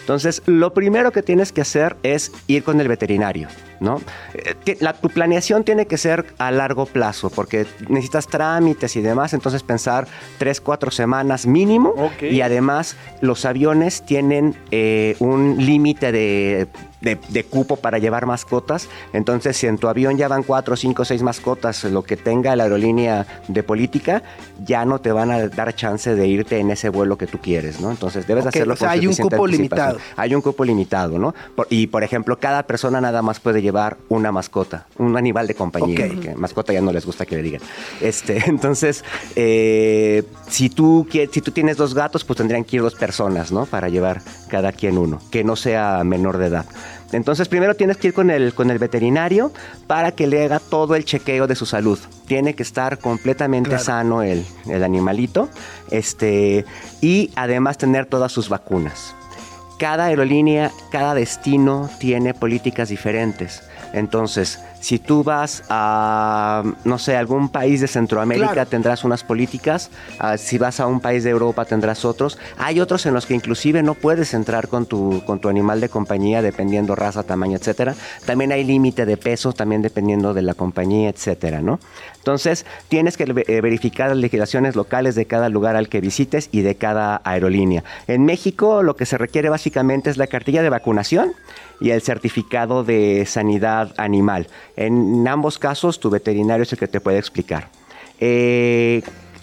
Entonces, 0.00 0.42
lo 0.46 0.74
primero 0.74 1.12
que 1.12 1.22
tienes 1.22 1.52
que 1.52 1.60
hacer 1.60 1.96
es 2.02 2.32
ir 2.48 2.64
con 2.64 2.80
el 2.80 2.88
veterinario, 2.88 3.48
¿no? 3.80 4.00
Eh, 4.34 4.76
la- 4.80 4.92
tu 4.92 5.08
planeación 5.08 5.64
tiene 5.64 5.86
que 5.86 5.96
ser 5.98 6.26
a 6.38 6.50
largo 6.50 6.86
plazo, 6.86 7.30
porque 7.30 7.66
necesitas 7.88 8.26
trámites 8.26 8.94
y 8.96 9.00
demás, 9.00 9.32
entonces 9.34 9.62
pensar 9.62 10.06
tres, 10.38 10.60
cuatro 10.60 10.90
semanas 10.90 11.46
mínimo, 11.46 11.94
y 12.20 12.40
además 12.42 12.96
los 13.20 13.44
aviones 13.44 14.02
tienen 14.02 14.54
eh, 14.70 15.16
un 15.18 15.56
límite 15.58 16.12
de, 16.12 16.68
de- 17.00 17.18
de 17.28 17.44
cupo 17.44 17.76
para 17.76 17.98
llevar 17.98 18.26
mascotas, 18.26 18.88
entonces 19.12 19.56
si 19.56 19.66
en 19.66 19.78
tu 19.78 19.88
avión 19.88 20.16
ya 20.16 20.28
van 20.28 20.42
cuatro, 20.42 20.76
cinco, 20.76 21.04
seis 21.04 21.22
mascotas, 21.22 21.84
lo 21.84 22.02
que 22.02 22.16
tenga 22.16 22.54
la 22.56 22.64
aerolínea 22.64 23.26
de 23.48 23.62
política, 23.62 24.22
ya 24.64 24.84
no 24.84 25.00
te 25.00 25.12
van 25.12 25.30
a 25.30 25.48
dar 25.48 25.74
chance 25.74 26.14
de 26.14 26.26
irte 26.26 26.58
en 26.58 26.70
ese 26.70 26.88
vuelo 26.90 27.16
que 27.16 27.26
tú 27.26 27.38
quieres, 27.38 27.80
¿no? 27.80 27.90
Entonces 27.90 28.26
debes 28.26 28.44
Ok, 28.44 28.48
hacerlo 28.48 28.74
o 28.74 28.76
sea, 28.76 28.88
con 28.90 28.98
hay 28.98 29.06
un 29.06 29.14
cupo 29.16 29.46
limitado. 29.46 29.98
Hay 30.16 30.34
un 30.34 30.42
cupo 30.42 30.64
limitado, 30.64 31.18
¿no? 31.18 31.34
Por- 31.54 31.66
y, 31.70 31.86
por 31.86 32.04
ejemplo, 32.04 32.38
cada 32.38 32.62
persona 32.64 33.00
nada 33.00 33.22
más 33.22 33.40
puede 33.40 33.62
llevar 33.62 33.96
una 34.08 34.30
mascota, 34.32 34.86
un 34.98 35.16
animal 35.16 35.46
de 35.46 35.54
compañía, 35.54 36.04
Ok. 36.06 36.12
porque 36.14 36.34
mascota 36.34 36.72
ya 36.72 36.80
no 36.80 36.92
les 36.92 37.06
gusta 37.06 37.24
que 37.26 37.36
le 37.36 37.42
digan. 37.42 37.60
Este, 38.00 38.38
entonces, 38.46 39.04
eh, 39.36 40.22
si, 40.48 40.68
tú, 40.70 41.06
si 41.10 41.40
tú 41.40 41.50
tienes 41.50 41.76
dos 41.76 41.94
gatos, 41.94 42.24
pues 42.24 42.36
tendrían 42.36 42.64
que 42.64 42.76
ir 42.76 42.82
dos 42.82 42.94
personas, 42.94 43.52
¿no? 43.52 43.66
Para 43.66 43.88
llevar 43.88 44.20
cada 44.48 44.72
quien 44.72 44.98
uno, 44.98 45.18
que 45.30 45.44
no 45.44 45.56
sea 45.56 46.02
menor 46.04 46.36
de 46.38 46.46
edad. 46.46 46.66
Entonces, 47.12 47.48
primero 47.48 47.74
tienes 47.74 47.96
que 47.96 48.08
ir 48.08 48.14
con 48.14 48.30
el, 48.30 48.54
con 48.54 48.70
el 48.70 48.78
veterinario 48.78 49.52
para 49.86 50.12
que 50.12 50.26
le 50.26 50.44
haga 50.44 50.60
todo 50.60 50.94
el 50.94 51.04
chequeo 51.04 51.46
de 51.46 51.56
su 51.56 51.66
salud. 51.66 51.98
Tiene 52.26 52.54
que 52.54 52.62
estar 52.62 52.98
completamente 52.98 53.70
Claro. 53.70 53.84
sano 53.84 54.22
el, 54.22 54.44
el 54.68 54.84
animalito. 54.84 55.48
Este, 55.90 56.64
y 57.00 57.30
además 57.36 57.78
tener 57.78 58.06
todas 58.06 58.32
sus 58.32 58.48
vacunas 58.48 59.14
cada 59.78 60.04
aerolínea, 60.04 60.70
cada 60.90 61.14
destino 61.14 61.88
tiene 61.98 62.34
políticas 62.34 62.90
diferentes. 62.90 63.62
Entonces, 63.94 64.60
si 64.80 64.98
tú 64.98 65.22
vas 65.22 65.62
a, 65.68 66.62
no 66.84 66.98
sé, 66.98 67.16
algún 67.16 67.48
país 67.50 67.80
de 67.80 67.86
Centroamérica, 67.86 68.52
Claro. 68.52 68.68
tendrás 68.70 69.04
unas 69.04 69.22
políticas. 69.24 69.90
Ah, 70.18 70.36
si 70.38 70.58
vas 70.58 70.80
a 70.80 70.86
un 70.86 71.00
país 71.00 71.22
de 71.22 71.30
Europa, 71.30 71.64
tendrás 71.66 72.04
otros. 72.04 72.38
Hay 72.58 72.80
otros 72.80 73.04
en 73.06 73.14
los 73.14 73.26
que 73.26 73.34
inclusive 73.34 73.82
no 73.82 73.94
puedes 73.94 74.34
entrar 74.34 74.68
con 74.68 74.86
tu, 74.86 75.22
con 75.26 75.38
tu 75.40 75.48
animal 75.48 75.80
de 75.80 75.88
compañía, 75.88 76.42
dependiendo 76.42 76.96
raza, 76.96 77.22
tamaño, 77.22 77.56
etcétera. 77.56 77.94
También 78.24 78.52
hay 78.52 78.64
límite 78.64 79.06
de 79.06 79.16
peso, 79.16 79.52
también 79.52 79.82
dependiendo 79.82 80.34
de 80.34 80.42
la 80.42 80.54
compañía, 80.54 81.10
etcétera, 81.10 81.60
¿no? 81.60 81.78
Entonces, 82.16 82.66
tienes 82.88 83.16
que 83.16 83.24
eh, 83.24 83.60
verificar 83.60 84.08
las 84.08 84.18
legislaciones 84.18 84.76
locales 84.76 85.14
de 85.14 85.26
cada 85.26 85.48
lugar 85.48 85.76
al 85.76 85.88
que 85.88 86.00
visites 86.00 86.48
y 86.52 86.60
de 86.62 86.74
cada 86.74 87.20
aerolínea. 87.24 87.84
En 88.06 88.24
México, 88.24 88.82
lo 88.82 88.96
que 88.96 89.06
se 89.06 89.18
requiere 89.18 89.48
básicamente 89.48 90.10
es 90.10 90.16
la 90.16 90.26
cartilla 90.26 90.62
de 90.62 90.68
vacunación 90.70 91.32
y 91.80 91.90
el 91.90 92.02
certificado 92.02 92.84
de 92.84 93.24
sanidad 93.26 93.94
animal. 93.96 94.48
En 94.76 95.26
ambos 95.26 95.58
casos, 95.58 95.98
tu 96.00 96.10
veterinario 96.10 96.62
es 96.62 96.72
el 96.72 96.78
que 96.78 96.88
te 96.88 97.00
puede 97.00 97.18
explicar. 97.18 97.68
Eh, 98.20 99.02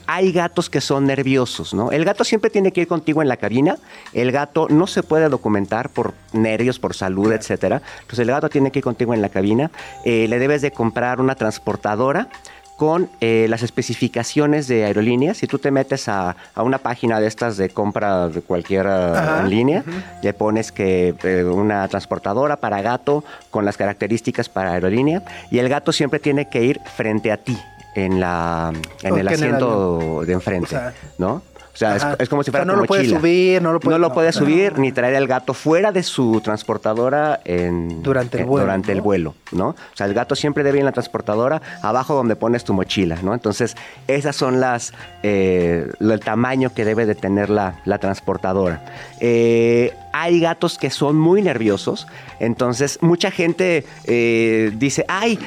hay 0.10 0.32
gatos 0.32 0.70
que 0.70 0.80
son 0.80 1.06
nerviosos, 1.06 1.74
¿no? 1.74 1.92
El 1.92 2.06
gato 2.06 2.24
siempre 2.24 2.50
tiene 2.50 2.72
que 2.72 2.82
ir 2.82 2.88
contigo 2.88 3.22
en 3.22 3.28
la 3.28 3.36
cabina. 3.36 3.78
El 4.14 4.32
gato 4.32 4.68
no 4.70 4.88
se 4.88 5.04
puede 5.04 5.28
documentar 5.28 5.90
por 5.90 6.14
nervios, 6.32 6.80
por 6.80 6.96
salud, 6.96 7.34
etcétera. 7.34 7.82
Entonces 8.00 8.20
el 8.20 8.28
gato 8.28 8.48
tiene 8.48 8.72
que 8.72 8.80
ir 8.80 8.86
contigo 8.86 9.14
en 9.14 9.22
la 9.22 9.28
cabina. 9.28 9.70
Eh, 10.06 10.28
le 10.30 10.40
debes 10.40 10.62
de 10.62 10.72
comprar 10.72 11.20
una 11.20 11.36
transportadora 11.36 12.30
con 12.78 13.10
eh, 13.22 13.48
las 13.50 13.64
especificaciones 13.64 14.68
de 14.68 14.86
aerolíneas. 14.86 15.38
Si 15.38 15.48
tú 15.48 15.58
te 15.58 15.72
metes 15.72 16.08
a, 16.08 16.36
a 16.54 16.64
una 16.64 16.78
página 16.78 17.20
de 17.20 17.28
estas 17.28 17.58
de 17.58 17.70
compra 17.70 18.30
de 18.30 18.42
cualquier 18.42 18.88
Ajá. 18.88 19.42
en 19.42 19.50
línea, 19.50 19.84
le 20.22 20.34
pones 20.34 20.72
que 20.72 21.16
eh, 21.24 21.44
una 21.44 21.88
transportadora 21.88 22.58
para 22.58 22.82
gato 22.84 23.24
con 23.50 23.66
las 23.66 23.78
características 23.78 24.48
para 24.48 24.74
aerolínea 24.74 25.24
y 25.50 25.58
el 25.58 25.68
gato 25.70 25.92
siempre 25.92 26.20
tiene 26.20 26.50
que 26.50 26.64
ir 26.64 26.80
frente 26.96 27.32
a 27.32 27.38
ti 27.38 27.58
en 27.96 28.20
la 28.20 28.72
en 29.02 29.08
el 29.08 29.14
en 29.14 29.20
el 29.22 29.28
asiento 29.28 30.24
de 30.24 30.34
enfrente, 30.34 30.68
O 30.68 30.70
sea, 30.70 30.94
¿no? 31.18 31.42
O 31.78 31.80
sea, 31.80 32.16
es, 32.18 32.28
como 32.28 32.42
si 32.42 32.50
O 32.50 32.52
sea, 32.54 32.62
fuera 32.62 32.66
no 32.66 32.74
tu 32.74 32.80
lo 32.82 32.86
puedes 32.88 33.04
mochila. 33.06 33.20
subir, 33.20 33.62
no 33.62 33.72
lo 33.72 33.80
puedes- 33.80 33.94
No 33.94 34.00
lo 34.00 34.08
no, 34.10 34.14
puedes 34.16 34.36
no. 34.36 34.42
subir 34.42 34.80
ni 34.80 34.92
traer 34.92 35.14
el 35.14 35.28
gato 35.28 35.54
fuera 35.54 35.92
de 35.92 36.02
su 36.02 36.42
transportadora 36.42 37.40
en, 37.46 38.02
Durante 38.02 38.38
el 38.38 38.44
en- 38.44 38.50
vuelo, 38.50 38.66
durante 38.66 38.92
el 38.94 38.98
¿no? 38.98 39.04
vuelo, 39.04 39.36
¿no? 39.52 39.68
O 39.70 39.76
sea, 39.94 40.08
el 40.08 40.16
gato 40.16 40.36
siempre 40.36 40.64
debe 40.64 40.78
ir 40.78 40.82
en 40.82 40.86
la 40.88 40.92
transportadora 40.92 41.62
abajo 41.84 42.16
donde 42.16 42.36
pones 42.36 42.64
tu 42.64 42.74
mochila, 42.74 43.20
¿no? 43.22 43.36
Entonces, 43.36 43.76
esas 44.08 44.36
son 44.36 44.60
las 44.60 44.92
eh, 45.22 45.88
lo- 46.00 46.16
el 46.16 46.20
tamaño 46.20 46.74
que 46.74 46.84
debe 46.84 47.06
de 47.06 47.14
tener 47.14 47.52
la, 47.52 47.80
la 47.86 48.00
transportadora. 48.00 48.84
Eh, 49.20 49.94
hay 50.14 50.40
gatos 50.40 50.80
que 50.80 50.90
son 50.90 51.16
muy 51.16 51.44
nerviosos, 51.44 52.08
entonces 52.40 52.98
mucha 53.02 53.30
gente 53.30 53.86
eh, 54.06 54.72
dice, 54.76 55.06
ay, 55.08 55.38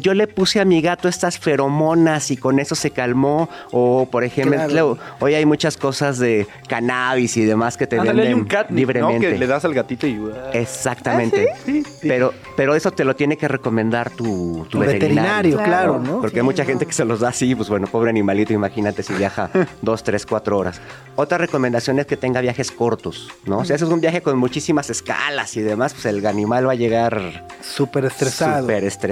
yo 0.00 0.14
le 0.14 0.26
puse 0.26 0.60
a 0.60 0.64
mi 0.64 0.80
gato 0.80 1.08
estas 1.08 1.38
feromonas 1.38 2.30
y 2.30 2.36
con 2.36 2.58
eso 2.58 2.74
se 2.74 2.90
calmó, 2.90 3.48
o 3.72 4.06
por 4.10 4.24
ejemplo, 4.24 4.56
Claro. 4.68 4.98
hoy 5.20 5.34
hay 5.34 5.44
muchas 5.46 5.76
cosas 5.76 6.18
de 6.18 6.46
cannabis 6.68 7.36
y 7.36 7.44
demás 7.44 7.76
que 7.76 7.86
te 7.86 7.98
hay 7.98 8.06
venden 8.06 8.34
un 8.34 8.44
cat, 8.44 8.70
¿no? 8.70 8.76
libremente. 8.76 9.30
Que 9.30 9.38
le 9.38 9.46
das 9.46 9.64
al 9.64 9.74
gatito 9.74 10.06
y... 10.06 10.18
Exactamente. 10.52 11.48
Sí, 11.64 11.82
sí. 11.84 12.08
Pero, 12.08 12.32
pero 12.56 12.74
eso 12.74 12.90
te 12.90 13.04
lo 13.04 13.14
tiene 13.16 13.36
que 13.36 13.48
recomendar 13.48 14.10
tu, 14.10 14.66
tu 14.70 14.78
Tu 14.78 14.78
veterinario, 14.78 15.56
Claro. 15.56 15.68
claro, 15.70 15.98
¿no? 15.98 16.20
Porque 16.20 16.38
hay 16.40 16.44
mucha 16.44 16.64
gente 16.64 16.86
que 16.86 16.92
se 16.92 17.04
los 17.04 17.20
da 17.20 17.28
así, 17.28 17.54
pues 17.54 17.68
bueno, 17.68 17.86
pobre 17.86 18.10
animalito, 18.10 18.52
imagínate 18.52 19.02
si 19.02 19.14
viaja 19.14 19.50
dos, 19.82 20.02
tres, 20.04 20.26
cuatro 20.26 20.58
horas. 20.58 20.80
Otra 21.16 21.38
recomendación 21.38 21.98
es 21.98 22.06
que 22.06 22.16
tenga 22.16 22.40
viajes 22.40 22.70
cortos, 22.70 23.28
¿no? 23.46 23.64
Si 23.64 23.72
haces 23.72 23.88
un 23.88 24.00
viaje 24.00 24.22
con 24.22 24.36
muchísimas 24.38 24.90
escalas 24.90 25.56
y 25.56 25.60
demás, 25.60 25.92
pues 25.94 26.06
el 26.06 26.24
animal 26.26 26.66
va 26.68 26.72
a 26.72 26.76
llegar 26.76 27.44
Súper 27.60 28.04
estresado. 28.04 28.60
súper 28.62 28.84
estresado, 28.84 29.07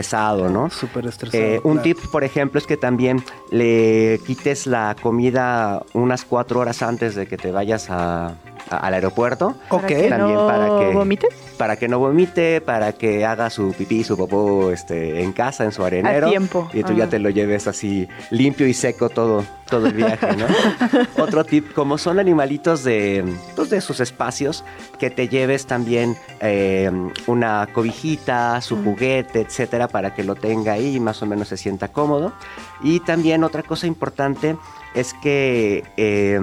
¿no? 0.49 0.71
Súper 0.71 1.07
estresado. 1.07 1.43
Eh, 1.43 1.61
un 1.65 1.75
claro. 1.75 1.83
tip, 1.83 1.99
por 2.11 2.25
ejemplo, 2.25 2.59
es 2.59 2.67
que 2.67 2.77
también 2.77 3.23
le 3.51 4.21
quites 4.27 4.67
la 4.67 4.97
comida 5.01 5.83
unas 5.95 6.25
cuatro 6.25 6.61
horas 6.61 6.83
antes 6.83 7.15
de 7.15 7.27
que 7.27 7.37
te 7.37 7.51
vayas 7.51 7.89
a- 7.91 8.35
al 8.71 8.95
aeropuerto. 8.95 9.57
Ok. 9.69 9.83
Para 9.83 9.87
que 9.87 10.09
También 10.09 10.35
no 10.35 10.47
para 10.47 10.67
que- 10.79 10.95
vomite. 10.95 11.29
Para 11.57 11.77
que 11.77 11.89
no 11.89 11.99
vomite, 11.99 12.61
para 12.61 12.93
que 12.93 13.25
haga 13.25 13.49
su 13.49 13.73
pipí, 13.73 14.05
su 14.05 14.17
popó 14.17 14.71
este, 14.73 15.23
en 15.23 15.33
casa, 15.33 15.65
en 15.65 15.73
su 15.73 15.83
arenero. 15.85 16.27
A 16.27 16.31
tiempo. 16.31 16.69
Y 16.75 16.83
tú 16.83 16.93
ya 16.93 17.09
te 17.09 17.19
lo 17.19 17.31
lleves 17.31 17.67
así 17.67 18.07
limpio 18.31 18.67
y 18.67 18.75
seco 18.75 19.09
todo, 19.09 19.43
todo 19.71 19.87
el 19.87 19.95
viaje, 19.95 20.37
¿no? 20.37 20.45
Otro 21.23 21.45
tip, 21.45 21.73
como 21.73 21.97
son 21.97 22.19
animalitos 22.19 22.85
de, 22.85 23.25
pues, 23.55 23.71
de 23.71 23.81
sus 23.81 24.01
espacios, 24.01 24.65
que 24.99 25.09
te 25.09 25.29
lleves 25.29 25.65
también 25.67 26.15
eh, 26.41 26.91
una 27.27 27.69
cobijita, 27.73 28.61
su 28.61 28.77
juguete, 28.83 29.41
etcétera, 29.41 29.89
para 29.89 30.15
que 30.15 30.25
lo 30.25 30.35
tenga 30.35 30.73
ahí 30.73 30.97
y 30.97 31.01
más 31.01 31.23
o 31.23 31.27
menos 31.27 31.49
se 31.49 31.57
sienta 31.57 31.89
cómodo. 31.89 32.33
Y 32.83 33.01
también 33.01 33.45
otra 33.45 33.63
cosa 33.63 33.87
importante 33.87 34.57
es 34.95 35.15
que 35.15 35.85
eh, 35.97 36.39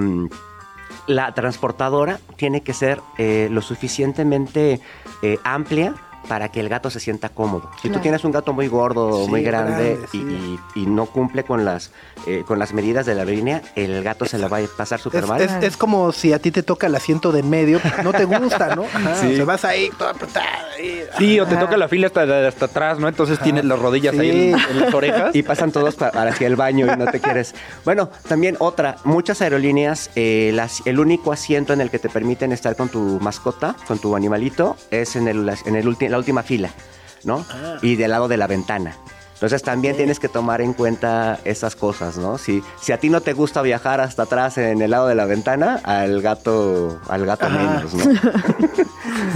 la 1.06 1.32
transportadora 1.34 2.18
tiene 2.36 2.62
que 2.62 2.72
ser 2.72 3.00
eh, 3.18 3.48
lo 3.50 3.62
suficientemente 3.62 4.80
eh, 5.22 5.38
amplia 5.44 5.94
para 6.28 6.50
que 6.50 6.60
el 6.60 6.68
gato 6.68 6.90
se 6.90 7.00
sienta 7.00 7.28
cómodo. 7.28 7.70
Si 7.82 7.88
tú 7.90 7.98
tienes 8.00 8.24
un 8.24 8.32
gato 8.32 8.52
muy 8.52 8.68
gordo, 8.68 9.24
Sí, 9.24 9.30
muy 9.30 9.42
grande, 9.42 9.96
grande, 9.98 10.06
y, 10.12 10.16
sí. 10.18 10.58
y- 10.74 10.80
y 10.82 10.86
no 10.86 11.06
cumple 11.06 11.44
con 11.44 11.64
las, 11.64 11.90
eh, 12.26 12.44
con 12.46 12.58
las 12.58 12.72
medidas 12.72 13.06
de 13.06 13.14
la 13.14 13.24
línea, 13.24 13.62
el 13.76 14.02
gato 14.02 14.24
se 14.26 14.38
la 14.38 14.48
va 14.48 14.58
a 14.58 14.62
pasar 14.76 15.00
súper 15.00 15.26
mal. 15.26 15.40
es- 15.40 15.52
es 15.62 15.76
como 15.76 16.12
si 16.12 16.32
a 16.32 16.38
ti 16.38 16.50
te 16.50 16.62
toca 16.62 16.86
el 16.86 16.94
asiento 16.94 17.32
de 17.32 17.42
medio, 17.42 17.80
no 18.02 18.12
te 18.12 18.24
gusta, 18.24 18.74
¿no? 18.74 18.84
Ajá, 18.94 19.14
Sí. 19.16 19.32
O 19.32 19.36
sea, 19.36 19.44
vas 19.44 19.64
ahí 19.64 19.90
toda 19.98 20.10
apretada. 20.10 20.46
Sí, 21.18 21.38
o 21.40 21.46
te 21.46 21.56
toca 21.56 21.76
la 21.76 21.88
fila 21.88 22.08
hasta, 22.08 22.48
hasta 22.48 22.64
atrás, 22.66 22.98
¿no? 22.98 23.08
Entonces 23.08 23.38
tienes 23.40 23.64
las 23.64 23.78
rodillas 23.78 24.18
ahí 24.18 24.52
en, 24.52 24.80
las 24.80 24.92
orejas. 24.94 25.34
Y 25.34 25.42
pasan 25.42 25.70
todos 25.72 25.94
para 25.94 26.22
hacia 26.28 26.46
el 26.46 26.56
baño 26.56 26.86
y 26.92 26.96
no 26.96 27.06
te 27.06 27.20
quieres. 27.20 27.54
Bueno, 27.84 28.10
también 28.28 28.56
otra, 28.58 28.96
muchas 29.04 29.40
aerolíneas, 29.42 30.10
eh, 30.16 30.50
las- 30.54 30.82
el 30.86 30.98
único 30.98 31.32
asiento 31.32 31.72
en 31.72 31.80
el 31.80 31.90
que 31.90 31.98
te 31.98 32.08
permiten 32.08 32.52
estar 32.52 32.76
con 32.76 32.88
tu 32.88 33.18
mascota, 33.20 33.76
con 33.86 33.98
tu 33.98 34.16
animalito, 34.16 34.76
es 34.90 35.16
en, 35.16 35.28
el, 35.28 35.48
en 35.66 35.76
el 35.76 35.86
ulti- 35.86 36.08
la 36.14 36.18
última 36.18 36.42
fila, 36.42 36.70
¿no? 37.24 37.44
Y 37.82 37.96
del 37.96 38.12
lado 38.12 38.28
de 38.28 38.36
la 38.36 38.46
ventana. 38.46 38.96
Entonces 39.34 39.62
también 39.62 39.96
tienes 39.96 40.20
que 40.20 40.28
tomar 40.28 40.60
en 40.60 40.72
cuenta 40.72 41.40
esas 41.44 41.74
cosas, 41.74 42.16
¿no? 42.16 42.38
Si, 42.38 42.62
si 42.80 42.92
a 42.92 42.98
ti 42.98 43.10
no 43.10 43.20
te 43.20 43.32
gusta 43.32 43.62
viajar 43.62 44.00
hasta 44.00 44.22
atrás 44.22 44.56
en 44.58 44.80
el 44.80 44.92
lado 44.92 45.08
de 45.08 45.16
la 45.16 45.26
ventana, 45.26 45.80
al 45.82 46.22
gato, 46.22 47.00
al 47.08 47.26
gato 47.26 47.46
Ajá. 47.46 47.58
menos, 47.58 47.94
¿no? 47.94 48.04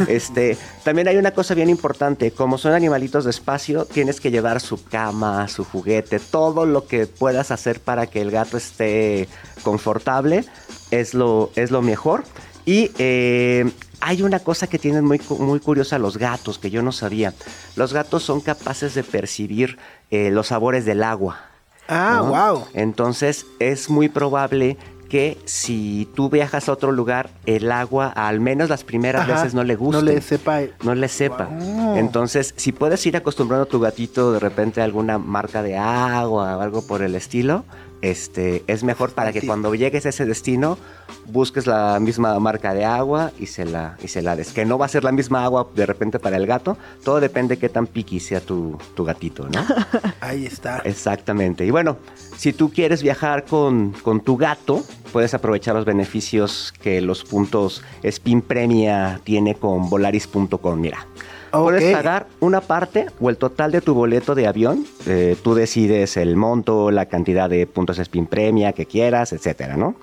Este, 0.09 0.57
también 0.85 1.09
hay 1.09 1.17
una 1.17 1.33
cosa 1.33 1.55
bien 1.55 1.69
importante, 1.69 2.31
como 2.31 2.57
son 2.59 2.73
animalitos 2.73 3.25
de 3.25 3.31
espacio, 3.31 3.85
tienes 3.85 4.21
que 4.21 4.31
llevar 4.31 4.61
su 4.61 4.83
cama, 4.85 5.49
su 5.49 5.65
juguete, 5.65 6.21
todo 6.21 6.67
lo 6.67 6.87
que 6.87 7.07
puedas 7.07 7.51
hacer 7.51 7.81
para 7.81 8.07
que 8.07 8.21
el 8.21 8.31
gato 8.31 8.57
esté 8.57 9.29
confortable 9.63 10.45
es 10.91 11.15
lo, 11.15 11.51
es 11.57 11.71
lo 11.71 11.83
mejor. 11.83 12.25
Y 12.65 12.93
eh, 12.99 13.71
hay 14.09 14.23
una 14.23 14.39
cosa 14.39 14.67
que 14.67 14.79
tienen 14.79 15.05
muy, 15.05 15.21
muy 15.39 15.61
curiosa 15.61 15.99
los 15.99 16.17
gatos, 16.17 16.59
que 16.59 16.71
yo 16.71 16.81
no 16.83 16.93
sabía. 16.93 17.35
Los 17.77 17.93
gatos 17.93 18.23
son 18.23 18.41
capaces 18.41 18.95
de 18.95 19.05
percibir 19.05 19.77
eh, 20.11 20.31
los 20.31 20.47
sabores 20.47 20.87
del 20.87 21.03
agua. 21.03 21.41
Ah, 21.89 22.23
¿no? 22.23 22.31
wow. 22.31 22.65
Entonces 22.73 23.45
es 23.59 23.91
muy 23.91 24.09
probable 24.09 24.79
que 25.11 25.37
si 25.45 26.09
tú 26.15 26.31
viajas 26.31 26.71
a 26.71 26.73
otro 26.73 26.91
lugar, 26.91 27.29
el 27.45 27.71
agua, 27.71 28.07
al 28.09 28.41
menos 28.41 28.71
las 28.71 28.83
primeras 28.83 29.29
Ajá, 29.29 29.35
veces, 29.35 29.53
no 29.53 29.63
le 29.63 29.77
guste. 29.77 30.03
No 30.03 30.03
le 30.03 30.23
sepa. 30.23 30.61
No 30.83 30.95
le 30.95 31.09
sepa. 31.09 31.45
Wow. 31.45 31.97
Entonces, 31.97 32.55
si 32.57 32.73
puedes 32.73 33.05
ir 33.05 33.15
acostumbrando 33.15 33.65
a 33.65 33.69
tu 33.69 33.79
gatito 33.79 34.33
de 34.33 34.39
repente 34.39 34.81
a 34.81 34.85
alguna 34.85 35.19
marca 35.19 35.63
de 35.63 35.77
agua 35.77 36.57
o 36.57 36.61
algo 36.63 36.87
por 36.87 37.03
el 37.03 37.15
estilo, 37.15 37.67
este, 38.03 38.63
es 38.67 38.85
mejor 38.85 39.13
para 39.13 39.33
que 39.33 39.43
cuando 39.43 39.75
llegues 39.75 40.07
a 40.07 40.11
ese 40.11 40.25
destino 40.27 40.79
busques 41.27 41.67
la 41.67 41.99
misma 42.01 42.39
marca 42.39 42.75
de 42.75 42.85
agua 42.85 43.33
y 43.39 43.47
se 43.47 43.65
la 43.65 43.97
y 44.03 44.09
se 44.09 44.23
la 44.23 44.37
des. 44.37 44.53
Que 44.53 44.65
no 44.65 44.79
va 44.79 44.87
a 44.87 44.89
ser 44.89 45.05
la 45.05 45.13
misma 45.13 45.45
agua 45.45 45.69
de 45.75 45.87
repente 45.87 46.19
para 46.19 46.37
el 46.37 46.47
gato. 46.47 46.77
Todo 47.05 47.21
depende 47.21 47.57
de 47.57 47.61
qué 47.61 47.69
tan 47.69 47.87
piqui 47.87 48.21
sea 48.21 48.41
tu, 48.41 48.79
tu 48.95 49.05
gatito, 49.05 49.49
¿no? 49.49 49.65
Ahí 50.21 50.47
está. 50.47 50.79
Exactamente. 50.85 51.65
Y 51.65 51.71
bueno, 51.71 51.99
si 52.37 52.53
tú 52.53 52.71
quieres 52.71 53.03
viajar 53.03 53.45
con, 53.45 53.93
con 54.03 54.21
tu 54.21 54.37
gato, 54.37 54.83
puedes 55.13 55.35
aprovechar 55.35 55.75
los 55.75 55.85
beneficios 55.85 56.73
que 56.81 57.01
los 57.01 57.25
puntos 57.25 57.83
Spin 58.03 58.43
Premia 58.43 59.21
tiene 59.25 59.55
con 59.55 59.91
volaris.com. 59.91 60.81
Mira, 60.81 61.07
Puedes 61.51 61.95
pagar 61.95 62.27
una 62.41 62.61
parte 62.61 63.07
o 63.21 63.31
el 63.31 63.37
total 63.37 63.73
de 63.73 63.81
tu 63.81 63.95
boleto 63.95 64.35
de 64.35 64.47
avión. 64.47 64.87
Eh, 65.07 65.37
tú 65.43 65.55
decides 65.55 66.17
el 66.17 66.37
monto, 66.37 66.91
la 66.91 67.07
cantidad 67.07 67.49
de 67.49 67.67
puntos 67.67 67.99
Spin 67.99 68.27
Premia 68.27 68.73
que 68.73 68.87
quieras, 68.87 69.33
etcétera, 69.33 69.77
¿no? 69.77 69.97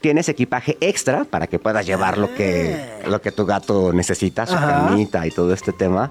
Tienes 0.00 0.30
equipaje 0.30 0.78
extra 0.80 1.24
para 1.24 1.46
que 1.46 1.58
puedas 1.58 1.84
llevar 1.84 2.16
lo 2.16 2.34
que, 2.34 2.74
lo 3.06 3.20
que 3.20 3.32
tu 3.32 3.44
gato 3.44 3.92
necesita, 3.92 4.46
su 4.46 4.54
Ajá. 4.54 4.86
camita 4.88 5.26
y 5.26 5.30
todo 5.30 5.52
este 5.52 5.72
tema. 5.72 6.10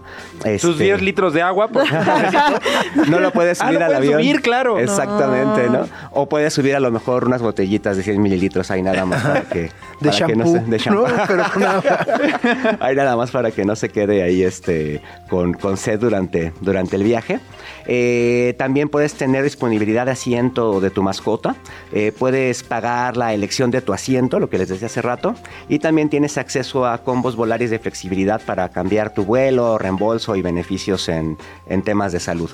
Sus 0.60 0.74
Este, 0.74 0.84
10 0.84 1.02
litros 1.02 1.34
de 1.34 1.42
agua. 1.42 1.70
por- 1.70 1.86
no 3.10 3.20
lo 3.20 3.32
puedes 3.32 3.60
Ah, 3.62 3.66
subir 3.68 3.80
lo 3.80 3.86
al 3.86 3.92
puedes 3.94 4.10
avión. 4.10 4.22
subir, 4.22 4.42
claro. 4.44 4.78
Exactamente, 4.80 5.70
¿no? 5.72 5.88
O 6.12 6.30
puedes 6.30 6.54
subir 6.54 6.76
a 6.76 6.80
lo 6.80 6.92
mejor 6.92 7.26
unas 7.26 7.42
botellitas 7.42 7.98
de 7.98 8.04
100 8.04 8.22
mililitros 8.22 8.70
ahí 8.70 8.84
nada 8.84 9.06
más 9.06 9.24
para 9.24 9.42
que... 9.42 9.72
De 10.02 10.10
para 10.12 10.28
que 10.28 10.36
no 10.36 10.46
shampoo. 10.46 10.54
se- 10.66 10.72
de 10.72 10.78
shampoo. 10.78 11.08
¿no? 11.08 11.26
Pero. 11.28 11.44
Ahí 12.80 12.96
nada 12.96 13.16
más 13.16 13.32
para 13.32 13.52
que 13.52 13.66
no 13.66 13.76
se 13.76 13.90
quede 13.90 14.24
ahí 14.24 14.44
este 14.44 15.02
con, 15.30 15.54
con 15.54 15.78
sed 15.78 16.00
durante, 16.00 16.54
durante 16.62 16.96
el 16.96 17.04
viaje. 17.04 17.40
Eh, 17.92 18.54
también 18.60 18.88
puedes 18.88 19.16
tener 19.16 19.44
disponibilidad 19.44 20.06
de 20.06 20.12
asiento 20.12 20.80
de 20.80 20.92
tu 20.92 21.02
mascota. 21.02 21.56
Eh, 21.92 22.14
puedes 22.18 22.62
pagar 22.62 23.18
la 23.18 23.34
elección 23.34 23.72
de 23.72 23.82
tu 23.82 23.94
asiento, 23.94 24.40
lo 24.40 24.48
que 24.48 24.60
les 24.60 24.70
decía 24.70 24.86
hace 24.86 25.02
rato. 25.02 25.34
Y 25.68 25.80
también 25.80 26.08
tienes 26.08 26.38
acceso 26.38 26.86
a 26.86 27.00
combos 27.00 27.36
volares 27.36 27.72
de 27.72 27.80
flexibilidad 27.80 28.42
para 28.46 28.70
cambiar 28.70 29.12
tu 29.12 29.26
vuelo, 29.26 29.80
reembolso 29.80 30.36
y 30.36 30.44
beneficios 30.44 31.10
en, 31.10 31.36
en 31.68 31.82
temas 31.82 32.12
de 32.12 32.20
salud. 32.20 32.52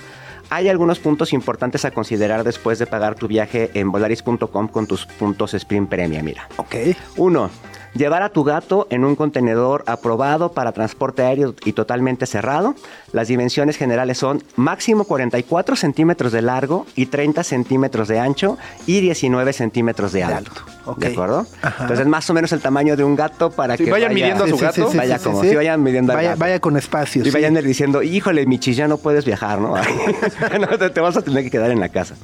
Hay 0.49 0.69
algunos 0.69 0.99
puntos 0.99 1.33
importantes 1.33 1.83
a 1.83 1.91
considerar 1.91 2.45
después 2.45 2.79
de 2.79 2.87
pagar 2.87 3.15
tu 3.15 3.27
viaje 3.27 3.71
en 3.73 3.91
volaris.com 3.91 4.69
con 4.69 4.87
tus 4.87 5.05
puntos 5.05 5.53
Sprint 5.53 5.89
Premia, 5.89 6.23
mira. 6.23 6.47
Ok. 6.55 6.75
Uno, 7.17 7.49
llevar 7.95 8.21
a 8.21 8.29
tu 8.29 8.43
gato 8.43 8.87
en 8.89 9.03
un 9.03 9.15
contenedor 9.15 9.83
aprobado 9.87 10.51
para 10.51 10.71
transporte 10.71 11.23
aéreo 11.23 11.55
y 11.65 11.73
totalmente 11.73 12.25
cerrado. 12.25 12.75
Las 13.11 13.27
dimensiones 13.27 13.77
generales 13.77 14.17
son 14.17 14.43
máximo 14.55 15.05
44 15.05 15.75
centímetros 15.75 16.31
de 16.31 16.41
largo 16.41 16.85
y 16.95 17.07
30 17.07 17.43
centímetros 17.43 18.07
de 18.07 18.19
ancho 18.19 18.57
y 18.85 18.99
19 18.99 19.53
centímetros 19.53 20.11
de 20.11 20.19
De 20.19 20.33
alto. 20.33 20.74
¿De 20.97 21.07
acuerdo? 21.07 21.45
Ajá. 21.61 21.83
Entonces, 21.83 22.05
más 22.07 22.29
o 22.29 22.33
menos 22.33 22.51
el 22.51 22.61
tamaño 22.61 22.95
de 22.95 23.03
un 23.03 23.15
gato 23.15 23.49
para 23.51 23.77
Sí, 23.77 23.85
que 23.85 23.91
vayan 23.91 24.09
vaya- 24.13 24.13
midiendo 24.25 24.43
a 24.43 24.47
su 24.47 24.57
gato. 24.57 24.91
Vaya 24.95 25.19
como, 25.19 25.41
sí, 25.41 25.55
vayan 25.55 25.81
midiendo 25.83 26.11
al 26.11 26.17
vaya, 26.17 26.29
gato. 26.29 26.39
vaya 26.39 26.59
con 26.59 26.77
espacio. 26.77 27.21
Y 27.21 27.25
sí. 27.25 27.31
vayan 27.31 27.53
diciendo, 27.55 28.03
híjole, 28.03 28.45
Michi, 28.45 28.73
ya 28.73 28.87
no 28.87 28.97
puedes 28.97 29.25
viajar, 29.25 29.59
¿no? 29.59 29.75
No, 30.59 30.77
te, 30.77 30.89
te 30.89 30.99
vas 31.01 31.17
a 31.17 31.21
tener 31.21 31.43
que 31.43 31.51
quedar 31.51 31.71
en 31.71 31.79
la 31.79 31.89
casa. 31.89 32.15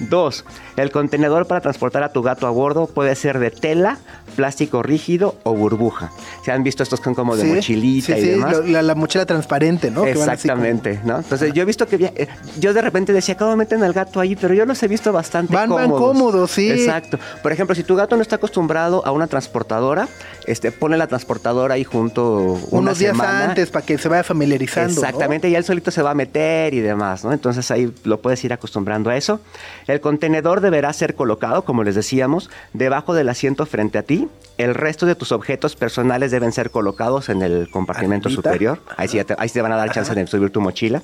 Dos, 0.00 0.44
el 0.76 0.90
contenedor 0.90 1.46
para 1.46 1.60
transportar 1.60 2.02
a 2.02 2.12
tu 2.12 2.22
gato 2.22 2.46
a 2.46 2.50
bordo 2.50 2.86
puede 2.86 3.14
ser 3.14 3.38
de 3.38 3.50
tela, 3.50 3.98
plástico 4.36 4.82
rígido 4.82 5.36
o 5.44 5.54
burbuja. 5.54 6.10
Se 6.44 6.52
han 6.52 6.62
visto 6.62 6.82
estos 6.82 7.00
con 7.00 7.14
como 7.14 7.36
de 7.36 7.42
Sí, 7.44 7.48
mochilita 7.52 8.14
sí, 8.14 8.20
y 8.20 8.22
sí, 8.22 8.28
demás. 8.30 8.52
lo- 8.52 8.62
la, 8.66 8.82
la 8.82 8.94
mochila 8.94 9.26
transparente, 9.26 9.90
¿no? 9.90 10.04
Que 10.04 10.12
como- 10.14 10.24
Exactamente, 10.24 11.00
¿no? 11.04 11.18
Entonces 11.18 11.52
yo 11.52 11.62
he 11.62 11.64
visto 11.64 11.86
que 11.86 11.96
via- 11.96 12.12
eh, 12.14 12.28
yo 12.58 12.72
de 12.72 12.82
repente 12.82 13.12
decía, 13.12 13.36
¿cómo 13.36 13.56
meten 13.56 13.82
al 13.82 13.92
gato 13.92 14.20
ahí? 14.20 14.36
Pero 14.36 14.54
yo 14.54 14.64
los 14.66 14.82
he 14.82 14.88
visto 14.88 15.12
bastante 15.12 15.54
Van- 15.54 15.68
van 15.70 15.90
cómodos. 15.90 16.00
cómodos, 16.12 16.50
sí. 16.50 16.70
Exacto. 16.70 17.18
Por 17.42 17.52
ejemplo, 17.52 17.74
si 17.74 17.82
tu 17.82 17.96
gato 17.98 18.16
no 18.16 18.22
está 18.22 18.36
acostumbrado 18.36 19.04
a 19.06 19.12
una 19.12 19.26
transportadora, 19.26 20.08
este, 20.46 20.72
pone 20.72 20.96
la 20.96 21.06
transportadora 21.06 21.74
ahí 21.74 21.84
junto 21.84 22.58
una 22.70 22.80
unos 22.80 22.98
días 22.98 23.12
semana. 23.12 23.44
antes 23.44 23.70
para 23.70 23.84
que 23.84 23.98
se 23.98 24.08
vaya 24.08 24.24
familiarizando. 24.24 24.94
¿no? 24.94 25.00
Exactamente, 25.00 25.48
y 25.48 25.54
él 25.54 25.64
solito 25.64 25.90
se 25.90 26.02
va 26.02 26.12
a 26.12 26.14
meter 26.14 26.72
y 26.74 26.80
demás, 26.80 27.24
¿no? 27.24 27.32
Entonces 27.32 27.70
ahí 27.70 27.92
lo 28.04 28.20
puedes 28.20 28.42
ir 28.44 28.52
acostumbrando 28.52 29.10
a 29.10 29.16
eso. 29.16 29.40
El 29.86 30.00
contenedor 30.00 30.60
deberá 30.60 30.92
ser 30.92 31.14
colocado, 31.14 31.62
como 31.64 31.84
les 31.84 31.94
decíamos, 31.94 32.50
debajo 32.72 33.14
del 33.14 33.28
asiento 33.28 33.66
frente 33.66 33.98
a 33.98 34.02
ti. 34.02 34.28
El 34.56 34.74
resto 34.74 35.06
de 35.06 35.14
tus 35.14 35.30
objetos 35.32 35.76
personales 35.76 36.30
deben 36.30 36.52
ser 36.52 36.70
colocados 36.70 37.28
en 37.28 37.42
el 37.42 37.70
compartimento 37.70 38.28
superior. 38.30 38.80
Ahí 38.96 39.08
sí, 39.08 39.22
te, 39.22 39.34
ahí 39.38 39.48
sí 39.48 39.54
te 39.54 39.62
van 39.62 39.72
a 39.72 39.76
dar 39.76 39.92
chance 39.92 40.14
de 40.14 40.26
subir 40.26 40.50
tu 40.50 40.60
mochila. 40.60 41.02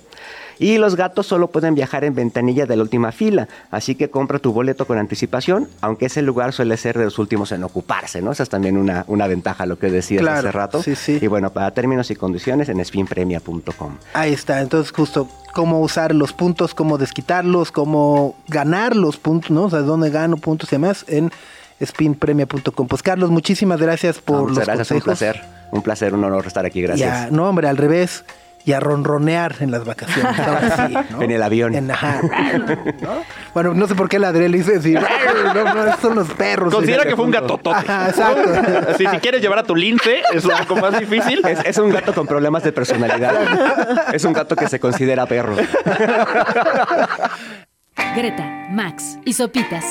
Y 0.58 0.78
los 0.78 0.96
gatos 0.96 1.26
solo 1.26 1.48
pueden 1.48 1.74
viajar 1.74 2.04
en 2.04 2.14
ventanilla 2.14 2.66
de 2.66 2.76
la 2.76 2.82
última 2.82 3.12
fila, 3.12 3.48
así 3.70 3.94
que 3.94 4.10
compra 4.10 4.38
tu 4.38 4.52
boleto 4.52 4.86
con 4.86 4.98
anticipación, 4.98 5.68
aunque 5.80 6.06
ese 6.06 6.22
lugar 6.22 6.52
suele 6.52 6.76
ser 6.76 6.96
de 6.98 7.04
los 7.04 7.18
últimos 7.18 7.50
en 7.52 7.64
ocuparse, 7.64 8.22
¿no? 8.22 8.32
Esa 8.32 8.42
es 8.44 8.48
también 8.48 8.76
una, 8.76 9.04
una 9.08 9.26
ventaja, 9.26 9.66
lo 9.66 9.78
que 9.78 9.90
decías 9.90 10.20
Claro, 10.22 10.38
hace 10.48 10.52
rato. 10.52 10.82
sí, 10.82 10.94
sí. 10.94 11.18
Y 11.20 11.26
bueno, 11.26 11.50
para 11.50 11.70
términos 11.72 12.10
y 12.10 12.16
condiciones 12.16 12.68
en 12.68 12.80
spinpremia.com. 12.80 13.96
Ahí 14.12 14.32
está, 14.32 14.60
entonces 14.60 14.92
justo 14.92 15.28
cómo 15.52 15.80
usar 15.80 16.14
los 16.14 16.32
puntos, 16.32 16.74
cómo 16.74 16.98
desquitarlos, 16.98 17.72
cómo 17.72 18.36
ganar 18.48 18.96
los 18.96 19.16
puntos, 19.16 19.50
¿no? 19.50 19.64
O 19.64 19.70
sea, 19.70 19.80
dónde 19.80 20.10
gano 20.10 20.36
puntos 20.36 20.68
y 20.72 20.76
demás 20.76 21.04
en 21.08 21.30
spinpremia.com. 21.80 22.86
Pues 22.88 23.02
Carlos, 23.02 23.30
muchísimas 23.30 23.80
gracias 23.80 24.18
por 24.18 24.42
No, 24.42 24.48
los 24.48 24.58
gracias, 24.58 24.90
un 24.90 25.00
consejos. 25.00 25.04
placer. 25.04 25.42
Un 25.72 25.82
placer, 25.82 26.14
un 26.14 26.22
honor 26.24 26.46
estar 26.46 26.64
aquí, 26.64 26.80
gracias. 26.82 27.24
Y 27.24 27.26
a- 27.26 27.30
no, 27.30 27.48
hombre, 27.48 27.68
al 27.68 27.76
revés. 27.76 28.24
Y 28.66 28.72
a 28.72 28.80
ronronear 28.80 29.56
en 29.60 29.70
las 29.70 29.84
vacaciones. 29.84 30.38
ahora 30.38 30.86
sí, 30.88 30.94
¿no? 31.10 31.22
En 31.22 31.30
el 31.30 31.42
avión. 31.42 31.74
En- 31.74 31.90
ajá, 31.90 32.20
¿no? 32.22 33.22
Bueno, 33.52 33.74
no 33.74 33.86
sé 33.86 33.94
por 33.94 34.08
qué 34.08 34.18
la 34.18 34.28
Adriel 34.28 34.54
hice 34.54 34.72
decir. 34.78 34.98
No, 35.54 35.74
no, 35.74 35.84
esos 35.86 36.00
son 36.00 36.14
los 36.14 36.30
perros. 36.30 36.72
Considera 36.72 37.04
que 37.04 37.14
fue 37.14 37.26
un 37.26 37.30
gatotote. 37.30 37.76
Ajá, 37.76 38.08
exacto. 38.08 38.50
Así, 38.90 39.06
si 39.10 39.16
quieres 39.18 39.42
llevar 39.42 39.58
a 39.58 39.64
tu 39.64 39.76
lince, 39.76 40.22
es 40.32 40.44
un 40.46 40.52
poco 40.66 40.76
más 40.80 40.98
difícil. 40.98 41.44
Es, 41.46 41.58
es 41.64 41.76
un 41.78 41.90
gato 41.90 42.14
con 42.14 42.26
problemas 42.26 42.62
de 42.64 42.72
personalidad. 42.72 44.14
es 44.14 44.24
un 44.24 44.32
gato 44.32 44.56
que 44.56 44.66
se 44.68 44.80
considera 44.80 45.26
perro. 45.26 45.56
Greta, 48.16 48.44
Max 48.70 49.18
y 49.24 49.32
Sopitas 49.34 49.84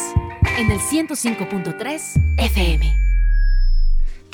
en 0.58 0.72
el 0.72 0.80
105.3 0.80 2.02
FM. 2.38 2.96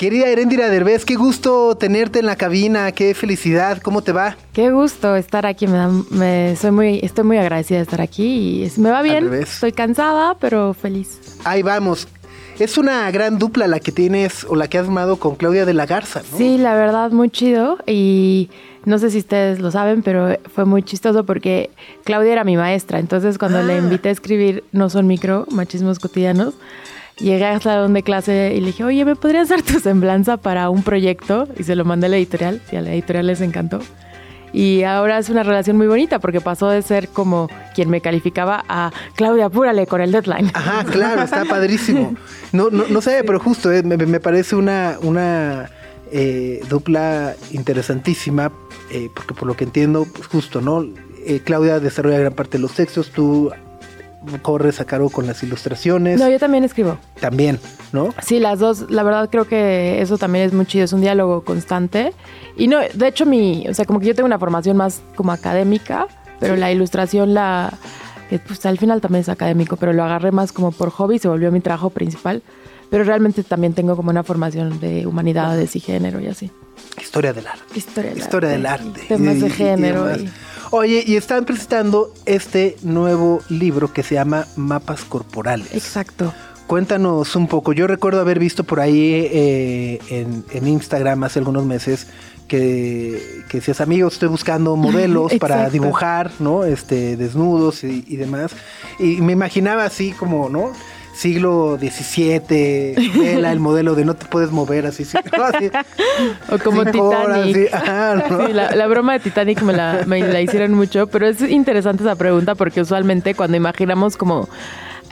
Querida 0.00 0.28
Erendira 0.28 0.70
Derbez, 0.70 1.04
qué 1.04 1.14
gusto 1.14 1.76
tenerte 1.76 2.20
en 2.20 2.24
la 2.24 2.36
cabina, 2.36 2.90
qué 2.92 3.12
felicidad, 3.14 3.82
¿cómo 3.82 4.00
te 4.02 4.12
va? 4.12 4.34
Qué 4.54 4.70
gusto 4.70 5.14
estar 5.14 5.44
aquí, 5.44 5.66
me 5.66 5.76
da- 5.76 5.90
me- 6.08 6.56
soy 6.56 6.70
muy, 6.70 7.00
estoy 7.02 7.24
muy 7.24 7.36
agradecida 7.36 7.76
de 7.76 7.82
estar 7.82 8.00
aquí 8.00 8.24
y 8.24 8.62
es- 8.62 8.78
me 8.78 8.90
va 8.90 9.02
bien. 9.02 9.30
Estoy 9.34 9.72
cansada, 9.72 10.36
pero 10.40 10.72
feliz. 10.72 11.20
Ahí 11.44 11.62
vamos. 11.62 12.08
Es 12.58 12.78
una 12.78 13.10
gran 13.10 13.38
dupla 13.38 13.66
la 13.66 13.78
que 13.78 13.92
tienes 13.92 14.44
o 14.44 14.56
la 14.56 14.68
que 14.68 14.78
has 14.78 14.86
armado 14.86 15.18
con 15.18 15.34
Claudia 15.34 15.66
de 15.66 15.74
la 15.74 15.84
Garza, 15.84 16.22
¿no? 16.32 16.38
Sí, 16.38 16.56
la 16.56 16.74
verdad, 16.74 17.10
muy 17.10 17.28
chido 17.28 17.76
y 17.86 18.48
no 18.86 18.98
sé 18.98 19.10
si 19.10 19.18
ustedes 19.18 19.60
lo 19.60 19.70
saben, 19.70 20.02
pero 20.02 20.38
fue 20.54 20.64
muy 20.64 20.82
chistoso 20.82 21.24
porque 21.26 21.68
Claudia 22.04 22.32
era 22.32 22.44
mi 22.44 22.56
maestra, 22.56 23.00
entonces 23.00 23.36
cuando 23.36 23.62
le 23.62 23.74
Ah. 23.74 23.78
invité 23.78 24.08
a 24.08 24.12
escribir 24.12 24.64
No 24.72 24.88
son 24.88 25.06
micro, 25.06 25.46
machismos 25.50 25.98
cotidianos, 25.98 26.54
llegué 27.20 27.44
al 27.44 27.62
salón 27.62 28.00
clase 28.02 28.54
y 28.56 28.60
le 28.60 28.68
dije, 28.68 28.84
oye, 28.84 29.04
¿me 29.04 29.16
podrías 29.16 29.48
dar 29.48 29.62
tu 29.62 29.78
semblanza 29.78 30.36
para 30.36 30.70
un 30.70 30.82
proyecto? 30.82 31.46
Y 31.58 31.64
se 31.64 31.76
lo 31.76 31.84
mandé 31.84 32.06
a 32.06 32.10
la 32.10 32.16
editorial 32.16 32.60
y 32.72 32.76
a 32.76 32.82
la 32.82 32.92
editorial 32.92 33.26
les 33.26 33.40
encantó. 33.40 33.80
Y 34.52 34.82
ahora 34.82 35.18
es 35.18 35.28
una 35.28 35.42
relación 35.42 35.76
muy 35.76 35.86
bonita 35.86 36.18
porque 36.18 36.40
pasó 36.40 36.68
de 36.68 36.82
ser 36.82 37.08
como 37.08 37.48
quien 37.74 37.88
me 37.88 38.00
calificaba 38.00 38.64
a 38.68 38.90
Claudia, 39.14 39.46
apúrale 39.46 39.86
con 39.86 40.00
el 40.00 40.10
deadline. 40.10 40.50
Ajá, 40.54 40.84
claro, 40.84 41.22
está 41.22 41.44
padrísimo. 41.44 42.14
No, 42.52 42.68
no, 42.70 42.84
no 42.88 43.00
sé, 43.00 43.22
pero 43.24 43.38
justo, 43.38 43.70
eh, 43.70 43.84
me, 43.84 44.18
parece 44.18 44.56
una, 44.56 44.96
una 45.02 45.70
eh, 46.10 46.60
dupla 46.68 47.36
interesantísima, 47.52 48.50
eh, 48.90 49.08
porque 49.14 49.34
por 49.34 49.46
lo 49.46 49.54
que 49.54 49.64
entiendo, 49.64 50.04
pues 50.12 50.26
justo, 50.26 50.60
¿no? 50.60 50.84
Claudia 51.44 51.78
desarrolla 51.78 52.18
gran 52.18 52.32
parte 52.32 52.56
de 52.56 52.62
los 52.62 52.72
textos, 52.72 53.10
tú 53.10 53.52
corres 54.42 54.80
a 54.80 54.84
cargo 54.84 55.08
con 55.10 55.26
las 55.26 55.42
ilustraciones, 55.42 56.20
No, 56.20 56.28
yo 56.28 56.38
también 56.38 56.64
escribo. 56.64 56.98
también, 57.20 57.58
¿no? 57.92 58.12
Sí, 58.22 58.38
las 58.38 58.58
dos, 58.58 58.90
la 58.90 59.02
verdad 59.02 59.28
creo 59.30 59.46
que 59.46 60.00
eso 60.02 60.18
también 60.18 60.44
es 60.44 60.52
muy 60.52 60.66
chido, 60.66 60.84
es 60.84 60.92
un 60.92 61.00
diálogo 61.00 61.42
constante. 61.42 62.12
Y 62.56 62.68
no, 62.68 62.78
de 62.80 63.08
hecho 63.08 63.24
mi, 63.26 63.66
o 63.68 63.74
sea, 63.74 63.84
como 63.86 63.98
que 64.00 64.06
yo 64.06 64.14
tengo 64.14 64.26
una 64.26 64.38
formación 64.38 64.76
más 64.76 65.00
como 65.14 65.32
académica, 65.32 66.06
pero 66.38 66.56
la 66.56 66.70
ilustración 66.70 67.32
la, 67.34 67.72
que, 68.28 68.38
pues 68.38 68.64
al 68.66 68.78
final 68.78 69.00
también 69.00 69.22
es 69.22 69.28
académico, 69.28 69.76
pero 69.76 69.92
lo 69.92 70.04
agarré 70.04 70.32
más 70.32 70.52
como 70.52 70.70
por 70.72 70.90
hobby, 70.90 71.18
se 71.18 71.28
volvió 71.28 71.50
mi 71.50 71.60
trabajo 71.60 71.90
principal. 71.90 72.42
Pero 72.90 73.04
realmente 73.04 73.44
también 73.44 73.72
tengo 73.72 73.94
como 73.94 74.10
una 74.10 74.24
formación 74.24 74.80
de 74.80 75.06
humanidades 75.06 75.76
y 75.76 75.80
género 75.80 76.18
y 76.20 76.26
así. 76.26 76.50
Historia 77.00 77.32
del 77.32 77.46
arte. 77.46 77.62
Historia 77.78 78.10
del 78.10 78.18
Historia 78.18 78.48
del 78.50 78.66
arte, 78.66 78.84
arte. 78.88 79.00
y 79.04 79.06
Temas 79.06 79.36
Y- 79.36 79.40
de 79.40 79.46
y- 79.46 79.48
y 79.48 79.52
género. 79.52 80.16
y- 80.16 80.28
Oye, 80.72 81.02
y 81.04 81.16
están 81.16 81.44
presentando 81.44 82.14
este 82.26 82.76
nuevo 82.82 83.40
libro 83.48 83.92
que 83.92 84.04
se 84.04 84.14
llama 84.14 84.46
Mapas 84.54 85.04
Corporales. 85.04 85.74
Exacto. 85.74 86.32
Cuéntanos 86.68 87.34
un 87.34 87.48
poco. 87.48 87.72
Yo 87.72 87.88
recuerdo 87.88 88.20
haber 88.20 88.38
visto 88.38 88.62
por 88.62 88.78
ahí 88.78 89.28
eh, 89.32 89.98
en, 90.10 90.44
en 90.52 90.68
Instagram 90.68 91.24
hace 91.24 91.40
algunos 91.40 91.66
meses 91.66 92.06
que, 92.46 93.42
que 93.48 93.58
decías, 93.58 93.80
amigos, 93.80 94.12
estoy 94.12 94.28
buscando 94.28 94.76
modelos 94.76 95.32
para 95.40 95.68
dibujar, 95.70 96.30
¿no? 96.38 96.64
Este, 96.64 97.16
desnudos 97.16 97.82
y, 97.82 98.04
y 98.06 98.14
demás. 98.14 98.52
Y 99.00 99.20
me 99.22 99.32
imaginaba 99.32 99.84
así 99.84 100.12
como, 100.12 100.48
¿no? 100.48 100.70
Siglo 101.20 101.76
XVII, 101.78 102.94
vela 103.18 103.52
el 103.52 103.60
modelo 103.60 103.94
de 103.94 104.06
no 104.06 104.14
te 104.14 104.24
puedes 104.24 104.50
mover 104.52 104.86
así. 104.86 105.04
sí, 105.04 105.18
¿no? 105.36 105.44
Así, 105.44 105.70
O 106.50 106.58
como 106.58 106.80
horas, 106.80 106.92
Titanic. 106.92 107.56
sí, 107.56 107.66
ajá, 107.70 108.14
¿no? 108.30 108.46
Sí, 108.46 108.52
la, 108.54 108.74
la 108.74 108.86
broma 108.86 109.12
de 109.12 109.20
Titanic 109.20 109.60
me 109.60 109.74
la, 109.74 110.04
me 110.06 110.20
la 110.26 110.40
hicieron 110.40 110.72
mucho, 110.72 111.08
pero 111.08 111.26
es 111.26 111.42
interesante 111.42 112.04
esa 112.04 112.16
pregunta 112.16 112.54
porque 112.54 112.80
usualmente 112.80 113.34
cuando 113.34 113.58
imaginamos 113.58 114.16
como 114.16 114.48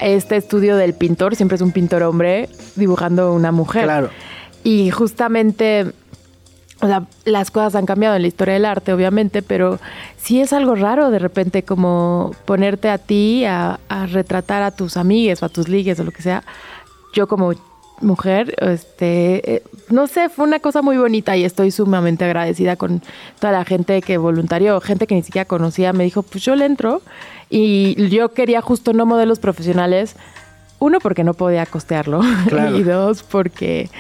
este 0.00 0.36
estudio 0.36 0.76
del 0.76 0.94
pintor, 0.94 1.36
siempre 1.36 1.56
es 1.56 1.60
un 1.60 1.72
pintor 1.72 2.02
hombre 2.04 2.48
dibujando 2.74 3.34
una 3.34 3.52
mujer. 3.52 3.84
Claro. 3.84 4.08
Y 4.64 4.88
justamente, 4.90 5.92
o 6.80 6.86
sea, 6.86 7.04
las 7.24 7.50
cosas 7.50 7.74
han 7.74 7.86
cambiado 7.86 8.14
en 8.16 8.22
la 8.22 8.28
historia 8.28 8.54
del 8.54 8.64
arte, 8.64 8.92
obviamente, 8.92 9.42
pero 9.42 9.78
sí 10.16 10.40
es 10.40 10.52
algo 10.52 10.74
raro 10.74 11.10
de 11.10 11.18
repente 11.18 11.62
como 11.64 12.32
ponerte 12.44 12.88
a 12.88 12.98
ti 12.98 13.44
a, 13.44 13.80
a 13.88 14.06
retratar 14.06 14.62
a 14.62 14.70
tus 14.70 14.96
amigues 14.96 15.42
o 15.42 15.46
a 15.46 15.48
tus 15.48 15.68
ligues 15.68 15.98
o 15.98 16.04
lo 16.04 16.12
que 16.12 16.22
sea. 16.22 16.44
Yo 17.14 17.26
como 17.26 17.52
mujer, 18.00 18.54
este, 18.60 19.56
eh, 19.56 19.62
no 19.90 20.06
sé, 20.06 20.28
fue 20.28 20.44
una 20.44 20.60
cosa 20.60 20.82
muy 20.82 20.96
bonita 20.98 21.36
y 21.36 21.44
estoy 21.44 21.70
sumamente 21.70 22.24
agradecida 22.24 22.76
con 22.76 23.02
toda 23.40 23.52
la 23.52 23.64
gente 23.64 24.02
que 24.02 24.18
voluntarió, 24.18 24.80
gente 24.80 25.06
que 25.06 25.14
ni 25.14 25.22
siquiera 25.22 25.46
conocía, 25.46 25.92
me 25.92 26.04
dijo, 26.04 26.22
pues 26.22 26.44
yo 26.44 26.54
le 26.54 26.64
entro 26.64 27.02
y 27.50 28.08
yo 28.08 28.32
quería 28.34 28.60
justo 28.60 28.92
no 28.92 29.06
modelos 29.06 29.38
profesionales, 29.38 30.14
uno 30.78 31.00
porque 31.00 31.24
no 31.24 31.34
podía 31.34 31.66
costearlo 31.66 32.20
Claro. 32.48 32.76
y 32.76 32.82
dos 32.82 33.22
porque 33.22 33.90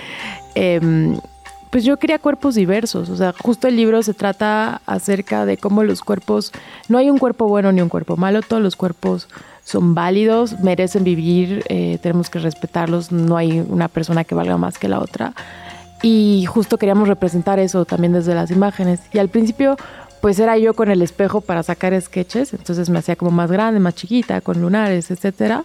em, 0.54 1.18
pues 1.70 1.84
yo 1.84 1.96
quería 1.98 2.18
cuerpos 2.18 2.54
diversos, 2.54 3.08
o 3.10 3.16
sea, 3.16 3.34
justo 3.38 3.68
el 3.68 3.76
libro 3.76 4.02
se 4.02 4.14
trata 4.14 4.80
acerca 4.86 5.44
de 5.44 5.56
cómo 5.56 5.84
los 5.84 6.02
cuerpos, 6.02 6.52
no 6.88 6.98
hay 6.98 7.10
un 7.10 7.18
cuerpo 7.18 7.46
bueno 7.46 7.72
ni 7.72 7.80
un 7.80 7.88
cuerpo 7.88 8.16
malo, 8.16 8.42
todos 8.42 8.62
los 8.62 8.76
cuerpos 8.76 9.28
son 9.64 9.94
válidos, 9.94 10.60
merecen 10.60 11.04
vivir, 11.04 11.62
eh, 11.68 11.98
tenemos 12.02 12.30
que 12.30 12.38
respetarlos, 12.38 13.12
no 13.12 13.36
hay 13.36 13.60
una 13.60 13.88
persona 13.88 14.24
que 14.24 14.34
valga 14.34 14.56
más 14.56 14.78
que 14.78 14.88
la 14.88 14.98
otra. 14.98 15.34
Y 16.02 16.46
justo 16.46 16.78
queríamos 16.78 17.06
representar 17.06 17.58
eso 17.58 17.84
también 17.84 18.14
desde 18.14 18.34
las 18.34 18.50
imágenes. 18.50 19.00
Y 19.12 19.18
al 19.18 19.28
principio, 19.28 19.76
pues 20.22 20.38
era 20.38 20.56
yo 20.56 20.72
con 20.72 20.90
el 20.90 21.02
espejo 21.02 21.42
para 21.42 21.62
sacar 21.62 22.00
sketches, 22.00 22.54
entonces 22.54 22.88
me 22.88 22.98
hacía 22.98 23.16
como 23.16 23.30
más 23.30 23.50
grande, 23.50 23.78
más 23.78 23.94
chiquita, 23.94 24.40
con 24.40 24.60
lunares, 24.62 25.10
etcétera. 25.10 25.64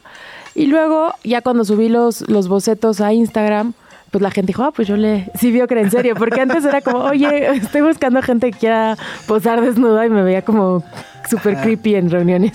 Y 0.53 0.65
luego, 0.65 1.13
ya 1.23 1.41
cuando 1.41 1.63
subí 1.63 1.87
los, 1.87 2.27
los 2.27 2.49
bocetos 2.49 2.99
a 2.99 3.13
Instagram, 3.13 3.73
pues 4.13 4.21
la 4.21 4.29
gente 4.31 4.47
dijo, 4.51 4.63
ah, 4.63 4.71
pues 4.71 4.87
yo 4.87 4.95
le... 4.95 5.29
Sí 5.39 5.51
vio 5.51 5.65
que 5.67 5.73
era 5.73 5.81
en 5.81 5.89
serio, 5.91 6.13
porque 6.15 6.39
antes 6.39 6.63
era 6.63 6.81
como, 6.81 6.99
oye, 6.99 7.47
estoy 7.55 7.81
buscando 7.81 8.21
gente 8.21 8.51
que 8.51 8.59
quiera 8.59 8.95
posar 9.27 9.59
desnuda 9.59 10.05
y 10.05 10.09
me 10.09 10.21
veía 10.21 10.43
como 10.43 10.83
súper 11.29 11.57
creepy 11.57 11.95
en 11.95 12.11
reuniones. 12.11 12.51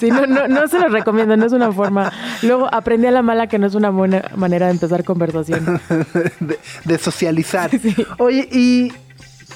Sí, 0.00 0.10
no, 0.10 0.26
no, 0.26 0.48
no 0.48 0.66
se 0.68 0.78
los 0.80 0.90
recomiendo, 0.90 1.36
no 1.36 1.44
es 1.46 1.52
una 1.52 1.70
forma. 1.70 2.10
Luego 2.42 2.68
aprendí 2.72 3.06
a 3.08 3.10
la 3.10 3.20
mala 3.22 3.46
que 3.46 3.58
no 3.58 3.66
es 3.66 3.74
una 3.74 3.90
buena 3.90 4.22
manera 4.36 4.66
de 4.66 4.72
empezar 4.72 5.04
conversación. 5.04 5.80
de, 6.40 6.58
de 6.84 6.98
socializar. 6.98 7.70
Oye, 8.18 8.48
¿y 8.50 8.92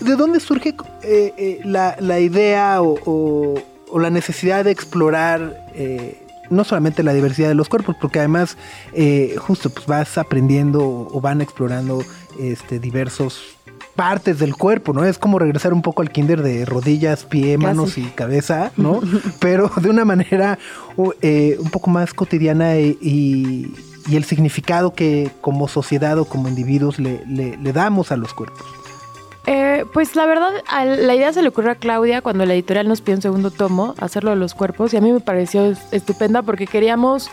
de 0.01 0.17
dónde 0.17 0.41
surge 0.41 0.75
eh, 1.03 1.33
eh, 1.39 1.61
la, 1.65 1.97
la 2.01 2.21
idea 2.21 2.83
o, 2.83 2.99
o- 3.07 3.63
o 3.91 3.99
la 4.01 4.11
necesidad 4.11 4.65
de 4.65 4.73
explorar 4.73 5.67
eh, 5.75 6.21
no 6.51 6.65
solamente 6.65 7.03
la 7.03 7.13
diversidad 7.13 7.49
de 7.49 7.55
los 7.55 7.69
cuerpos, 7.69 7.97
porque 8.01 8.19
además 8.19 8.57
eh, 8.93 9.37
justo 9.39 9.71
pues 9.71 9.87
vas 9.87 10.19
aprendiendo 10.19 11.09
o 11.11 11.21
van 11.21 11.41
explorando 11.41 12.03
este, 12.39 12.79
diversos 12.79 13.57
partes 13.95 14.39
del 14.39 14.57
cuerpo, 14.57 14.93
¿no? 14.93 15.05
Es 15.05 15.19
como 15.19 15.39
regresar 15.39 15.73
un 15.73 15.83
poco 15.83 16.03
al 16.03 16.11
kinder 16.11 16.43
de 16.43 16.65
rodillas, 16.65 17.25
pie, 17.25 17.59
manos 17.59 17.97
y 17.97 18.03
cabeza, 18.03 18.73
¿no? 18.77 19.01
Pero 19.41 19.71
de 19.81 19.89
una 19.89 20.05
manera 20.05 20.59
eh, 21.23 21.57
un 21.61 21.71
poco 21.71 21.91
más 21.91 22.13
cotidiana 22.13 22.77
y, 22.79 23.73
el 24.13 24.25
significado 24.25 24.93
que 24.93 25.31
como 25.41 25.67
sociedad 25.67 26.19
o 26.19 26.27
como 26.27 26.47
individuos 26.47 26.99
le, 26.99 27.25
le, 27.27 27.73
damos 27.73 28.13
a 28.13 28.19
los 28.19 28.35
cuerpos. 28.35 28.67
Eh, 29.47 29.85
pues 29.93 30.17
la 30.17 30.25
verdad, 30.25 30.51
la 30.71 31.15
idea 31.15 31.33
se 31.33 31.43
le 31.43 31.49
ocurrió 31.49 31.73
a 31.73 31.75
Claudia 31.75 32.23
cuando 32.23 32.47
la 32.47 32.55
editorial 32.55 32.89
nos 32.89 33.03
pidió 33.03 33.17
un 33.17 33.23
segundo 33.23 33.51
tomo, 33.51 33.95
hacerlo 33.99 34.31
de 34.31 34.37
los 34.37 34.55
cuerpos, 34.55 34.95
y 34.95 34.97
a 34.97 35.01
mí 35.03 35.13
me 35.13 35.21
pareció 35.21 35.75
estupenda 35.93 36.43
porque 36.43 36.67
queríamos, 36.67 37.29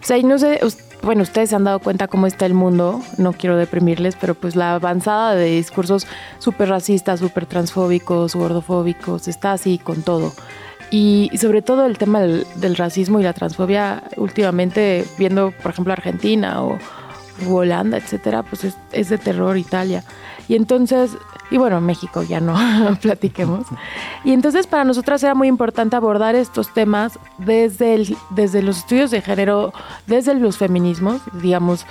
o 0.00 0.04
sea, 0.04 0.18
y 0.18 0.22
no 0.22 0.38
sé, 0.38 0.60
bueno, 1.02 1.22
ustedes 1.22 1.50
se 1.50 1.56
han 1.56 1.64
dado 1.64 1.80
cuenta 1.80 2.06
cómo 2.06 2.28
está 2.28 2.46
el 2.46 2.54
mundo, 2.54 3.00
no 3.18 3.32
quiero 3.32 3.56
deprimirles, 3.56 4.16
pero 4.20 4.34
pues 4.34 4.54
la 4.54 4.74
avanzada 4.74 5.34
de 5.34 5.46
discursos 5.46 6.06
súper 6.38 6.68
racistas, 6.68 7.18
súper 7.18 7.46
transfóbicos, 7.46 8.36
gordofóbicos, 8.36 9.26
está 9.26 9.52
así 9.52 9.78
con 9.78 10.02
todo. 10.02 10.32
Y, 10.90 11.30
sobre 11.38 11.60
todo 11.60 11.84
el 11.84 11.98
tema 11.98 12.20
del, 12.20 12.76
racismo 12.76 13.20
y 13.20 13.22
la 13.22 13.34
transfobia, 13.34 14.04
últimamente 14.16 15.04
viendo, 15.18 15.50
por 15.62 15.72
ejemplo, 15.72 15.92
Argentina 15.92 16.62
o, 16.62 16.78
Holanda, 17.46 17.98
etcétera, 17.98 18.42
pues 18.42 18.64
es, 18.64 18.76
es 18.92 19.10
de 19.10 19.18
terror 19.18 19.56
Italia. 19.58 20.02
Y 20.48 20.56
entonces 20.56 21.10
y 21.50 21.56
bueno, 21.56 21.80
México 21.80 22.22
ya 22.22 22.40
no 22.40 22.56
platiquemos. 23.00 23.66
Y 24.24 24.32
entonces 24.32 24.66
para 24.66 24.84
nosotras 24.84 25.22
era 25.22 25.34
muy 25.34 25.48
importante 25.48 25.96
abordar 25.96 26.34
estos 26.34 26.72
temas 26.72 27.18
desde, 27.38 27.94
el, 27.94 28.16
desde 28.30 28.62
los 28.62 28.78
estudios 28.78 29.10
de 29.10 29.20
género, 29.20 29.72
desde 30.06 30.34
los 30.34 30.56
feminismos, 30.58 31.20
digamos, 31.40 31.86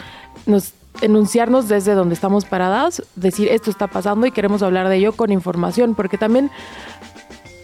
nos 0.45 0.74
enunciarnos 1.01 1.68
desde 1.68 1.93
donde 1.93 2.16
estamos 2.16 2.45
paradas, 2.45 3.03
decir 3.16 3.49
esto 3.49 3.70
está 3.70 3.88
pasando 3.88 4.26
y 4.26 4.32
queremos 4.32 4.64
hablar 4.64 4.89
de 4.89 4.97
ello 4.97 5.12
con 5.14 5.32
información, 5.32 5.93
porque 5.93 6.18
también 6.18 6.49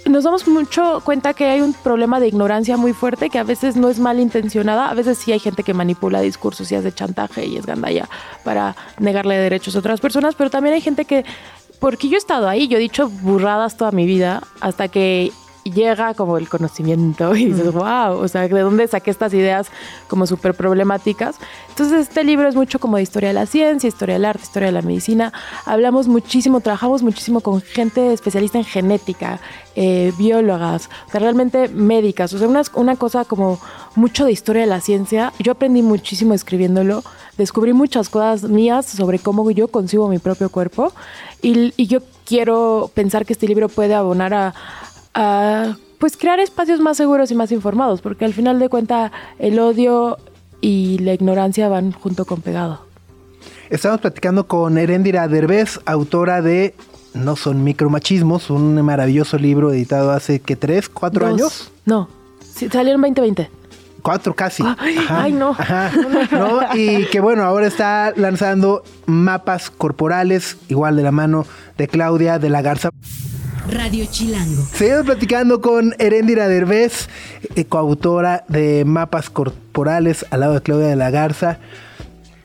nos 0.06 0.26
damos 0.26 0.48
mucho 0.48 1.02
cuenta 1.04 1.34
que 1.34 1.46
hay 1.46 1.62
un 1.62 1.74
problema 1.74 2.20
de 2.20 2.28
ignorancia 2.28 2.76
muy 2.76 2.94
fuerte 2.94 3.30
que 3.30 3.40
a 3.40 3.44
veces 3.44 3.76
no 3.76 3.90
es 3.90 4.00
malintencionada, 4.00 4.90
a 4.90 4.94
veces 4.94 5.18
sí 5.18 5.32
hay 5.32 5.40
gente 5.40 5.64
que 5.64 5.74
manipula 5.74 6.22
discursos 6.22 6.72
y 6.72 6.76
hace 6.76 6.92
chantaje 6.92 7.46
y 7.46 7.58
es 7.58 7.66
gandalla 7.66 8.10
para 8.44 8.76
negarle 9.00 9.38
derechos 9.38 9.76
a 9.76 9.80
otras 9.80 10.02
personas, 10.02 10.36
pero 10.36 10.50
también 10.50 10.76
hay 10.76 10.82
gente 10.82 11.06
que 11.06 11.24
porque 11.84 12.08
yo 12.08 12.16
he 12.16 12.18
estado 12.18 12.48
ahí, 12.48 12.70
yo 12.70 12.78
he 12.78 12.80
dicho 12.80 13.10
burradas 13.10 13.76
toda 13.76 13.92
mi 13.92 14.06
vida 14.06 14.42
hasta 14.62 14.88
que 14.88 15.34
llega 15.64 16.14
como 16.14 16.38
el 16.38 16.50
conocimiento 16.50 17.36
y 17.36 17.46
dices, 17.46 17.72
wow, 17.72 18.18
o 18.18 18.28
sea, 18.28 18.48
¿de 18.48 18.60
dónde 18.60 18.88
saqué 18.88 19.12
estas 19.12 19.34
ideas 19.34 19.68
como 20.08 20.26
súper 20.28 20.54
problemáticas? 20.54 21.36
Entonces, 21.70 22.08
este 22.08 22.24
libro 22.24 22.48
es 22.48 22.56
mucho 22.56 22.80
como 22.80 22.98
de 22.98 23.04
historia 23.04 23.30
de 23.30 23.34
la 23.34 23.46
ciencia, 23.46 23.88
historia 23.88 24.16
del 24.16 24.26
arte, 24.26 24.44
historia 24.44 24.68
de 24.68 24.74
la 24.74 24.82
medicina. 24.82 25.34
Hablamos 25.66 26.08
muchísimo, 26.08 26.60
trabajamos 26.60 27.04
muchísimo 27.04 27.42
con 27.42 27.62
gente 27.62 28.14
especialista 28.14 28.58
en 28.58 28.66
genética, 28.66 29.40
eh, 29.76 30.14
biólogas, 30.18 30.90
o 31.08 31.12
sea, 31.12 31.20
realmente 31.20 31.68
médicas, 31.70 32.34
o 32.34 32.38
sea, 32.38 32.48
una, 32.48 32.62
una 32.76 32.96
cosa 32.96 33.26
como 33.26 33.60
mucho 33.96 34.26
de 34.26 34.32
historia 34.32 34.62
de 34.62 34.68
la 34.68 34.82
ciencia. 34.82 35.34
Yo 35.40 35.54
aprendí 35.54 35.82
muchísimo 35.82 36.34
escribiéndolo, 36.34 37.04
descubrí 37.38 37.74
muchas 37.74 38.10
cosas 38.10 38.44
mías 38.44 38.86
sobre 38.86 39.20
cómo 39.20 39.50
yo 39.52 39.68
concibo 39.68 40.08
mi 40.08 40.20
propio 40.20 40.50
cuerpo 40.50 40.94
y, 41.42 41.74
yo 41.86 42.00
quiero 42.26 42.90
pensar 42.94 43.26
que 43.26 43.34
este 43.34 43.48
libro 43.48 43.68
puede 43.68 43.94
abonar 43.94 44.34
a, 44.34 44.54
pues 45.14 46.18
crear 46.18 46.40
espacios 46.40 46.80
más 46.80 46.98
seguros 46.98 47.32
y 47.32 47.36
más 47.36 47.52
informados, 47.52 48.02
porque 48.02 48.26
al 48.26 48.34
final 48.34 48.60
de 48.60 48.70
cuentas 48.70 49.12
el 49.40 49.60
odio 49.60 50.18
y 50.62 50.98
la 51.00 51.14
ignorancia 51.14 51.70
van 51.70 51.92
junto 51.92 52.26
con 52.26 52.42
pegado. 52.42 52.86
Estamos 53.70 54.02
platicando 54.02 54.48
con 54.48 54.78
Erendira 54.78 55.28
Derbez, 55.28 55.80
autora 55.86 56.42
de 56.42 56.76
No 57.14 57.36
son 57.36 57.64
micromachismos, 57.64 58.50
un 58.50 58.82
maravilloso 58.82 59.38
libro 59.38 59.72
editado 59.72 60.12
hace 60.12 60.40
que 60.40 60.56
tres, 60.56 60.90
cuatro 60.90 61.28
años. 61.28 61.72
No, 61.86 62.10
salió 62.42 62.94
en 62.96 63.02
2020 63.02 63.50
cuatro 64.04 64.36
casi. 64.36 64.64
Ay, 65.10 65.32
no. 65.32 65.56
Y 66.76 67.06
que 67.06 67.20
bueno, 67.20 67.44
ahora 67.44 67.66
está 67.66 68.14
lanzando 68.16 68.84
mapas 69.08 69.72
corporales, 69.72 70.58
igual 70.68 70.96
de 70.96 71.04
la 71.04 71.12
mano 71.12 71.48
de 71.78 71.88
Claudia 71.88 72.38
de 72.38 72.50
la 72.50 72.62
Garza. 72.62 72.90
Radio 73.70 74.06
Chilango. 74.10 74.64
Seguimos 74.74 75.06
platicando 75.06 75.62
con 75.62 75.96
Erendira 76.00 76.48
Derbez, 76.48 77.10
eh, 77.56 77.66
coautora 77.66 78.44
de 78.48 78.86
Mapas 78.86 79.30
Corporales 79.30 80.26
al 80.30 80.42
lado 80.42 80.54
de 80.56 80.62
Claudia 80.62 80.88
de 80.88 80.96
la 80.96 81.10
Garza. 81.12 81.60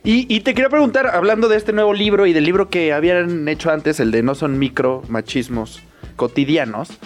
Y, 0.05 0.33
y, 0.35 0.41
te 0.41 0.55
quería 0.55 0.71
preguntar, 0.71 1.07
hablando 1.09 1.49
de 1.49 1.57
este 1.57 1.73
nuevo 1.73 1.93
libro 1.93 2.27
y 2.27 2.33
del 2.33 2.45
libro 2.45 2.71
que 2.71 2.93
habían 2.93 3.49
hecho 3.49 3.71
antes, 3.71 4.01
el 4.01 4.11
de 4.11 4.23
No 4.23 4.35
son 4.35 4.59
micro 4.59 5.03
machismos 5.09 5.83
cotidianos, 6.17 6.99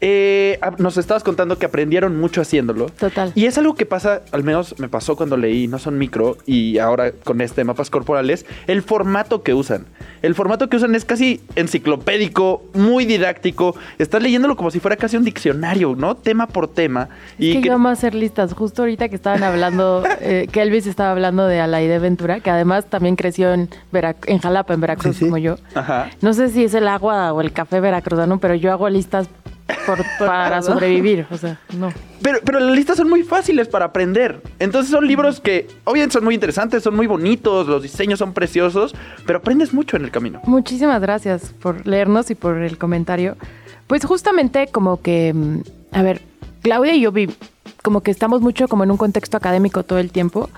eh, 0.00 0.60
nos 0.78 0.96
estabas 0.96 1.24
contando 1.24 1.58
que 1.58 1.66
aprendieron 1.66 2.16
mucho 2.16 2.40
haciéndolo. 2.40 2.86
Total. 2.86 3.32
Y 3.34 3.46
es 3.46 3.58
algo 3.58 3.74
que 3.74 3.84
pasa, 3.84 4.22
al 4.30 4.44
menos 4.44 4.78
me 4.78 4.88
pasó 4.88 5.16
cuando 5.16 5.36
leí 5.36 5.66
No 5.66 5.78
son 5.78 5.98
micro 5.98 6.36
y 6.46 6.78
ahora 6.78 7.12
con 7.12 7.40
este 7.40 7.64
mapas 7.64 7.90
corporales, 7.90 8.46
el 8.66 8.82
formato 8.82 9.42
que 9.42 9.54
usan. 9.54 9.86
El 10.22 10.34
formato 10.34 10.68
que 10.68 10.76
usan 10.76 10.94
es 10.94 11.04
casi 11.04 11.40
enciclopédico, 11.56 12.62
muy 12.74 13.04
didáctico. 13.04 13.74
Estás 13.98 14.22
leyéndolo 14.22 14.56
como 14.56 14.70
si 14.70 14.80
fuera 14.80 14.96
casi 14.96 15.16
un 15.16 15.24
diccionario, 15.24 15.94
¿no? 15.96 16.16
Tema 16.16 16.46
por 16.46 16.68
tema. 16.68 17.08
y 17.38 17.54
que, 17.54 17.68
yo 17.68 17.74
amo 17.74 17.88
hacer 17.88 18.14
listas. 18.14 18.52
Justo 18.52 18.82
ahorita 18.82 19.08
que 19.08 19.16
estaban 19.16 19.42
hablando, 19.42 20.02
eh, 20.20 20.48
que 20.50 20.62
Elvis 20.62 20.86
estaba 20.86 21.10
hablando 21.10 21.46
de 21.46 21.60
Alaide 21.60 21.98
Ventura, 21.98 22.40
que 22.40 22.50
además 22.50 22.86
también 22.86 23.16
creció 23.16 23.52
en, 23.52 23.68
en 24.26 24.38
Jalapa, 24.38 24.74
en 24.74 24.80
Veracruz, 24.80 25.18
como 25.18 25.38
yo. 25.38 25.56
Ajá. 25.74 26.10
No 26.20 26.32
sé 26.34 26.48
si 26.48 26.64
es 26.64 26.74
el 26.74 26.88
agua 26.88 27.32
o 27.32 27.40
el 27.40 27.52
café 27.52 27.80
veracruzano, 27.80 28.38
pero 28.38 28.54
yo 28.54 28.72
hago 28.72 28.88
listas 28.88 29.28
para 30.18 30.62
sobrevivir. 30.62 31.26
O 31.30 31.36
sea, 31.36 31.58
no. 31.76 31.92
Pero, 32.22 32.38
pero 32.44 32.60
las 32.60 32.74
listas 32.74 32.96
son 32.96 33.08
muy 33.08 33.22
fáciles 33.22 33.68
para 33.68 33.86
aprender. 33.86 34.42
Entonces 34.58 34.90
son 34.90 35.06
libros 35.06 35.40
que, 35.40 35.68
obviamente, 35.84 36.14
son 36.14 36.24
muy 36.24 36.34
interesantes, 36.34 36.82
son 36.82 36.96
muy 36.96 37.06
bonitos, 37.06 37.66
los 37.66 37.82
diseños 37.82 38.18
son 38.18 38.32
preciosos, 38.32 38.94
pero 39.26 39.38
aprendes 39.38 39.72
mucho 39.72 39.96
en 39.96 40.04
el 40.04 40.10
camino. 40.10 40.40
Muchísimas 40.44 41.00
gracias 41.00 41.54
por 41.60 41.86
leernos 41.86 42.30
y 42.30 42.34
por 42.34 42.56
el 42.56 42.78
comentario. 42.78 43.36
Pues 43.86 44.04
justamente 44.04 44.68
como 44.68 45.00
que, 45.00 45.32
mm, 45.34 45.60
a 45.92 46.02
ver, 46.02 46.22
Claudia 46.62 46.94
y 46.94 47.00
yo 47.00 47.12
vi, 47.12 47.28
como 47.82 48.02
que 48.02 48.10
estamos 48.10 48.40
mucho 48.40 48.68
como 48.68 48.84
en 48.84 48.90
un 48.90 48.96
contexto 48.96 49.36
académico 49.36 49.82
todo 49.84 49.98
el 49.98 50.10
tiempo 50.10 50.50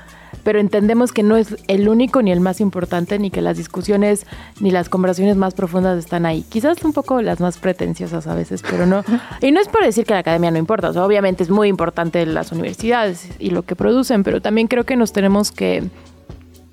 pero 0.43 0.59
entendemos 0.59 1.13
que 1.13 1.23
no 1.23 1.37
es 1.37 1.57
el 1.69 1.89
único 1.89 2.23
ni 2.23 2.33
el 2.33 2.41
más 2.41 2.61
importante, 2.61 3.19
ni 3.19 3.31
que 3.31 3.43
las 3.43 3.57
discusiones 3.57 4.27
ni 4.61 4.71
las 4.71 4.89
conversaciones 4.89 5.37
más 5.37 5.55
profundas 5.55 5.99
están 5.99 6.27
ahí. 6.27 6.43
Quizás 6.49 6.83
un 6.85 6.93
poco 6.93 7.23
las 7.23 7.41
más 7.41 7.59
pretenciosas 7.59 8.27
a 8.27 8.35
veces, 8.35 8.63
pero 8.69 8.87
no. 8.87 9.05
Y 9.41 9.53
no 9.53 9.61
es 9.61 9.69
por 9.69 9.85
decir 9.85 10.05
que 10.05 10.15
la 10.15 10.21
academia 10.21 10.51
no 10.51 10.59
importa, 10.59 10.91
obviamente 10.91 11.43
es 11.43 11.51
muy 11.51 11.69
importante 11.69 12.25
las 12.27 12.53
universidades 12.53 13.29
y 13.39 13.51
lo 13.51 13.63
que 13.63 13.77
producen, 13.77 14.23
pero 14.23 14.41
también 14.41 14.69
creo 14.69 14.85
que 14.85 14.97
nos 14.97 15.13
tenemos 15.13 15.51
que 15.53 15.89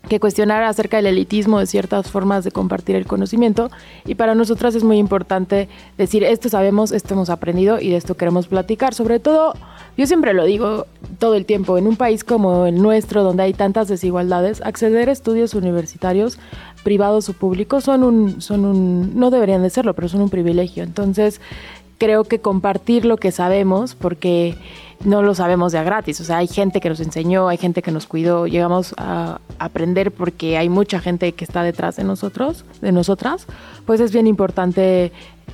que 0.08 0.20
cuestionar 0.20 0.64
acerca 0.64 0.98
del 0.98 1.08
elitismo 1.08 1.60
de 1.60 1.68
ciertas 1.68 2.10
formas 2.10 2.44
de 2.44 2.52
compartir 2.52 2.96
el 2.96 3.06
conocimiento 3.06 3.70
y 4.06 4.16
para 4.16 4.36
nosotras 4.36 4.74
es 4.76 4.84
muy 4.84 4.98
importante 4.98 5.70
decir 5.98 6.24
esto 6.24 6.50
sabemos, 6.50 6.92
esto 6.92 7.14
hemos 7.14 7.30
aprendido 7.30 7.80
y 7.80 7.90
de 7.90 7.98
esto 7.98 8.16
queremos 8.16 8.48
platicar. 8.48 8.94
Sobre 8.94 9.20
todo, 9.20 9.54
yo 9.98 10.08
siempre 10.08 10.34
lo 10.34 10.46
digo 10.46 10.86
todo 11.20 11.36
el 11.36 11.46
tiempo, 11.46 11.78
en 11.78 11.88
un 11.88 11.96
país 11.96 12.24
como 12.24 12.68
el 12.68 12.82
nuestro 12.82 13.24
donde 13.24 13.44
hay 13.44 13.54
tantas 13.54 13.88
desigualdades, 13.88 14.62
acceder 14.62 15.10
a 15.10 15.12
estudios 15.12 15.54
universitarios 15.56 16.38
privados 16.84 17.28
o 17.30 17.34
públicos 17.34 17.84
son 17.84 18.04
un, 18.04 18.42
son 18.42 18.64
un, 18.64 19.20
no 19.20 19.30
deberían 19.32 19.64
de 19.64 19.70
serlo, 19.70 19.94
pero 19.94 20.08
son 20.08 20.22
un 20.22 20.30
privilegio. 20.30 20.84
Entonces, 20.84 21.42
creo 21.98 22.24
que 22.24 22.40
compartir 22.40 23.06
lo 23.06 23.18
que 23.18 23.32
sabemos, 23.32 23.96
porque 23.96 24.56
no 25.04 25.22
lo 25.22 25.36
sabemos 25.36 25.74
ya 25.74 25.84
gratis. 25.84 26.20
O 26.22 26.24
sea, 26.24 26.38
hay 26.38 26.48
gente 26.48 26.80
que 26.80 26.90
nos 26.90 27.00
enseñó, 27.00 27.48
hay 27.48 27.58
gente 27.58 27.82
que 27.82 27.92
nos 27.92 28.08
cuidó, 28.08 28.48
llegamos 28.48 28.94
a 28.98 29.40
aprender 29.60 30.12
porque 30.12 30.58
hay 30.58 30.70
mucha 30.70 31.00
gente 31.00 31.32
que 31.34 31.44
está 31.44 31.64
detrás 31.64 31.96
de 31.96 32.04
nosotros, 32.04 32.66
de 32.82 32.92
nosotras, 32.92 33.48
pues 33.86 34.00
es 34.00 34.12
bien 34.12 34.28
importante 34.28 35.12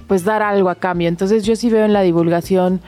pues 0.08 0.24
dar 0.24 0.42
algo 0.42 0.70
a 0.70 0.76
cambio. 0.76 1.08
Entonces 1.08 1.44
yo 1.44 1.56
sí 1.56 1.70
veo 1.70 1.86
en 1.86 1.94
la 1.94 2.02
divulgación 2.02 2.82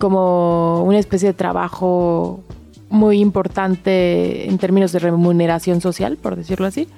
como 0.00 0.82
una 0.82 0.98
especie 0.98 1.28
de 1.28 1.34
trabajo 1.34 2.40
muy 2.88 3.20
importante 3.20 4.48
en 4.48 4.56
términos 4.56 4.92
de 4.92 4.98
remuneración 4.98 5.82
social, 5.82 6.16
por 6.16 6.36
decirlo 6.36 6.66
así. 6.66 6.88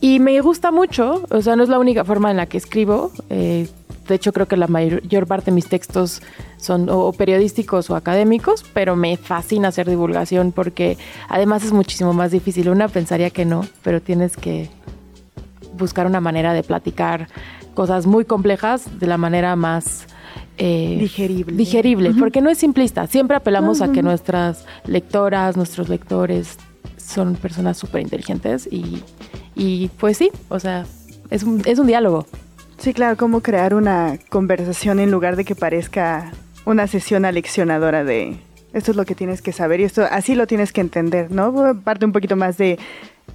Y 0.00 0.18
me 0.18 0.38
gusta 0.40 0.72
mucho, 0.72 1.22
o 1.30 1.40
sea, 1.40 1.54
no 1.54 1.62
es 1.62 1.68
la 1.68 1.78
única 1.78 2.04
forma 2.04 2.32
en 2.32 2.36
la 2.36 2.46
que 2.46 2.58
escribo. 2.58 3.12
Eh, 3.30 3.68
de 4.08 4.14
hecho, 4.16 4.32
creo 4.32 4.48
que 4.48 4.56
la 4.56 4.66
mayor 4.66 5.26
parte 5.28 5.52
de 5.52 5.54
mis 5.54 5.68
textos 5.68 6.20
son 6.56 6.88
o 6.90 7.12
periodísticos 7.12 7.88
o 7.90 7.94
académicos, 7.94 8.64
pero 8.74 8.96
me 8.96 9.16
fascina 9.16 9.68
hacer 9.68 9.88
divulgación 9.88 10.50
porque 10.50 10.98
además 11.28 11.64
es 11.64 11.72
muchísimo 11.72 12.12
más 12.12 12.32
difícil. 12.32 12.68
Una 12.68 12.88
pensaría 12.88 13.30
que 13.30 13.44
no, 13.44 13.64
pero 13.84 14.02
tienes 14.02 14.36
que 14.36 14.68
buscar 15.78 16.08
una 16.08 16.20
manera 16.20 16.54
de 16.54 16.64
platicar 16.64 17.28
cosas 17.74 18.06
muy 18.06 18.24
complejas 18.24 18.98
de 18.98 19.06
la 19.06 19.16
manera 19.16 19.54
más 19.54 20.08
eh, 20.58 20.96
Digerible. 21.00 21.56
digerible, 21.56 22.12
porque 22.18 22.40
no 22.40 22.50
es 22.50 22.58
simplista. 22.58 23.06
Siempre 23.06 23.36
apelamos 23.36 23.80
a 23.80 23.90
que 23.92 24.02
nuestras 24.02 24.64
lectoras, 24.86 25.56
nuestros 25.56 25.88
lectores 25.88 26.56
son 26.96 27.34
personas 27.36 27.76
súper 27.78 28.02
inteligentes 28.02 28.68
y, 28.70 29.02
y 29.54 29.88
pues 29.98 30.16
sí, 30.18 30.30
o 30.48 30.58
sea, 30.60 30.86
es 31.30 31.42
un, 31.42 31.62
es 31.66 31.78
un 31.78 31.86
diálogo. 31.86 32.26
Sí, 32.78 32.92
claro, 32.94 33.16
cómo 33.16 33.40
crear 33.42 33.74
una 33.74 34.18
conversación 34.28 34.98
en 35.00 35.10
lugar 35.10 35.36
de 35.36 35.44
que 35.44 35.54
parezca 35.54 36.32
una 36.64 36.86
sesión 36.86 37.24
aleccionadora 37.24 38.04
de 38.04 38.36
esto 38.72 38.90
es 38.90 38.96
lo 38.96 39.04
que 39.04 39.14
tienes 39.14 39.42
que 39.42 39.52
saber 39.52 39.80
y 39.80 39.84
esto 39.84 40.04
así 40.10 40.34
lo 40.34 40.46
tienes 40.46 40.72
que 40.72 40.80
entender, 40.80 41.30
¿no? 41.30 41.74
Parte 41.82 42.04
un 42.04 42.12
poquito 42.12 42.36
más 42.36 42.56
de 42.58 42.78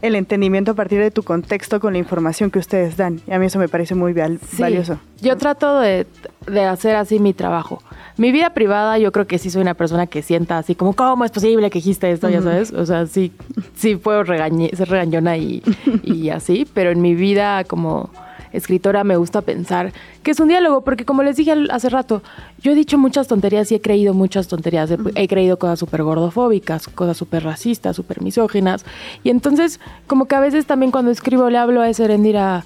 el 0.02 0.16
entendimiento 0.16 0.72
a 0.72 0.74
partir 0.76 1.00
de 1.00 1.10
tu 1.12 1.24
contexto 1.24 1.80
con 1.80 1.94
la 1.94 2.00
información 2.00 2.52
que 2.52 2.60
ustedes 2.60 2.98
dan. 2.98 3.20
Y 3.26 3.32
a 3.32 3.40
mí 3.40 3.46
eso 3.48 3.58
me 3.58 3.68
parece 3.70 3.96
muy 3.96 4.14
Sí, 4.14 4.62
valioso. 4.62 5.00
Yo 5.22 5.38
trato 5.38 5.80
de, 5.80 6.06
de 6.46 6.64
hacer 6.66 6.96
así 6.96 7.20
mi 7.20 7.34
trabajo. 7.34 7.82
Mi 8.18 8.32
vida 8.32 8.52
privada, 8.54 8.98
yo 9.00 9.12
creo 9.12 9.26
que 9.28 9.38
sí 9.40 9.50
soy 9.50 9.62
una 9.62 9.74
persona 9.74 10.06
que 10.06 10.22
sienta 10.22 10.58
así 10.58 10.76
como, 10.76 10.94
¿cómo 10.94 11.24
es 11.26 11.32
posible 11.32 11.70
que 11.70 11.80
dijiste 11.80 12.12
esto? 12.12 12.30
Ya 12.30 12.42
sabes. 12.42 12.74
O 12.74 12.86
sea, 12.86 13.08
sí, 13.08 13.32
sí 13.76 13.96
puedo 13.96 14.24
regañe- 14.24 14.74
ser 14.76 14.90
regañona 14.90 15.38
y, 15.38 15.64
y 16.04 16.30
así, 16.30 16.68
pero 16.74 16.92
en 16.92 17.02
mi 17.02 17.16
vida 17.16 17.64
como 17.64 18.10
escritora 18.52 19.04
me 19.04 19.16
gusta 19.18 19.42
pensar 19.42 19.94
que 20.24 20.32
es 20.32 20.40
un 20.40 20.48
diálogo, 20.48 20.82
porque 20.82 21.06
como 21.06 21.24
les 21.24 21.38
dije 21.38 21.54
hace 21.72 21.90
rato, 21.90 22.22
yo 22.62 22.72
he 22.72 22.76
dicho 22.76 22.98
muchas 22.98 23.28
tonterías 23.28 23.72
y 23.72 23.76
he 23.76 23.82
creído 23.82 24.14
muchas 24.14 24.48
tonterías. 24.48 24.92
He, 25.16 25.28
creído 25.28 25.60
cosas 25.60 25.80
súper 25.80 26.04
gordofóbicas, 26.04 26.88
cosas 26.88 27.18
súper 27.18 27.44
racistas, 27.44 27.96
súper 27.96 28.22
misóginas. 28.22 28.86
Y 29.24 29.30
entonces, 29.30 29.80
como 30.08 30.26
que 30.26 30.36
a 30.36 30.40
veces 30.40 30.66
también 30.66 30.92
cuando 30.92 31.12
escribo 31.12 31.50
le 31.50 31.58
hablo 31.58 31.82
a 31.82 31.90
ese 31.90 32.06
Erendira 32.06 32.66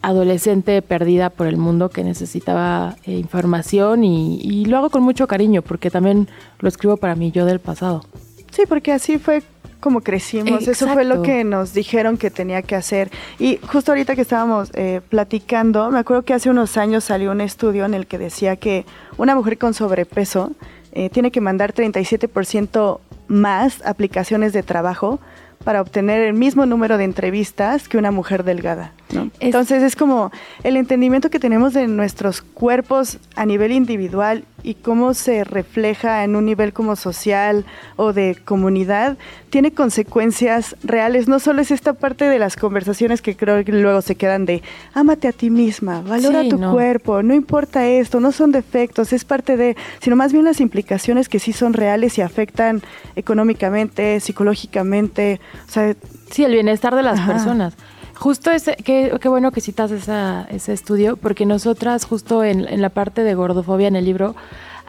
adolescente 0.00 0.80
perdida 0.80 1.28
por 1.28 1.48
el 1.48 1.56
mundo 1.56 1.90
que 1.90 2.04
necesitaba 2.04 2.96
eh, 3.04 3.18
información 3.18 4.04
y 4.04 4.64
lo 4.66 4.78
hago 4.78 4.90
con 4.90 5.02
mucho 5.02 5.26
cariño 5.26 5.60
porque 5.62 5.90
también 5.90 6.28
lo 6.60 6.68
escribo 6.68 6.96
para 6.96 7.16
mí 7.16 7.32
yo 7.32 7.44
del 7.44 7.58
pasado. 7.58 8.02
Sí, 8.50 8.62
porque 8.68 8.92
así 8.92 9.18
fue 9.18 9.42
como 9.80 10.00
crecimos. 10.00 10.66
Eso 10.66 10.88
fue 10.88 11.04
lo 11.04 11.22
que 11.22 11.44
nos 11.44 11.72
dijeron 11.72 12.16
que 12.16 12.30
tenía 12.30 12.62
que 12.62 12.74
hacer. 12.74 13.10
Y 13.38 13.58
justo 13.66 13.92
ahorita 13.92 14.14
que 14.16 14.22
estábamos 14.22 14.70
eh, 14.74 15.00
platicando, 15.08 15.90
me 15.90 15.98
acuerdo 16.00 16.24
que 16.24 16.34
hace 16.34 16.50
unos 16.50 16.76
años 16.76 17.04
salió 17.04 17.30
un 17.30 17.40
estudio 17.40 17.84
en 17.84 17.94
el 17.94 18.06
que 18.06 18.18
decía 18.18 18.56
que 18.56 18.84
una 19.16 19.34
mujer 19.34 19.56
con 19.58 19.74
sobrepeso 19.74 20.52
eh, 20.92 21.10
tiene 21.10 21.30
que 21.30 21.40
mandar 21.40 21.72
37% 21.74 22.98
más 23.28 23.84
aplicaciones 23.84 24.52
de 24.52 24.62
trabajo 24.62 25.20
para 25.64 25.82
obtener 25.82 26.22
el 26.22 26.34
mismo 26.34 26.66
número 26.66 26.96
de 26.98 27.04
entrevistas 27.04 27.88
que 27.88 27.98
una 27.98 28.10
mujer 28.10 28.44
delgada. 28.44 28.92
¿no? 29.12 29.24
Es- 29.24 29.30
Entonces 29.40 29.82
es 29.82 29.96
como 29.96 30.30
el 30.62 30.76
entendimiento 30.76 31.30
que 31.30 31.38
tenemos 31.40 31.74
de 31.74 31.86
nuestros 31.88 32.40
cuerpos 32.42 33.18
a 33.36 33.44
nivel 33.44 33.72
individual 33.72 34.44
y 34.62 34.74
cómo 34.74 35.14
se 35.14 35.44
refleja 35.44 36.24
en 36.24 36.34
un 36.36 36.44
nivel 36.44 36.72
como 36.72 36.96
social 36.96 37.64
o 37.96 38.12
de 38.12 38.36
comunidad, 38.44 39.16
tiene 39.50 39.72
consecuencias 39.72 40.76
reales. 40.82 41.28
No 41.28 41.38
solo 41.38 41.62
es 41.62 41.70
esta 41.70 41.92
parte 41.94 42.24
de 42.24 42.38
las 42.38 42.56
conversaciones 42.56 43.22
que 43.22 43.36
creo 43.36 43.64
que 43.64 43.72
luego 43.72 44.02
se 44.02 44.16
quedan 44.16 44.46
de 44.46 44.62
ámate 44.94 45.28
a 45.28 45.32
ti 45.32 45.50
misma, 45.50 46.00
valora 46.02 46.42
Sí, 46.42 46.48
tu 46.48 46.58
no. 46.58 46.72
cuerpo, 46.72 47.22
no 47.22 47.34
importa 47.34 47.86
esto, 47.86 48.20
no 48.20 48.32
son 48.32 48.52
defectos, 48.52 49.12
es 49.12 49.24
parte 49.24 49.56
de, 49.56 49.76
sino 50.00 50.16
más 50.16 50.32
bien 50.32 50.44
las 50.44 50.60
implicaciones 50.60 51.28
que 51.28 51.38
sí 51.38 51.52
son 51.52 51.72
reales 51.72 52.18
y 52.18 52.22
afectan 52.22 52.82
económicamente, 53.16 54.20
psicológicamente, 54.20 55.40
o 55.68 55.70
sea, 55.70 55.94
Sí, 56.30 56.44
el 56.44 56.52
bienestar 56.52 56.94
de 56.94 57.02
las 57.02 57.18
Ajá. 57.18 57.32
personas. 57.32 57.74
Justo 58.18 58.50
ese, 58.50 58.74
qué, 58.76 59.16
qué 59.20 59.28
bueno 59.28 59.52
que 59.52 59.60
citas 59.60 59.92
esa, 59.92 60.46
ese 60.50 60.72
estudio, 60.72 61.16
porque 61.16 61.46
nosotras 61.46 62.04
justo 62.04 62.42
en, 62.42 62.66
en 62.66 62.82
la 62.82 62.88
parte 62.88 63.22
de 63.22 63.34
gordofobia 63.34 63.86
en 63.86 63.94
el 63.94 64.04
libro, 64.04 64.34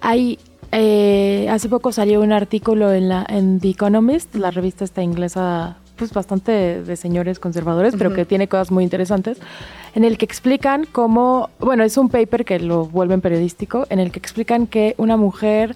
hay, 0.01 0.39
eh, 0.71 1.47
hace 1.51 1.69
poco 1.69 1.91
salió 1.91 2.21
un 2.21 2.31
artículo 2.31 2.91
en, 2.91 3.07
la, 3.07 3.23
en 3.29 3.59
The 3.59 3.69
Economist, 3.69 4.33
la 4.33 4.49
revista 4.49 4.83
esta 4.83 5.03
inglesa, 5.03 5.77
pues 5.95 6.11
bastante 6.11 6.51
de, 6.51 6.83
de 6.83 6.95
señores 6.95 7.37
conservadores, 7.37 7.93
pero 7.95 8.15
que 8.15 8.25
tiene 8.25 8.47
cosas 8.47 8.71
muy 8.71 8.83
interesantes, 8.83 9.37
en 9.93 10.05
el 10.05 10.17
que 10.17 10.25
explican 10.25 10.87
cómo, 10.91 11.51
bueno, 11.59 11.83
es 11.83 11.97
un 11.97 12.09
paper 12.09 12.45
que 12.45 12.59
lo 12.59 12.85
vuelven 12.85 13.21
periodístico, 13.21 13.85
en 13.91 13.99
el 13.99 14.11
que 14.11 14.17
explican 14.17 14.65
que 14.65 14.95
una 14.97 15.17
mujer 15.17 15.75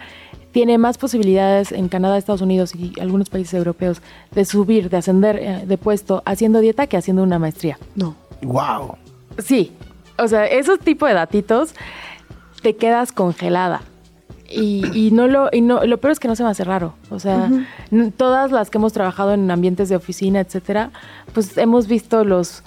tiene 0.53 0.77
más 0.77 0.97
posibilidades 0.97 1.71
en 1.73 1.89
Canadá, 1.89 2.17
Estados 2.17 2.41
Unidos 2.41 2.73
y 2.75 2.93
algunos 3.01 3.29
países 3.29 3.55
europeos 3.55 4.01
de 4.31 4.45
subir, 4.45 4.89
de 4.89 4.97
ascender 4.97 5.35
eh, 5.37 5.63
de 5.65 5.77
puesto 5.77 6.21
haciendo 6.25 6.59
dieta 6.59 6.87
que 6.87 6.95
haciendo 6.95 7.23
una 7.23 7.39
maestría. 7.39 7.77
no. 7.95 8.15
Wow. 8.43 8.95
Sí, 9.37 9.71
o 10.17 10.27
sea, 10.27 10.45
esos 10.45 10.79
tipos 10.79 11.07
de 11.07 11.15
datitos 11.15 11.73
te 12.61 12.75
quedas 12.75 13.11
congelada. 13.11 13.81
Y, 14.49 14.85
y 14.93 15.11
no 15.11 15.27
lo, 15.27 15.49
y 15.51 15.61
no, 15.61 15.83
lo 15.85 15.97
peor 15.97 16.11
es 16.11 16.19
que 16.19 16.27
no 16.27 16.35
se 16.35 16.43
me 16.43 16.49
hace 16.49 16.63
raro. 16.63 16.93
O 17.09 17.19
sea, 17.19 17.49
todas 18.17 18.51
las 18.51 18.69
que 18.69 18.77
hemos 18.77 18.93
trabajado 18.93 19.33
en 19.33 19.49
ambientes 19.49 19.89
de 19.89 19.95
oficina, 19.95 20.41
etcétera, 20.41 20.91
pues 21.33 21.57
hemos 21.57 21.87
visto 21.87 22.23
los, 22.23 22.63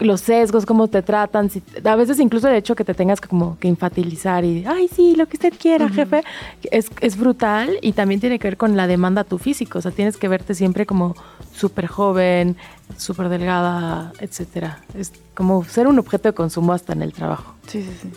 los 0.00 0.20
sesgos, 0.20 0.64
cómo 0.66 0.88
te 0.88 1.02
tratan, 1.02 1.50
si- 1.50 1.62
a 1.84 1.96
veces 1.96 2.20
incluso 2.20 2.46
de 2.48 2.56
hecho 2.56 2.76
que 2.76 2.84
te 2.84 2.94
tengas 2.94 3.20
que 3.20 3.28
como 3.28 3.58
que 3.58 3.68
infantilizar 3.68 4.44
y, 4.44 4.64
ay, 4.66 4.88
sí, 4.88 5.14
lo 5.16 5.26
que 5.26 5.36
usted 5.36 5.52
quiera, 5.58 5.88
jefe, 5.88 6.22
es, 6.70 6.90
es 7.00 7.16
brutal 7.16 7.78
y 7.82 7.92
también 7.92 8.20
tiene 8.20 8.38
que 8.38 8.46
ver 8.48 8.56
con 8.56 8.76
la 8.76 8.86
demanda 8.86 9.22
a 9.22 9.24
tu 9.24 9.38
físico, 9.38 9.78
o 9.78 9.82
sea, 9.82 9.90
tienes 9.90 10.16
que 10.16 10.28
verte 10.28 10.54
siempre 10.54 10.86
como 10.86 11.16
súper 11.52 11.86
joven, 11.88 12.56
súper 12.96 13.28
delgada, 13.28 14.12
etcétera. 14.20 14.80
Es 14.94 15.12
como 15.34 15.64
ser 15.64 15.86
un 15.88 15.98
objeto 15.98 16.28
de 16.28 16.32
consumo 16.34 16.72
hasta 16.72 16.92
en 16.92 17.02
el 17.02 17.12
trabajo. 17.12 17.54
Sí, 17.66 17.82
sí, 17.82 17.90
sí. 18.02 18.10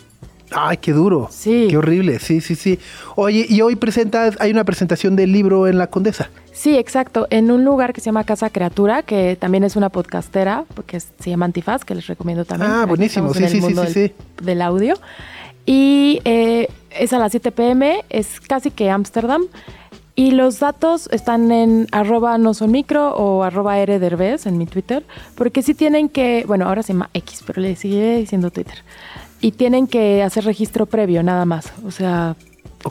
Ay, 0.54 0.76
qué 0.78 0.92
duro. 0.92 1.28
Sí. 1.30 1.66
Qué 1.70 1.76
horrible. 1.76 2.18
Sí, 2.18 2.40
sí, 2.40 2.54
sí. 2.54 2.78
Oye, 3.16 3.46
y 3.48 3.60
hoy 3.60 3.76
presentas, 3.76 4.36
hay 4.40 4.50
una 4.50 4.64
presentación 4.64 5.16
del 5.16 5.32
libro 5.32 5.66
en 5.66 5.78
La 5.78 5.88
Condesa. 5.88 6.30
Sí, 6.52 6.76
exacto. 6.76 7.26
En 7.30 7.50
un 7.50 7.64
lugar 7.64 7.92
que 7.92 8.00
se 8.00 8.06
llama 8.06 8.24
Casa 8.24 8.50
Criatura, 8.50 9.02
que 9.02 9.36
también 9.40 9.64
es 9.64 9.76
una 9.76 9.88
podcastera, 9.88 10.64
porque 10.74 11.00
se 11.00 11.30
llama 11.30 11.46
Antifaz, 11.46 11.84
que 11.84 11.94
les 11.94 12.06
recomiendo 12.06 12.44
también. 12.44 12.70
Ah, 12.70 12.86
buenísimo. 12.86 13.32
Sí, 13.32 13.48
sí, 13.48 13.60
sí, 13.60 13.74
sí, 13.88 14.00
del, 14.00 14.14
del 14.42 14.62
audio. 14.62 14.94
Y 15.64 16.20
eh, 16.24 16.68
es 16.90 17.12
a 17.12 17.18
las 17.18 17.32
7 17.32 17.52
pm, 17.52 18.04
es 18.10 18.40
casi 18.40 18.70
que 18.70 18.90
Ámsterdam. 18.90 19.42
Y 20.14 20.32
los 20.32 20.60
datos 20.60 21.08
están 21.10 21.50
en 21.50 21.86
arroba 21.90 22.36
no 22.36 22.52
son 22.52 22.70
micro 22.70 23.14
o 23.14 23.44
arroba 23.44 23.82
rderbez 23.82 24.44
en 24.44 24.58
mi 24.58 24.66
Twitter, 24.66 25.04
porque 25.36 25.62
sí 25.62 25.72
tienen 25.72 26.10
que, 26.10 26.44
bueno, 26.46 26.68
ahora 26.68 26.82
se 26.82 26.92
llama 26.92 27.08
X, 27.14 27.42
pero 27.46 27.62
le 27.62 27.76
sigue 27.76 28.18
diciendo 28.18 28.50
Twitter. 28.50 28.84
Y 29.42 29.52
tienen 29.52 29.86
que 29.86 30.22
hacer 30.22 30.44
registro 30.44 30.86
previo, 30.86 31.22
nada 31.22 31.44
más. 31.44 31.70
O 31.84 31.90
sea, 31.90 32.36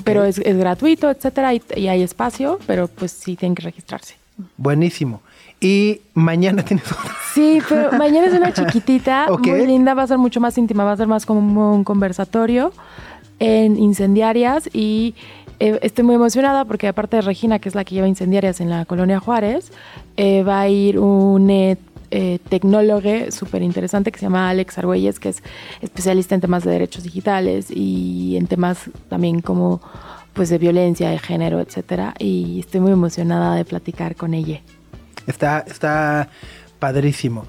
pero 0.03 0.23
es, 0.23 0.37
es 0.37 0.57
gratuito, 0.57 1.09
etcétera, 1.09 1.55
y, 1.55 1.61
y 1.75 1.87
hay 1.87 2.03
espacio, 2.03 2.59
pero 2.67 2.87
pues 2.87 3.11
sí 3.11 3.35
tienen 3.35 3.55
que 3.55 3.63
registrarse. 3.63 4.15
Buenísimo. 4.57 5.21
Y 5.59 6.01
mañana 6.13 6.63
tienes 6.65 6.91
otra. 6.91 7.15
Sí, 7.33 7.59
pero 7.69 7.91
mañana 7.93 8.27
es 8.27 8.33
una 8.33 8.51
chiquitita, 8.53 9.27
muy 9.29 9.65
linda, 9.65 9.93
va 9.93 10.03
a 10.03 10.07
ser 10.07 10.17
mucho 10.17 10.41
más 10.41 10.57
íntima, 10.57 10.83
va 10.83 10.93
a 10.93 10.97
ser 10.97 11.07
más 11.07 11.25
como 11.25 11.73
un 11.73 11.83
conversatorio 11.83 12.73
en 13.39 13.77
incendiarias 13.77 14.69
y 14.73 15.15
eh, 15.59 15.79
estoy 15.81 16.03
muy 16.03 16.15
emocionada 16.15 16.65
porque 16.65 16.87
aparte 16.87 17.17
de 17.17 17.21
Regina, 17.21 17.59
que 17.59 17.69
es 17.69 17.75
la 17.75 17.83
que 17.83 17.95
lleva 17.95 18.07
incendiarias 18.07 18.61
en 18.61 18.69
la 18.69 18.85
colonia 18.85 19.19
Juárez, 19.19 19.71
eh, 20.17 20.43
va 20.43 20.61
a 20.61 20.67
ir 20.67 20.99
un 20.99 21.49
eh, 22.11 22.39
tecnólogo 22.49 23.31
súper 23.31 23.61
interesante 23.61 24.11
que 24.11 24.19
se 24.19 24.25
llama 24.25 24.49
Alex 24.49 24.77
Argüelles, 24.77 25.19
que 25.19 25.29
es 25.29 25.41
especialista 25.81 26.35
en 26.35 26.41
temas 26.41 26.63
de 26.63 26.71
derechos 26.71 27.03
digitales 27.03 27.67
y 27.71 28.35
en 28.37 28.47
temas 28.47 28.89
también 29.09 29.41
como 29.41 29.81
pues 30.33 30.49
de 30.49 30.57
violencia 30.57 31.09
de 31.09 31.19
género, 31.19 31.59
etcétera, 31.59 32.13
y 32.17 32.59
estoy 32.59 32.79
muy 32.79 32.91
emocionada 32.91 33.55
de 33.55 33.65
platicar 33.65 34.15
con 34.15 34.33
ella. 34.33 34.61
Está, 35.27 35.59
está 35.59 36.29
padrísimo. 36.79 37.45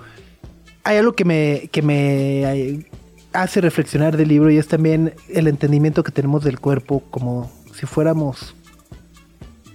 Hay 0.84 0.96
algo 0.96 1.12
que 1.12 1.24
me, 1.24 1.68
que 1.70 1.82
me 1.82 2.84
hace 3.32 3.60
reflexionar 3.60 4.16
del 4.16 4.28
libro 4.28 4.50
y 4.50 4.58
es 4.58 4.68
también 4.68 5.14
el 5.28 5.46
entendimiento 5.46 6.02
que 6.02 6.12
tenemos 6.12 6.44
del 6.44 6.58
cuerpo 6.58 7.02
como 7.10 7.50
si 7.74 7.86
fuéramos 7.86 8.54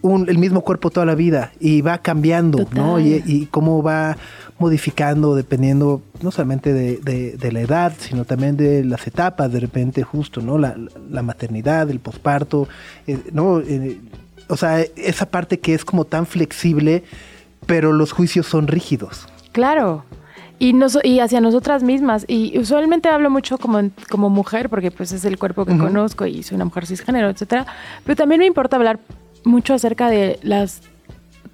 un, 0.01 0.29
el 0.29 0.37
mismo 0.37 0.61
cuerpo 0.61 0.89
toda 0.89 1.05
la 1.05 1.15
vida 1.15 1.51
y 1.59 1.81
va 1.81 1.97
cambiando, 1.97 2.67
¿no? 2.71 2.99
Y 2.99 3.47
cómo 3.51 3.81
va 3.81 4.17
modificando 4.59 5.35
dependiendo 5.35 6.01
no 6.21 6.31
solamente 6.31 6.73
de, 6.73 6.97
de- 6.97 7.37
de 7.37 7.51
la 7.51 7.61
edad, 7.61 7.93
sino 7.99 8.25
también 8.25 8.57
de 8.57 8.83
las 8.83 9.05
etapas, 9.07 9.51
de 9.51 9.59
repente 9.59 10.03
justo, 10.03 10.41
¿no? 10.41 10.57
La, 10.57 10.75
la 11.09 11.21
maternidad, 11.21 11.89
el 11.89 11.99
posparto, 11.99 12.67
eh, 13.05 13.19
¿no? 13.31 13.59
Eh, 13.59 13.99
o 14.49 14.57
sea, 14.57 14.81
esa 14.95 15.25
parte 15.27 15.59
que 15.59 15.73
es 15.73 15.85
como 15.85 16.05
tan 16.05 16.25
flexible, 16.25 17.03
pero 17.65 17.91
los 17.93 18.11
juicios 18.13 18.45
son 18.47 18.67
rígidos. 18.67 19.27
Claro. 19.51 20.05
Y, 20.59 20.73
nos, 20.73 20.97
y 21.03 21.19
hacia 21.19 21.39
nosotras 21.39 21.83
mismas. 21.83 22.25
Y 22.27 22.57
usualmente 22.57 23.09
hablo 23.09 23.29
mucho 23.29 23.59
como, 23.59 23.91
como 24.09 24.29
mujer, 24.31 24.69
porque 24.69 24.89
pues 24.89 25.11
es 25.11 25.23
el 25.25 25.37
cuerpo 25.37 25.65
que 25.65 25.77
conozco 25.77 26.25
y 26.25 26.41
soy 26.41 26.55
una 26.55 26.65
mujer 26.65 26.87
cisgénero, 26.87 27.29
etcétera. 27.29 27.67
Pero 28.03 28.15
también 28.15 28.39
me 28.39 28.47
importa 28.47 28.75
hablar 28.77 28.99
mucho 29.43 29.75
acerca 29.75 30.09
de 30.09 30.39
las 30.41 30.81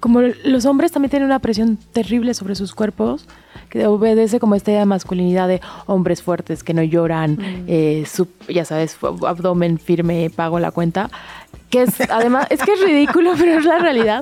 como 0.04 0.20
los 0.20 0.66
hombres 0.66 0.92
también 0.92 1.08
tienen 1.08 1.24
una 1.24 1.38
presión 1.38 1.78
terrible 1.94 2.34
sobre 2.34 2.54
sus 2.56 2.74
cuerpos, 2.74 3.26
que 3.70 3.86
obedece 3.86 4.38
como 4.38 4.54
esta 4.54 4.70
idea 4.70 4.80
de 4.80 4.86
masculinidad 4.86 5.48
de 5.48 5.62
hombres 5.86 6.22
fuertes 6.22 6.62
que 6.62 6.74
no 6.74 6.82
lloran, 6.82 7.38
eh, 7.66 8.04
su- 8.06 8.28
ya 8.46 8.66
sabes, 8.66 8.98
abdomen 9.26 9.78
firme, 9.78 10.28
pago 10.28 10.60
la 10.60 10.72
cuenta. 10.72 11.08
Que 11.70 11.84
es, 11.84 11.98
además, 12.10 12.46
es 12.50 12.60
que 12.62 12.74
es 12.74 12.82
ridículo, 12.82 13.32
pero 13.38 13.58
es 13.58 13.64
la 13.64 13.78
realidad. 13.78 14.20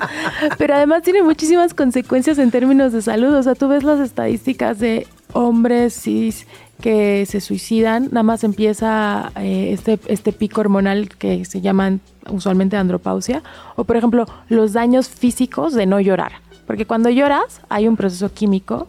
Pero 0.57 0.77
además 0.77 1.03
tiene 1.03 1.21
muchísimas 1.25 1.75
consecuencias 1.75 2.39
en 2.39 2.53
términos 2.53 2.93
de 2.93 3.03
salud. 3.03 3.35
O 3.35 3.43
sea, 3.43 3.57
tú 3.57 3.67
ves 3.67 3.83
las 3.83 3.99
estadísticas 3.99 4.79
de 4.79 5.09
hombres 5.33 5.95
cis 6.01 6.47
que 6.83 7.25
se 7.25 7.41
suicidan, 7.41 8.09
nada 8.11 8.23
más 8.23 8.45
empieza 8.45 9.33
eh, 9.37 9.73
este, 9.73 9.99
este 10.09 10.33
pico 10.33 10.61
hormonal 10.61 11.09
que 11.09 11.47
se 11.47 11.63
llaman 11.63 12.01
usualmente 12.29 12.77
andropausia, 12.77 13.43
o 13.77 13.85
por 13.85 13.97
ejemplo, 13.97 14.27
los 14.49 14.75
daños 14.75 15.09
físicos 15.09 15.73
de 15.73 15.87
no 15.87 16.01
llorar. 16.01 16.33
Porque 16.67 16.85
cuando 16.85 17.09
lloras 17.09 17.63
hay 17.71 17.89
un 17.89 17.97
proceso 17.97 18.33
químico 18.33 18.89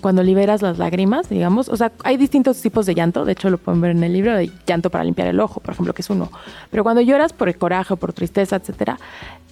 cuando 0.00 0.22
liberas 0.22 0.62
las 0.62 0.78
lágrimas, 0.78 1.28
digamos, 1.28 1.68
o 1.68 1.76
sea, 1.76 1.90
hay 2.04 2.16
distintos 2.16 2.60
tipos 2.60 2.86
de 2.86 2.94
llanto, 2.94 3.24
de 3.24 3.32
hecho 3.32 3.50
lo 3.50 3.58
pueden 3.58 3.80
ver 3.80 3.90
en 3.90 4.04
el 4.04 4.12
libro, 4.12 4.36
de 4.36 4.50
llanto 4.64 4.90
para 4.90 5.02
limpiar 5.02 5.26
el 5.26 5.40
ojo, 5.40 5.60
por 5.60 5.74
ejemplo, 5.74 5.92
que 5.92 6.02
es 6.02 6.10
uno. 6.10 6.30
Pero 6.70 6.84
cuando 6.84 7.00
lloras 7.00 7.32
por 7.32 7.48
el 7.48 7.58
coraje, 7.58 7.96
por 7.96 8.12
tristeza, 8.12 8.56
etcétera, 8.56 8.98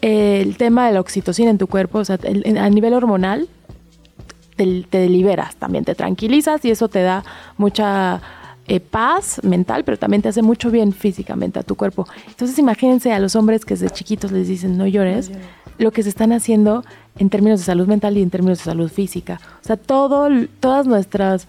el 0.00 0.56
tema 0.56 0.86
de 0.86 0.92
la 0.92 1.00
oxitocina 1.00 1.50
en 1.50 1.58
tu 1.58 1.66
cuerpo, 1.66 1.98
o 1.98 2.04
sea, 2.04 2.18
a 2.22 2.70
nivel 2.70 2.94
hormonal, 2.94 3.48
te, 4.58 4.82
te 4.82 5.08
liberas 5.08 5.56
también, 5.56 5.84
te 5.84 5.94
tranquilizas 5.94 6.64
y 6.64 6.70
eso 6.70 6.88
te 6.88 7.02
da 7.02 7.24
mucha 7.56 8.20
eh, 8.66 8.80
paz 8.80 9.40
mental, 9.44 9.84
pero 9.84 9.96
también 9.96 10.20
te 10.20 10.28
hace 10.28 10.42
mucho 10.42 10.70
bien 10.70 10.92
físicamente 10.92 11.58
a 11.58 11.62
tu 11.62 11.76
cuerpo. 11.76 12.06
Entonces 12.26 12.58
imagínense 12.58 13.12
a 13.12 13.18
los 13.18 13.36
hombres 13.36 13.64
que 13.64 13.74
desde 13.74 13.88
chiquitos 13.88 14.32
les 14.32 14.48
dicen 14.48 14.76
no 14.76 14.86
llores, 14.86 15.30
lo 15.78 15.92
que 15.92 16.02
se 16.02 16.08
están 16.08 16.32
haciendo 16.32 16.84
en 17.18 17.30
términos 17.30 17.60
de 17.60 17.66
salud 17.66 17.86
mental 17.86 18.18
y 18.18 18.22
en 18.22 18.30
términos 18.30 18.58
de 18.58 18.64
salud 18.64 18.90
física. 18.90 19.40
O 19.62 19.64
sea, 19.64 19.76
todo, 19.76 20.28
todas 20.60 20.86
nuestras 20.86 21.46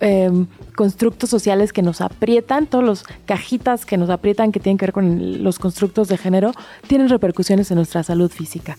eh, 0.00 0.30
constructos 0.76 1.30
sociales 1.30 1.72
que 1.72 1.82
nos 1.82 2.00
aprietan, 2.00 2.66
todas 2.66 2.86
las 2.86 3.04
cajitas 3.26 3.86
que 3.86 3.96
nos 3.96 4.10
aprietan 4.10 4.52
que 4.52 4.60
tienen 4.60 4.78
que 4.78 4.86
ver 4.86 4.92
con 4.92 5.42
los 5.42 5.58
constructos 5.58 6.08
de 6.08 6.18
género, 6.18 6.52
tienen 6.86 7.08
repercusiones 7.08 7.70
en 7.70 7.76
nuestra 7.76 8.02
salud 8.02 8.30
física. 8.30 8.76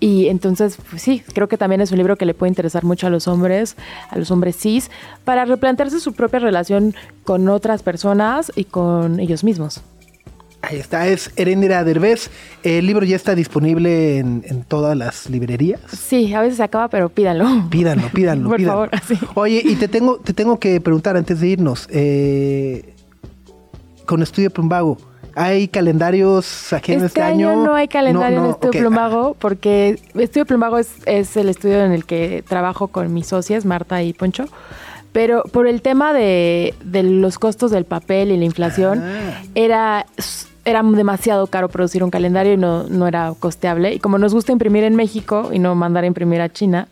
Y 0.00 0.28
entonces, 0.28 0.78
pues 0.90 1.02
sí, 1.02 1.22
creo 1.32 1.48
que 1.48 1.56
también 1.56 1.80
es 1.80 1.90
un 1.90 1.98
libro 1.98 2.16
que 2.16 2.26
le 2.26 2.34
puede 2.34 2.50
interesar 2.50 2.84
mucho 2.84 3.06
a 3.06 3.10
los 3.10 3.28
hombres, 3.28 3.76
a 4.10 4.18
los 4.18 4.30
hombres 4.30 4.56
cis, 4.56 4.90
para 5.24 5.44
replantearse 5.44 6.00
su 6.00 6.12
propia 6.12 6.40
relación 6.40 6.94
con 7.24 7.48
otras 7.48 7.82
personas 7.82 8.52
y 8.54 8.64
con 8.64 9.20
ellos 9.20 9.44
mismos. 9.44 9.82
Ahí 10.68 10.78
está, 10.78 11.06
es 11.08 11.30
Erendira 11.36 11.84
Derbez. 11.84 12.30
El 12.62 12.86
libro 12.86 13.04
ya 13.04 13.16
está 13.16 13.34
disponible 13.34 14.18
en, 14.18 14.44
en 14.46 14.62
todas 14.64 14.96
las 14.96 15.28
librerías. 15.28 15.80
Sí, 15.92 16.32
a 16.34 16.40
veces 16.40 16.56
se 16.56 16.62
acaba, 16.62 16.88
pero 16.88 17.08
pídanlo. 17.08 17.68
Pídanlo, 17.70 18.08
pídanlo, 18.08 18.48
Por 18.48 18.56
pídanlo. 18.58 18.72
favor, 18.72 18.88
así. 18.92 19.18
Oye, 19.34 19.62
y 19.64 19.76
te 19.76 19.88
tengo, 19.88 20.18
te 20.18 20.32
tengo 20.32 20.58
que 20.58 20.80
preguntar 20.80 21.16
antes 21.16 21.40
de 21.40 21.48
irnos. 21.48 21.88
eh, 21.90 22.94
con 24.06 24.22
Estudio 24.22 24.50
Plumbago, 24.50 24.98
¿hay 25.34 25.66
calendarios 25.68 26.72
aquí 26.74 26.92
en 26.92 26.98
Este, 26.98 27.06
este 27.06 27.22
año, 27.22 27.56
no 27.64 27.74
hay 27.74 27.88
calendario 27.88 28.36
No, 28.36 28.42
no, 28.42 28.46
en 28.48 28.50
Estudio 28.52 28.70
ok. 28.70 28.76
Plumago 28.78 29.36
porque 29.38 29.98
Estudio 30.14 30.44
Plumago 30.44 30.78
es, 30.78 30.88
es 31.06 31.36
el 31.38 31.48
estudio 31.48 31.82
en 31.84 31.92
el 31.92 32.04
que 32.04 32.44
trabajo 32.46 32.88
con 32.88 33.12
mis 33.14 33.26
socias, 33.28 33.64
Marta 33.64 34.02
y 34.02 34.12
Poncho. 34.12 34.44
Pero 35.12 35.44
por 35.44 35.66
el 35.68 35.80
tema 35.80 36.12
de, 36.12 36.74
de 36.84 37.02
los 37.04 37.38
costos 37.38 37.70
del 37.70 37.84
papel 37.84 38.30
y 38.32 38.36
la 38.36 38.44
inflación, 38.44 39.00
Ah. 39.02 39.42
era, 39.54 40.06
era 40.64 40.82
demasiado 40.82 41.46
caro 41.48 41.68
producir 41.68 42.02
un 42.02 42.10
calendario 42.10 42.52
y 42.54 42.56
no, 42.56 42.84
no 42.84 43.06
era 43.06 43.32
costeable. 43.38 43.92
Y 43.94 43.98
como 43.98 44.18
nos 44.18 44.32
gusta 44.34 44.52
imprimir 44.52 44.84
en 44.84 44.96
México 44.96 45.50
y 45.52 45.58
no 45.58 45.74
mandar 45.74 46.04
a 46.04 46.06
imprimir 46.06 46.40
a 46.40 46.48
China, 46.52 46.88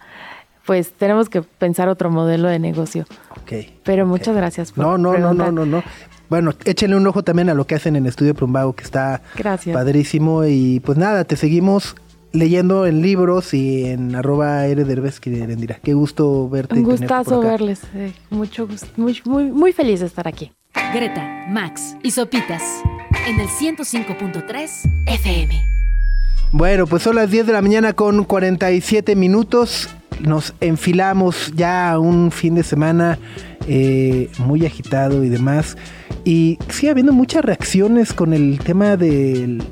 pues 0.66 0.92
tenemos 0.92 1.28
que 1.28 1.42
pensar 1.42 1.88
otro 1.88 2.10
modelo 2.10 2.48
de 2.48 2.58
negocio. 2.58 3.04
Ok, 3.30 3.52
Pero 3.82 4.06
muchas 4.06 4.36
gracias 4.36 4.72
por 4.72 4.84
No, 4.84 4.98
no, 4.98 5.10
no, 5.10 5.12
preguntar. 5.14 5.52
no, 5.52 5.64
no, 5.64 5.66
no. 5.78 5.82
Bueno, 6.28 6.52
échenle 6.64 6.96
un 6.96 7.06
ojo 7.06 7.22
también 7.22 7.50
a 7.50 7.54
lo 7.54 7.66
que 7.66 7.74
hacen 7.74 7.94
en 7.96 8.06
Estudio 8.06 8.34
Plumbago, 8.34 8.72
que 8.74 8.84
está 8.84 9.20
Gracias. 9.36 9.74
padrísimo. 9.74 10.44
Y 10.44 10.80
pues 10.80 10.96
nada, 10.96 11.24
te 11.24 11.36
seguimos 11.36 11.94
leyendo 12.32 12.86
en 12.86 13.02
libros 13.02 13.52
y 13.52 13.84
en 13.86 14.14
arroba 14.14 14.64
Erederves, 14.66 15.20
que 15.20 15.28
dirá. 15.30 15.74
Qué 15.82 15.92
gusto 15.92 16.48
verte. 16.48 16.74
Un 16.76 16.84
gustazo 16.84 17.40
verles. 17.40 17.82
eh, 17.94 18.12
mucho 18.30 18.66
gusto. 18.66 18.86
Muy, 18.96 19.20
muy, 19.26 19.50
muy 19.50 19.72
feliz 19.72 20.00
de 20.00 20.06
estar 20.06 20.26
aquí. 20.26 20.52
Greta, 20.94 21.22
Max 21.50 21.96
y 22.02 22.10
Sopitas 22.12 22.62
en 23.26 23.40
el 23.40 23.48
105.3 23.48 24.90
FM. 25.06 25.66
Bueno, 26.50 26.86
pues 26.86 27.02
son 27.02 27.16
las 27.16 27.30
10 27.30 27.46
de 27.46 27.52
la 27.52 27.62
mañana 27.62 27.92
con 27.92 28.24
47 28.24 29.16
minutos. 29.16 29.88
Nos 30.20 30.54
enfilamos 30.60 31.52
ya 31.54 31.92
a 31.92 31.98
un 31.98 32.30
fin 32.30 32.54
de 32.54 32.62
semana 32.62 33.18
eh, 33.66 34.30
muy 34.38 34.66
agitado 34.66 35.24
y 35.24 35.28
demás. 35.28 35.76
Y 36.24 36.58
sigue 36.68 36.90
habiendo 36.90 37.12
muchas 37.12 37.44
reacciones 37.44 38.12
con 38.12 38.32
el 38.32 38.58
tema 38.58 38.96
del 38.96 39.62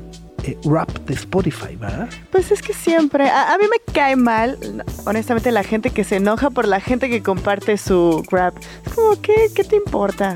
eh, 0.43 0.57
rap 0.65 0.89
de 1.05 1.13
Spotify, 1.13 1.75
¿verdad? 1.75 2.09
Pues 2.31 2.51
es 2.51 2.61
que 2.61 2.73
siempre, 2.73 3.29
a, 3.29 3.53
a 3.53 3.57
mí 3.57 3.65
me 3.69 3.93
cae 3.93 4.15
mal, 4.15 4.57
honestamente, 5.05 5.51
la 5.51 5.63
gente 5.63 5.91
que 5.91 6.03
se 6.03 6.15
enoja 6.17 6.49
por 6.49 6.67
la 6.67 6.79
gente 6.79 7.09
que 7.09 7.21
comparte 7.21 7.77
su 7.77 8.23
rap. 8.31 8.55
Es 8.85 8.93
como, 8.93 9.21
¿qué, 9.21 9.33
qué 9.53 9.63
te 9.63 9.75
importa? 9.75 10.35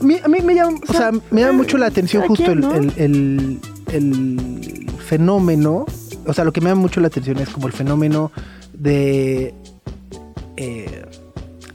A 0.00 0.04
mí, 0.04 0.16
a 0.22 0.28
mí 0.28 0.38
me 0.42 0.54
llama, 0.54 0.78
o 0.88 0.92
sea, 0.92 1.10
me 1.30 1.40
llama 1.42 1.52
mucho 1.54 1.78
la 1.78 1.86
atención 1.86 2.26
justo 2.26 2.50
el, 2.52 2.60
¿no? 2.60 2.74
el- 2.74 2.92
el- 2.96 3.60
el 3.92 4.86
fenómeno. 5.06 5.86
O 6.26 6.32
sea, 6.32 6.44
lo 6.44 6.52
que 6.52 6.60
me 6.60 6.70
llama 6.70 6.80
mucho 6.82 7.00
la 7.00 7.08
atención 7.08 7.38
es 7.38 7.48
como 7.50 7.66
el 7.66 7.72
fenómeno 7.72 8.32
de 8.72 9.54
eh, 10.56 11.04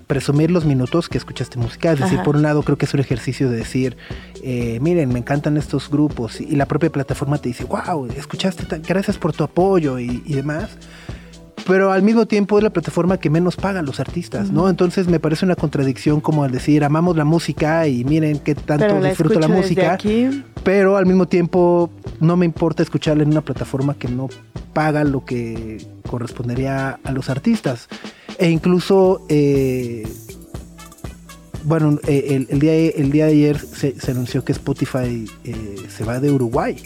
presumir 0.07 0.49
los 0.49 0.65
minutos 0.65 1.07
que 1.09 1.17
escuchaste 1.17 1.57
música. 1.59 1.91
Es 1.91 1.99
decir, 1.99 2.15
Ajá. 2.15 2.23
por 2.23 2.35
un 2.35 2.41
lado 2.41 2.63
creo 2.63 2.77
que 2.77 2.85
es 2.85 2.93
un 2.93 2.99
ejercicio 2.99 3.49
de 3.49 3.57
decir, 3.57 3.95
eh, 4.41 4.79
miren, 4.81 5.09
me 5.09 5.19
encantan 5.19 5.55
estos 5.57 5.89
grupos. 5.89 6.41
Y 6.41 6.55
la 6.55 6.65
propia 6.65 6.89
plataforma 6.91 7.37
te 7.37 7.49
dice, 7.49 7.65
wow, 7.65 8.07
escuchaste, 8.17 8.65
tan- 8.65 8.81
gracias 8.81 9.17
por 9.17 9.33
tu 9.33 9.43
apoyo 9.43 9.99
y, 9.99 10.23
y 10.25 10.33
demás. 10.33 10.69
Pero 11.67 11.91
al 11.91 12.03
mismo 12.03 12.25
tiempo 12.25 12.57
es 12.57 12.63
la 12.63 12.71
plataforma 12.71 13.17
que 13.17 13.29
menos 13.29 13.55
paga 13.55 13.79
a 13.79 13.83
los 13.83 13.99
artistas, 13.99 14.51
¿no? 14.51 14.69
Entonces 14.69 15.07
me 15.07 15.19
parece 15.19 15.45
una 15.45 15.55
contradicción 15.55 16.21
como 16.21 16.43
al 16.43 16.51
decir, 16.51 16.83
amamos 16.83 17.15
la 17.15 17.25
música 17.25 17.87
y 17.87 18.03
miren 18.03 18.39
qué 18.39 18.55
tanto 18.55 18.99
la 18.99 19.09
disfruto 19.09 19.39
la 19.39 19.47
música 19.47 19.93
aquí. 19.93 20.43
pero 20.63 20.97
al 20.97 21.05
mismo 21.05 21.27
tiempo 21.27 21.91
no 22.19 22.37
me 22.37 22.45
importa 22.45 22.83
escucharla 22.83 23.23
en 23.23 23.29
una 23.29 23.41
plataforma 23.41 23.93
que 23.93 24.07
no 24.07 24.29
paga 24.73 25.03
lo 25.03 25.25
que 25.25 25.85
correspondería 26.09 26.99
a 27.03 27.11
los 27.11 27.29
artistas. 27.29 27.87
E 28.37 28.49
incluso, 28.49 29.25
eh, 29.29 30.07
bueno, 31.63 31.99
eh, 32.07 32.27
el, 32.29 32.47
el 32.49 32.59
día, 32.59 32.73
el 32.73 33.11
día 33.11 33.25
de 33.25 33.31
ayer 33.31 33.59
se, 33.59 33.99
se 33.99 34.11
anunció 34.11 34.45
que 34.45 34.53
Spotify 34.53 35.29
eh, 35.43 35.75
se 35.89 36.05
va 36.05 36.19
de 36.19 36.31
Uruguay, 36.31 36.77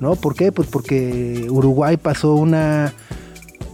¿no? 0.00 0.16
¿Por 0.16 0.34
qué? 0.34 0.50
Pues 0.50 0.68
porque 0.68 1.46
Uruguay 1.48 1.96
pasó 1.96 2.34
una 2.34 2.92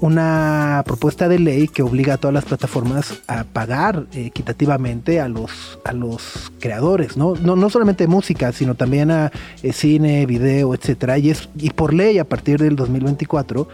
una 0.05 0.83
propuesta 0.85 1.29
de 1.31 1.39
ley 1.39 1.67
que 1.67 1.83
obliga 1.83 2.15
a 2.15 2.17
todas 2.19 2.35
las 2.35 2.45
plataformas 2.45 3.23
a 3.27 3.45
pagar 3.45 4.05
equitativamente 4.13 5.19
a 5.19 5.29
los 5.29 5.79
a 5.83 5.95
los 5.95 6.53
creadores, 6.61 7.17
¿no? 7.17 7.33
No, 7.37 7.57
no 7.57 7.71
solamente 7.71 8.07
música, 8.07 8.53
sino 8.53 8.75
también 8.75 9.11
a 9.11 9.33
eh, 9.63 9.73
cine, 9.73 10.27
video, 10.27 10.75
etcétera. 10.75 11.17
Y 11.17 11.31
es 11.31 11.49
y 11.57 11.71
por 11.71 11.95
ley 11.95 12.19
a 12.19 12.25
partir 12.29 12.61
del 12.61 12.77
2024. 12.77 13.67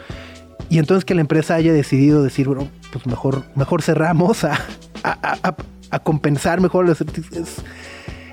Y 0.69 0.79
entonces 0.79 1.05
que 1.05 1.17
la 1.17 1.21
empresa 1.23 1.57
haya 1.57 1.73
decidido 1.73 2.23
decir, 2.23 2.47
bueno, 2.47 2.69
pues 2.93 3.05
mejor, 3.09 3.43
mejor 3.57 3.83
cerramos 3.83 4.45
a, 4.45 4.53
a, 5.03 5.39
a- 5.49 5.57
a- 5.91 5.99
compensar 5.99 6.61
mejor 6.61 6.87
los 6.87 7.01
artistas. 7.01 7.39
Es, 7.39 7.57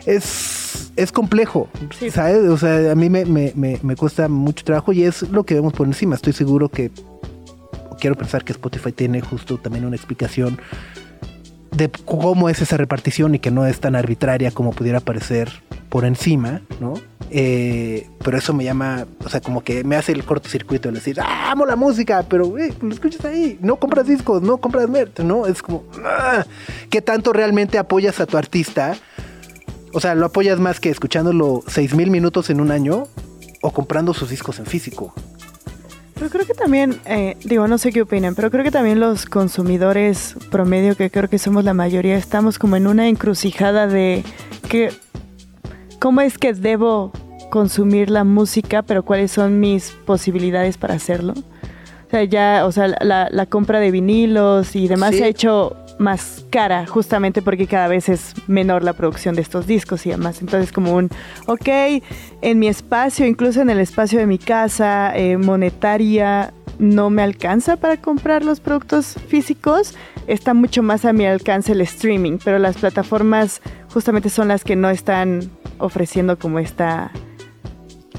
es, 0.05 0.91
es 0.95 1.11
complejo, 1.11 1.67
Sí. 1.97 2.11
¿sabes? 2.11 2.47
O 2.47 2.57
sea, 2.59 2.91
a 2.91 2.95
mí 2.95 3.09
me, 3.09 3.25
me, 3.25 3.53
me, 3.55 3.79
me 3.81 3.95
cuesta 3.95 4.27
mucho 4.27 4.63
trabajo 4.63 4.93
y 4.93 5.01
es 5.03 5.23
lo 5.31 5.43
que 5.45 5.55
vemos 5.55 5.73
por 5.73 5.87
encima. 5.87 6.13
Estoy 6.15 6.33
seguro 6.33 6.69
que 6.69 6.91
quiero 7.99 8.15
pensar 8.15 8.43
que 8.43 8.53
Spotify 8.53 8.91
tiene 8.91 9.21
justo 9.21 9.57
también 9.57 9.85
una 9.85 9.95
explicación 9.95 10.59
de 11.71 11.89
cómo 11.89 12.49
es 12.49 12.61
esa 12.61 12.77
repartición 12.77 13.35
y 13.35 13.39
que 13.39 13.51
no 13.51 13.65
es 13.65 13.79
tan 13.79 13.95
arbitraria 13.95 14.51
como 14.51 14.71
pudiera 14.71 14.99
parecer 14.99 15.51
por 15.89 16.05
encima, 16.05 16.61
¿no? 16.79 16.95
Eh, 17.29 18.07
pero 18.23 18.37
eso 18.37 18.53
me 18.53 18.63
llama, 18.63 19.05
o 19.23 19.29
sea, 19.29 19.41
como 19.41 19.61
que 19.63 19.83
me 19.83 19.95
hace 19.95 20.13
el 20.13 20.23
cortocircuito 20.23 20.89
el 20.89 20.95
decir, 20.95 21.19
ah, 21.19 21.51
amo 21.51 21.65
la 21.65 21.75
música, 21.75 22.25
pero 22.27 22.57
eh, 22.57 22.73
lo 22.81 22.93
escuchas 22.93 23.25
ahí, 23.25 23.57
no 23.61 23.77
compras 23.77 24.07
discos, 24.07 24.41
no 24.41 24.57
compras 24.57 24.89
merch, 24.89 25.19
¿no? 25.19 25.45
Es 25.45 25.61
como, 25.61 25.83
ah, 26.05 26.45
¿qué 26.89 27.01
tanto 27.01 27.33
realmente 27.33 27.77
apoyas 27.77 28.19
a 28.19 28.25
tu 28.25 28.37
artista? 28.37 28.95
O 29.93 29.99
sea, 29.99 30.15
¿lo 30.15 30.25
apoyas 30.25 30.59
más 30.59 30.79
que 30.79 30.89
escuchándolo 30.89 31.63
seis 31.67 31.93
mil 31.93 32.11
minutos 32.11 32.49
en 32.49 32.61
un 32.61 32.71
año 32.71 33.07
o 33.61 33.71
comprando 33.71 34.13
sus 34.13 34.29
discos 34.29 34.59
en 34.59 34.65
físico? 34.65 35.13
Pero 36.17 36.29
creo 36.31 36.45
que 36.45 36.53
también, 36.53 36.99
eh, 37.05 37.37
digo, 37.43 37.67
no 37.67 37.77
sé 37.77 37.91
qué 37.91 38.01
opinan, 38.01 38.33
pero 38.35 38.49
creo 38.49 38.63
que 38.63 38.71
también 38.71 38.99
los 38.99 39.25
consumidores 39.25 40.35
promedio, 40.49 40.95
que 40.95 41.09
creo 41.11 41.29
que 41.29 41.37
somos 41.37 41.63
la 41.63 41.73
mayoría, 41.73 42.17
estamos 42.17 42.57
como 42.57 42.75
en 42.75 42.87
una 42.87 43.07
encrucijada 43.07 43.87
de 43.87 44.23
que, 44.67 44.89
¿cómo 45.99 46.21
es 46.21 46.37
que 46.37 46.53
debo 46.53 47.11
consumir 47.51 48.09
la 48.09 48.23
música, 48.23 48.81
pero 48.81 49.03
cuáles 49.03 49.31
son 49.31 49.59
mis 49.59 49.91
posibilidades 50.05 50.77
para 50.77 50.95
hacerlo? 50.95 51.33
O 51.35 52.09
sea, 52.09 52.23
ya, 52.23 52.65
o 52.65 52.71
sea, 52.71 52.87
la, 52.87 53.27
la 53.29 53.45
compra 53.45 53.79
de 53.79 53.91
vinilos 53.91 54.75
y 54.75 54.87
demás 54.87 55.11
Sí. 55.11 55.17
se 55.19 55.23
ha 55.25 55.27
hecho 55.27 55.75
más 55.99 56.45
cara, 56.49 56.85
justamente 56.85 57.41
porque 57.41 57.67
cada 57.67 57.87
vez 57.87 58.09
es 58.09 58.33
menor 58.47 58.83
la 58.83 58.93
producción 58.93 59.35
de 59.35 59.41
estos 59.41 59.67
discos 59.67 60.05
y 60.05 60.11
demás. 60.11 60.41
Entonces, 60.41 60.71
como 60.71 60.93
un, 60.93 61.09
ok, 61.47 61.67
en 62.41 62.59
mi 62.59 62.67
espacio, 62.67 63.25
incluso 63.25 63.61
en 63.61 63.69
el 63.69 63.79
espacio 63.79 64.19
de 64.19 64.27
mi 64.27 64.37
casa, 64.37 65.15
eh, 65.15 65.37
monetaria, 65.37 66.53
no 66.79 67.09
me 67.09 67.23
alcanza 67.23 67.77
para 67.77 67.97
comprar 67.97 68.43
los 68.43 68.59
productos 68.59 69.15
físicos. 69.27 69.95
Está 70.27 70.53
mucho 70.53 70.83
más 70.83 71.05
a 71.05 71.13
mi 71.13 71.25
alcance 71.25 71.71
el 71.71 71.81
streaming, 71.81 72.37
pero 72.43 72.59
las 72.59 72.77
plataformas 72.77 73.61
justamente 73.91 74.29
son 74.29 74.49
las 74.49 74.63
que 74.63 74.75
no 74.75 74.89
están 74.89 75.49
ofreciendo 75.79 76.37
como 76.37 76.59
esta... 76.59 77.11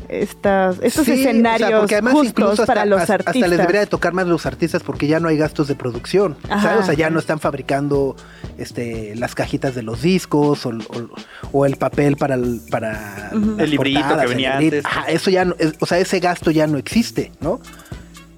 Estas, 0.08 0.76
estos 0.82 1.04
Sí, 1.04 1.12
o 1.12 1.14
sea, 1.16 1.30
escenarios 1.30 1.70
porque 1.80 1.94
además 1.96 2.12
justos 2.14 2.30
incluso 2.30 2.50
hasta- 2.62 2.66
para 2.66 2.84
los 2.86 3.00
hasta- 3.00 3.14
artistas. 3.14 3.36
Hasta 3.36 3.48
les 3.48 3.58
debería 3.58 3.80
de 3.80 3.86
tocar 3.86 4.12
más 4.14 4.26
los 4.26 4.46
artistas 4.46 4.82
porque 4.82 5.06
ya 5.06 5.20
no 5.20 5.28
hay 5.28 5.36
gastos 5.36 5.68
de 5.68 5.74
producción. 5.74 6.36
O 6.50 6.82
sea, 6.82 6.94
ya 6.94 7.10
no 7.10 7.18
están 7.18 7.38
fabricando 7.40 8.16
este, 8.56 9.14
las 9.16 9.34
cajitas 9.34 9.74
de 9.74 9.82
los 9.82 10.02
discos 10.02 10.64
o, 10.66 10.70
o- 10.70 11.08
o 11.52 11.66
el 11.66 11.76
papel 11.76 12.16
para 12.16 12.34
el, 12.36 12.60
para 12.70 13.30
El 13.32 13.70
librito 13.70 14.00
portadas, 14.00 14.22
que 14.22 14.28
venía 14.28 14.56
antes. 14.56 14.84
Ajá, 14.84 15.04
eso 15.08 15.30
ya 15.30 15.44
no, 15.44 15.54
es- 15.58 15.74
o 15.80 15.86
sea, 15.86 15.98
ese 15.98 16.18
gasto 16.20 16.50
ya 16.50 16.66
no 16.66 16.78
existe, 16.78 17.30
¿no? 17.40 17.60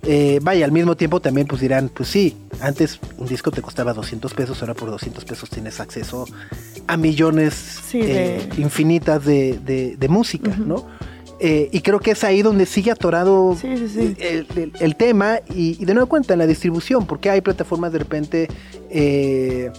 Eh, 0.02 0.38
vaya, 0.42 0.64
al 0.64 0.72
mismo 0.72 0.96
tiempo 0.96 1.20
también 1.20 1.46
pues 1.46 1.60
dirán, 1.60 1.90
pues 1.90 2.08
sí, 2.08 2.34
antes 2.62 2.98
un 3.18 3.26
disco 3.28 3.50
te 3.50 3.60
costaba 3.60 3.92
200 3.92 4.32
pesos, 4.32 4.62
ahora 4.62 4.72
por 4.72 4.90
200 4.90 5.26
pesos 5.26 5.50
tienes 5.50 5.78
acceso 5.78 6.24
a 6.86 6.96
millones 6.96 7.52
Sí, 7.86 8.00
eh, 8.00 8.48
de- 8.56 8.62
infinitas 8.62 9.22
de, 9.26 9.58
de- 9.62 9.96
de 9.98 10.08
música. 10.08 10.56
¿no? 10.56 10.86
Eh, 11.42 11.70
y 11.72 11.80
creo 11.80 11.98
que 12.00 12.10
es 12.10 12.22
ahí 12.22 12.42
donde 12.42 12.66
sigue 12.66 12.90
atorado 12.90 13.56
Sí, 13.58 13.74
sí, 13.76 13.88
sí. 13.88 14.16
El, 14.20 14.46
el- 14.56 14.72
el 14.78 14.96
tema 14.96 15.40
y, 15.54 15.76
y 15.80 15.84
de 15.86 15.94
nuevo 15.94 16.08
cuenta 16.08 16.34
en 16.34 16.38
la 16.38 16.46
distribución, 16.46 17.06
porque 17.06 17.30
hay 17.30 17.40
plataformas 17.40 17.92
de 17.92 17.98
repente 17.98 18.48
eh, 18.90 19.70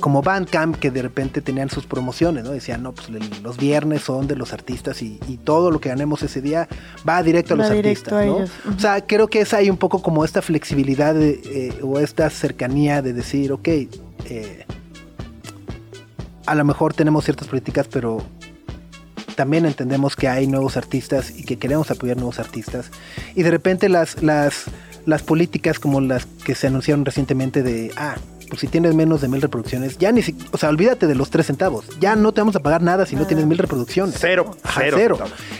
como 0.00 0.22
Bandcamp 0.22 0.76
que 0.76 0.90
de 0.90 1.02
repente 1.02 1.40
tenían 1.42 1.68
sus 1.70 1.86
promociones, 1.86 2.44
¿no? 2.44 2.50
Decían, 2.50 2.82
no, 2.82 2.92
pues 2.92 3.08
los 3.42 3.56
viernes 3.58 4.02
son 4.02 4.26
de 4.26 4.36
los 4.36 4.52
artistas 4.52 5.00
y, 5.02 5.18
y 5.28 5.36
todo 5.36 5.70
lo 5.70 5.80
que 5.80 5.88
ganemos 5.90 6.22
ese 6.22 6.40
día 6.42 6.66
va 7.08 7.22
directo 7.22 7.54
a 7.54 7.56
Va 7.58 7.64
los 7.68 7.72
directo 7.76 8.16
artistas, 8.16 8.48
a 8.66 8.70
¿no? 8.70 8.76
O 8.76 8.80
sea, 8.80 9.06
creo 9.06 9.28
que 9.28 9.40
es 9.42 9.52
ahí 9.54 9.68
un 9.70 9.76
poco 9.78 10.02
como 10.02 10.24
esta 10.24 10.42
flexibilidad 10.42 11.14
de, 11.14 11.40
eh, 11.44 11.78
o 11.82 11.98
esta 12.00 12.28
cercanía 12.30 13.02
de 13.02 13.12
decir, 13.12 13.52
ok, 13.52 13.68
eh, 13.68 14.64
a 16.46 16.54
lo 16.54 16.64
mejor 16.64 16.92
tenemos 16.94 17.24
ciertas 17.24 17.48
políticas, 17.48 17.86
pero 17.90 18.22
también 19.36 19.66
entendemos 19.66 20.16
que 20.16 20.28
hay 20.28 20.46
nuevos 20.46 20.76
artistas 20.76 21.30
y 21.30 21.44
que 21.44 21.56
queremos 21.58 21.90
apoyar 21.90 22.16
nuevos 22.16 22.38
artistas. 22.38 22.90
Y 23.34 23.42
de 23.42 23.50
repente 23.50 23.88
las, 23.88 24.22
las, 24.22 24.64
las 25.06 25.22
políticas 25.22 25.78
como 25.78 26.00
las 26.00 26.26
que 26.26 26.54
se 26.54 26.66
anunciaron 26.68 27.04
recientemente 27.04 27.62
de, 27.62 27.92
ah, 27.96 28.16
pues 28.48 28.60
si 28.60 28.68
tienes 28.68 28.94
menos 28.94 29.20
de 29.22 29.28
mil 29.28 29.40
reproducciones, 29.42 29.98
ya 29.98 30.12
ni 30.12 30.22
si, 30.22 30.36
o 30.52 30.58
sea, 30.58 30.68
olvídate 30.68 31.06
de 31.06 31.14
los 31.14 31.30
tres 31.30 31.46
centavos, 31.46 31.86
ya 31.98 32.14
no 32.14 32.32
te 32.32 32.40
vamos 32.42 32.54
a 32.56 32.60
pagar 32.60 32.82
nada 32.82 33.06
si 33.06 33.16
no 33.16 33.26
tienes 33.26 33.46
mil 33.46 33.58
reproducciones. 33.58 34.16
Cero, 34.18 34.56
Ajá, 34.62 34.82
cero. 34.94 35.18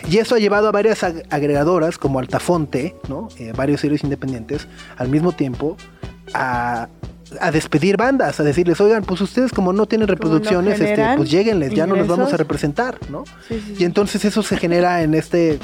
Y 0.09 0.19
eso 0.19 0.35
ha 0.35 0.39
llevado 0.39 0.69
a 0.69 0.73
varias 0.73 1.03
ag- 1.03 1.25
agregadoras 1.31 1.99
como 1.99 2.19
Altafonte, 2.19 2.95
¿no? 3.09 3.29
Eh, 3.39 3.53
varios 3.57 3.81
serios 3.81 4.05
independientes, 4.05 4.69
al 4.97 5.09
mismo 5.09 5.33
tiempo 5.33 5.77
a, 6.35 6.89
a 7.41 7.51
despedir 7.51 7.97
bandas, 7.97 8.39
a 8.41 8.43
decirles, 8.43 8.81
oigan, 8.81 9.03
pues 9.05 9.21
ustedes 9.21 9.53
como 9.53 9.73
no 9.73 9.87
tienen 9.87 10.07
no 10.07 10.13
reproducciones, 10.15 10.81
este, 10.81 11.05
pues 11.17 11.31
lleguenles, 11.31 11.73
ya 11.75 11.87
no 11.87 11.97
los 11.97 12.07
vamos 12.07 12.33
a 12.33 12.37
representar, 12.37 12.99
¿no? 13.11 13.25
Sí, 13.49 13.63
sí, 13.67 13.77
Y 13.79 13.85
entonces 13.85 14.25
eso 14.25 14.43
se 14.43 14.57
genera 14.57 15.03
en 15.03 15.15
este 15.15 15.59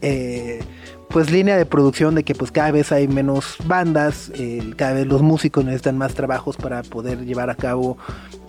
eh, 0.00 0.60
pues 1.08 1.30
línea 1.30 1.56
de 1.56 1.64
producción 1.66 2.14
de 2.14 2.24
que 2.24 2.34
pues 2.34 2.50
cada 2.50 2.70
vez 2.72 2.90
hay 2.92 3.06
menos 3.08 3.56
bandas, 3.66 4.30
eh, 4.34 4.72
cada 4.76 4.94
vez 4.94 5.06
los 5.06 5.22
músicos 5.22 5.64
necesitan 5.64 5.96
más 5.96 6.14
trabajos 6.14 6.56
para 6.56 6.82
poder 6.82 7.24
llevar 7.24 7.50
a 7.50 7.54
cabo 7.54 7.96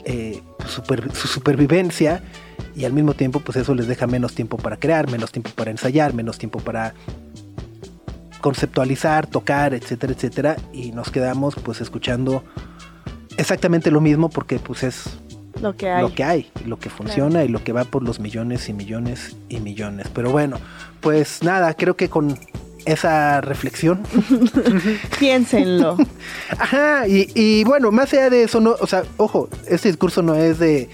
eh, 0.04 0.42
pues, 0.58 0.72
super- 0.72 1.12
su 1.14 1.28
supervivencia 1.28 2.24
y 2.76 2.86
al 2.86 2.94
mismo 2.94 3.14
tiempo 3.14 3.40
pues 3.40 3.58
eso 3.58 3.74
les 3.76 3.88
deja 3.88 4.08
menos 4.08 4.34
tiempo 4.34 4.58
para 4.58 4.78
crear, 4.78 5.10
menos 5.10 5.32
tiempo 5.32 5.52
para 5.56 5.72
ensayar, 5.72 6.14
menos 6.14 6.38
tiempo 6.38 6.60
para 6.60 6.94
conceptualizar, 8.46 9.26
tocar, 9.26 9.74
etcétera, 9.74 10.14
etcétera 10.14 10.56
y 10.72 10.91
nos 10.91 11.10
quedamos 11.10 11.56
pues 11.56 11.82
escuchando 11.82 12.43
exactamente 13.38 13.89
lo 13.89 14.02
mismo 14.02 14.30
porque 14.30 14.60
pues 14.60 14.84
es 14.84 15.18
lo 15.60 15.76
que 15.76 15.89
hay. 15.89 16.04
lo 16.04 16.14
que 16.14 16.24
hay, 16.24 16.52
lo 16.64 16.78
que 16.78 16.91
funciona 16.91 17.43
y 17.43 17.48
lo 17.48 17.64
que 17.64 17.72
va 17.72 17.86
por 17.86 18.04
los 18.04 18.20
millones 18.20 18.70
y 18.70 18.74
millones 18.74 19.36
y 19.50 19.62
millones. 19.62 20.10
Pero 20.14 20.30
bueno, 20.30 20.60
pues 21.02 21.41
nada, 21.41 21.74
creo 21.74 21.96
que 21.96 22.08
con 22.08 22.38
esa 22.86 23.41
reflexión. 23.41 24.04
Piénsenlo. 25.20 25.98
Ajá, 26.60 27.08
y, 27.08 27.32
y 27.34 27.64
bueno, 27.64 27.91
más 27.91 28.14
allá 28.14 28.30
de 28.30 28.43
eso, 28.43 28.62
no, 28.62 28.76
o 28.80 28.86
sea, 28.86 29.06
ojo, 29.18 29.50
este 29.68 29.88
discurso 29.88 30.22
no 30.22 30.36
es 30.36 30.60
de 30.60 30.88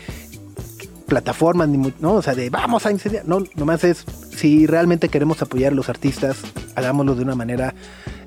plataformas, 1.05 1.67
ni 1.67 1.93
no, 1.99 2.13
o 2.13 2.21
sea, 2.21 2.33
de 2.33 2.49
vamos 2.49 2.85
a 2.85 2.91
incendiar, 2.91 3.27
no, 3.27 3.43
nomás 3.55 3.83
es 3.83 4.05
si 4.35 4.65
realmente 4.67 5.09
queremos 5.09 5.41
apoyar 5.41 5.71
a 5.73 5.75
los 5.75 5.89
artistas, 5.89 6.37
hagámoslo 6.75 7.15
de 7.15 7.23
una 7.23 7.35
manera 7.35 7.73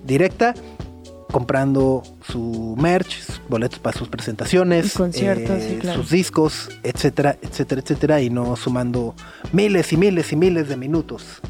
directa, 0.04 0.54
comprando 1.32 2.02
su 2.30 2.76
merch, 2.78 3.20
sus 3.22 3.42
boletos 3.48 3.78
para 3.80 3.98
sus 3.98 4.08
presentaciones, 4.08 4.92
conciertos, 4.92 5.62
sí, 5.62 5.76
claro. 5.80 6.00
sus 6.00 6.10
discos, 6.10 6.68
etcétera, 6.84 7.36
etcétera, 7.42 7.80
etcétera, 7.80 8.20
y 8.20 8.30
no 8.30 8.54
sumando 8.54 9.14
miles 9.52 9.92
y 9.92 9.96
miles 9.96 10.32
y 10.32 10.36
miles 10.36 10.68
de 10.68 10.76
minutos 10.76 11.40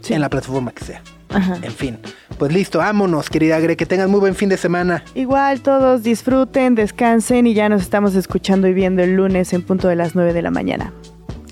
Sí. 0.00 0.14
en 0.14 0.20
la 0.20 0.28
plataforma 0.30 0.72
que 0.72 0.84
sea. 0.84 1.02
Ajá. 1.28 1.58
En 1.62 1.72
fin, 1.72 1.98
pues 2.38 2.52
listo, 2.52 2.78
vámonos, 2.78 3.30
querida 3.30 3.58
Gre, 3.60 3.76
que 3.76 3.86
tengas 3.86 4.08
muy 4.08 4.20
buen 4.20 4.34
fin 4.34 4.48
de 4.48 4.56
semana. 4.56 5.04
Igual 5.14 5.60
todos 5.62 6.02
disfruten, 6.02 6.74
descansen 6.74 7.46
y 7.46 7.54
ya 7.54 7.68
nos 7.68 7.82
estamos 7.82 8.14
escuchando 8.14 8.68
y 8.68 8.74
viendo 8.74 9.02
el 9.02 9.14
lunes 9.16 9.52
en 9.52 9.62
punto 9.62 9.88
de 9.88 9.96
las 9.96 10.14
9 10.14 10.32
de 10.32 10.42
la 10.42 10.50
mañana. 10.50 10.92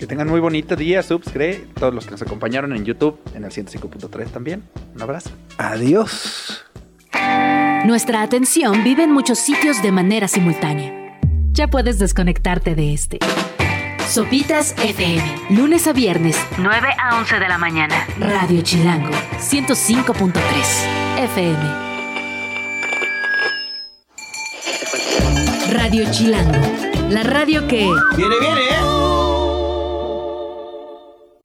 Que 0.01 0.07
tengan 0.07 0.29
muy 0.29 0.41
bonito 0.41 0.77
día, 0.77 1.03
subs, 1.03 1.29
cree. 1.31 1.57
Todos 1.75 1.93
los 1.93 2.07
que 2.07 2.13
nos 2.13 2.23
acompañaron 2.23 2.75
en 2.75 2.87
YouTube, 2.87 3.21
en 3.35 3.45
el 3.45 3.51
105.3 3.51 4.31
también. 4.31 4.63
Un 4.95 5.03
abrazo. 5.03 5.29
Adiós. 5.59 6.65
Nuestra 7.85 8.23
atención 8.23 8.83
vive 8.83 9.03
en 9.03 9.13
muchos 9.13 9.39
sitios 9.39 9.83
de 9.83 9.93
manera 9.93 10.27
simultánea. 10.27 11.21
Ya 11.53 11.69
puedes 11.69 11.99
desconectarte 11.99 12.75
de 12.75 12.95
este. 12.95 13.19
Sopitas 14.09 14.75
FM. 14.83 15.23
Lunes 15.51 15.87
a 15.87 15.93
viernes, 15.93 16.41
9 16.57 16.89
a 16.99 17.19
11 17.19 17.39
de 17.39 17.49
la 17.49 17.59
mañana. 17.59 18.07
Radio 18.19 18.63
Chilango, 18.63 19.11
105.3 19.39 20.33
FM. 21.25 21.91
Radio 25.75 26.11
Chilango. 26.11 26.59
La 27.11 27.23
radio 27.23 27.69
que... 27.69 27.87
Viene, 28.17 28.39
viene, 28.41 28.61
¿eh? 28.61 28.90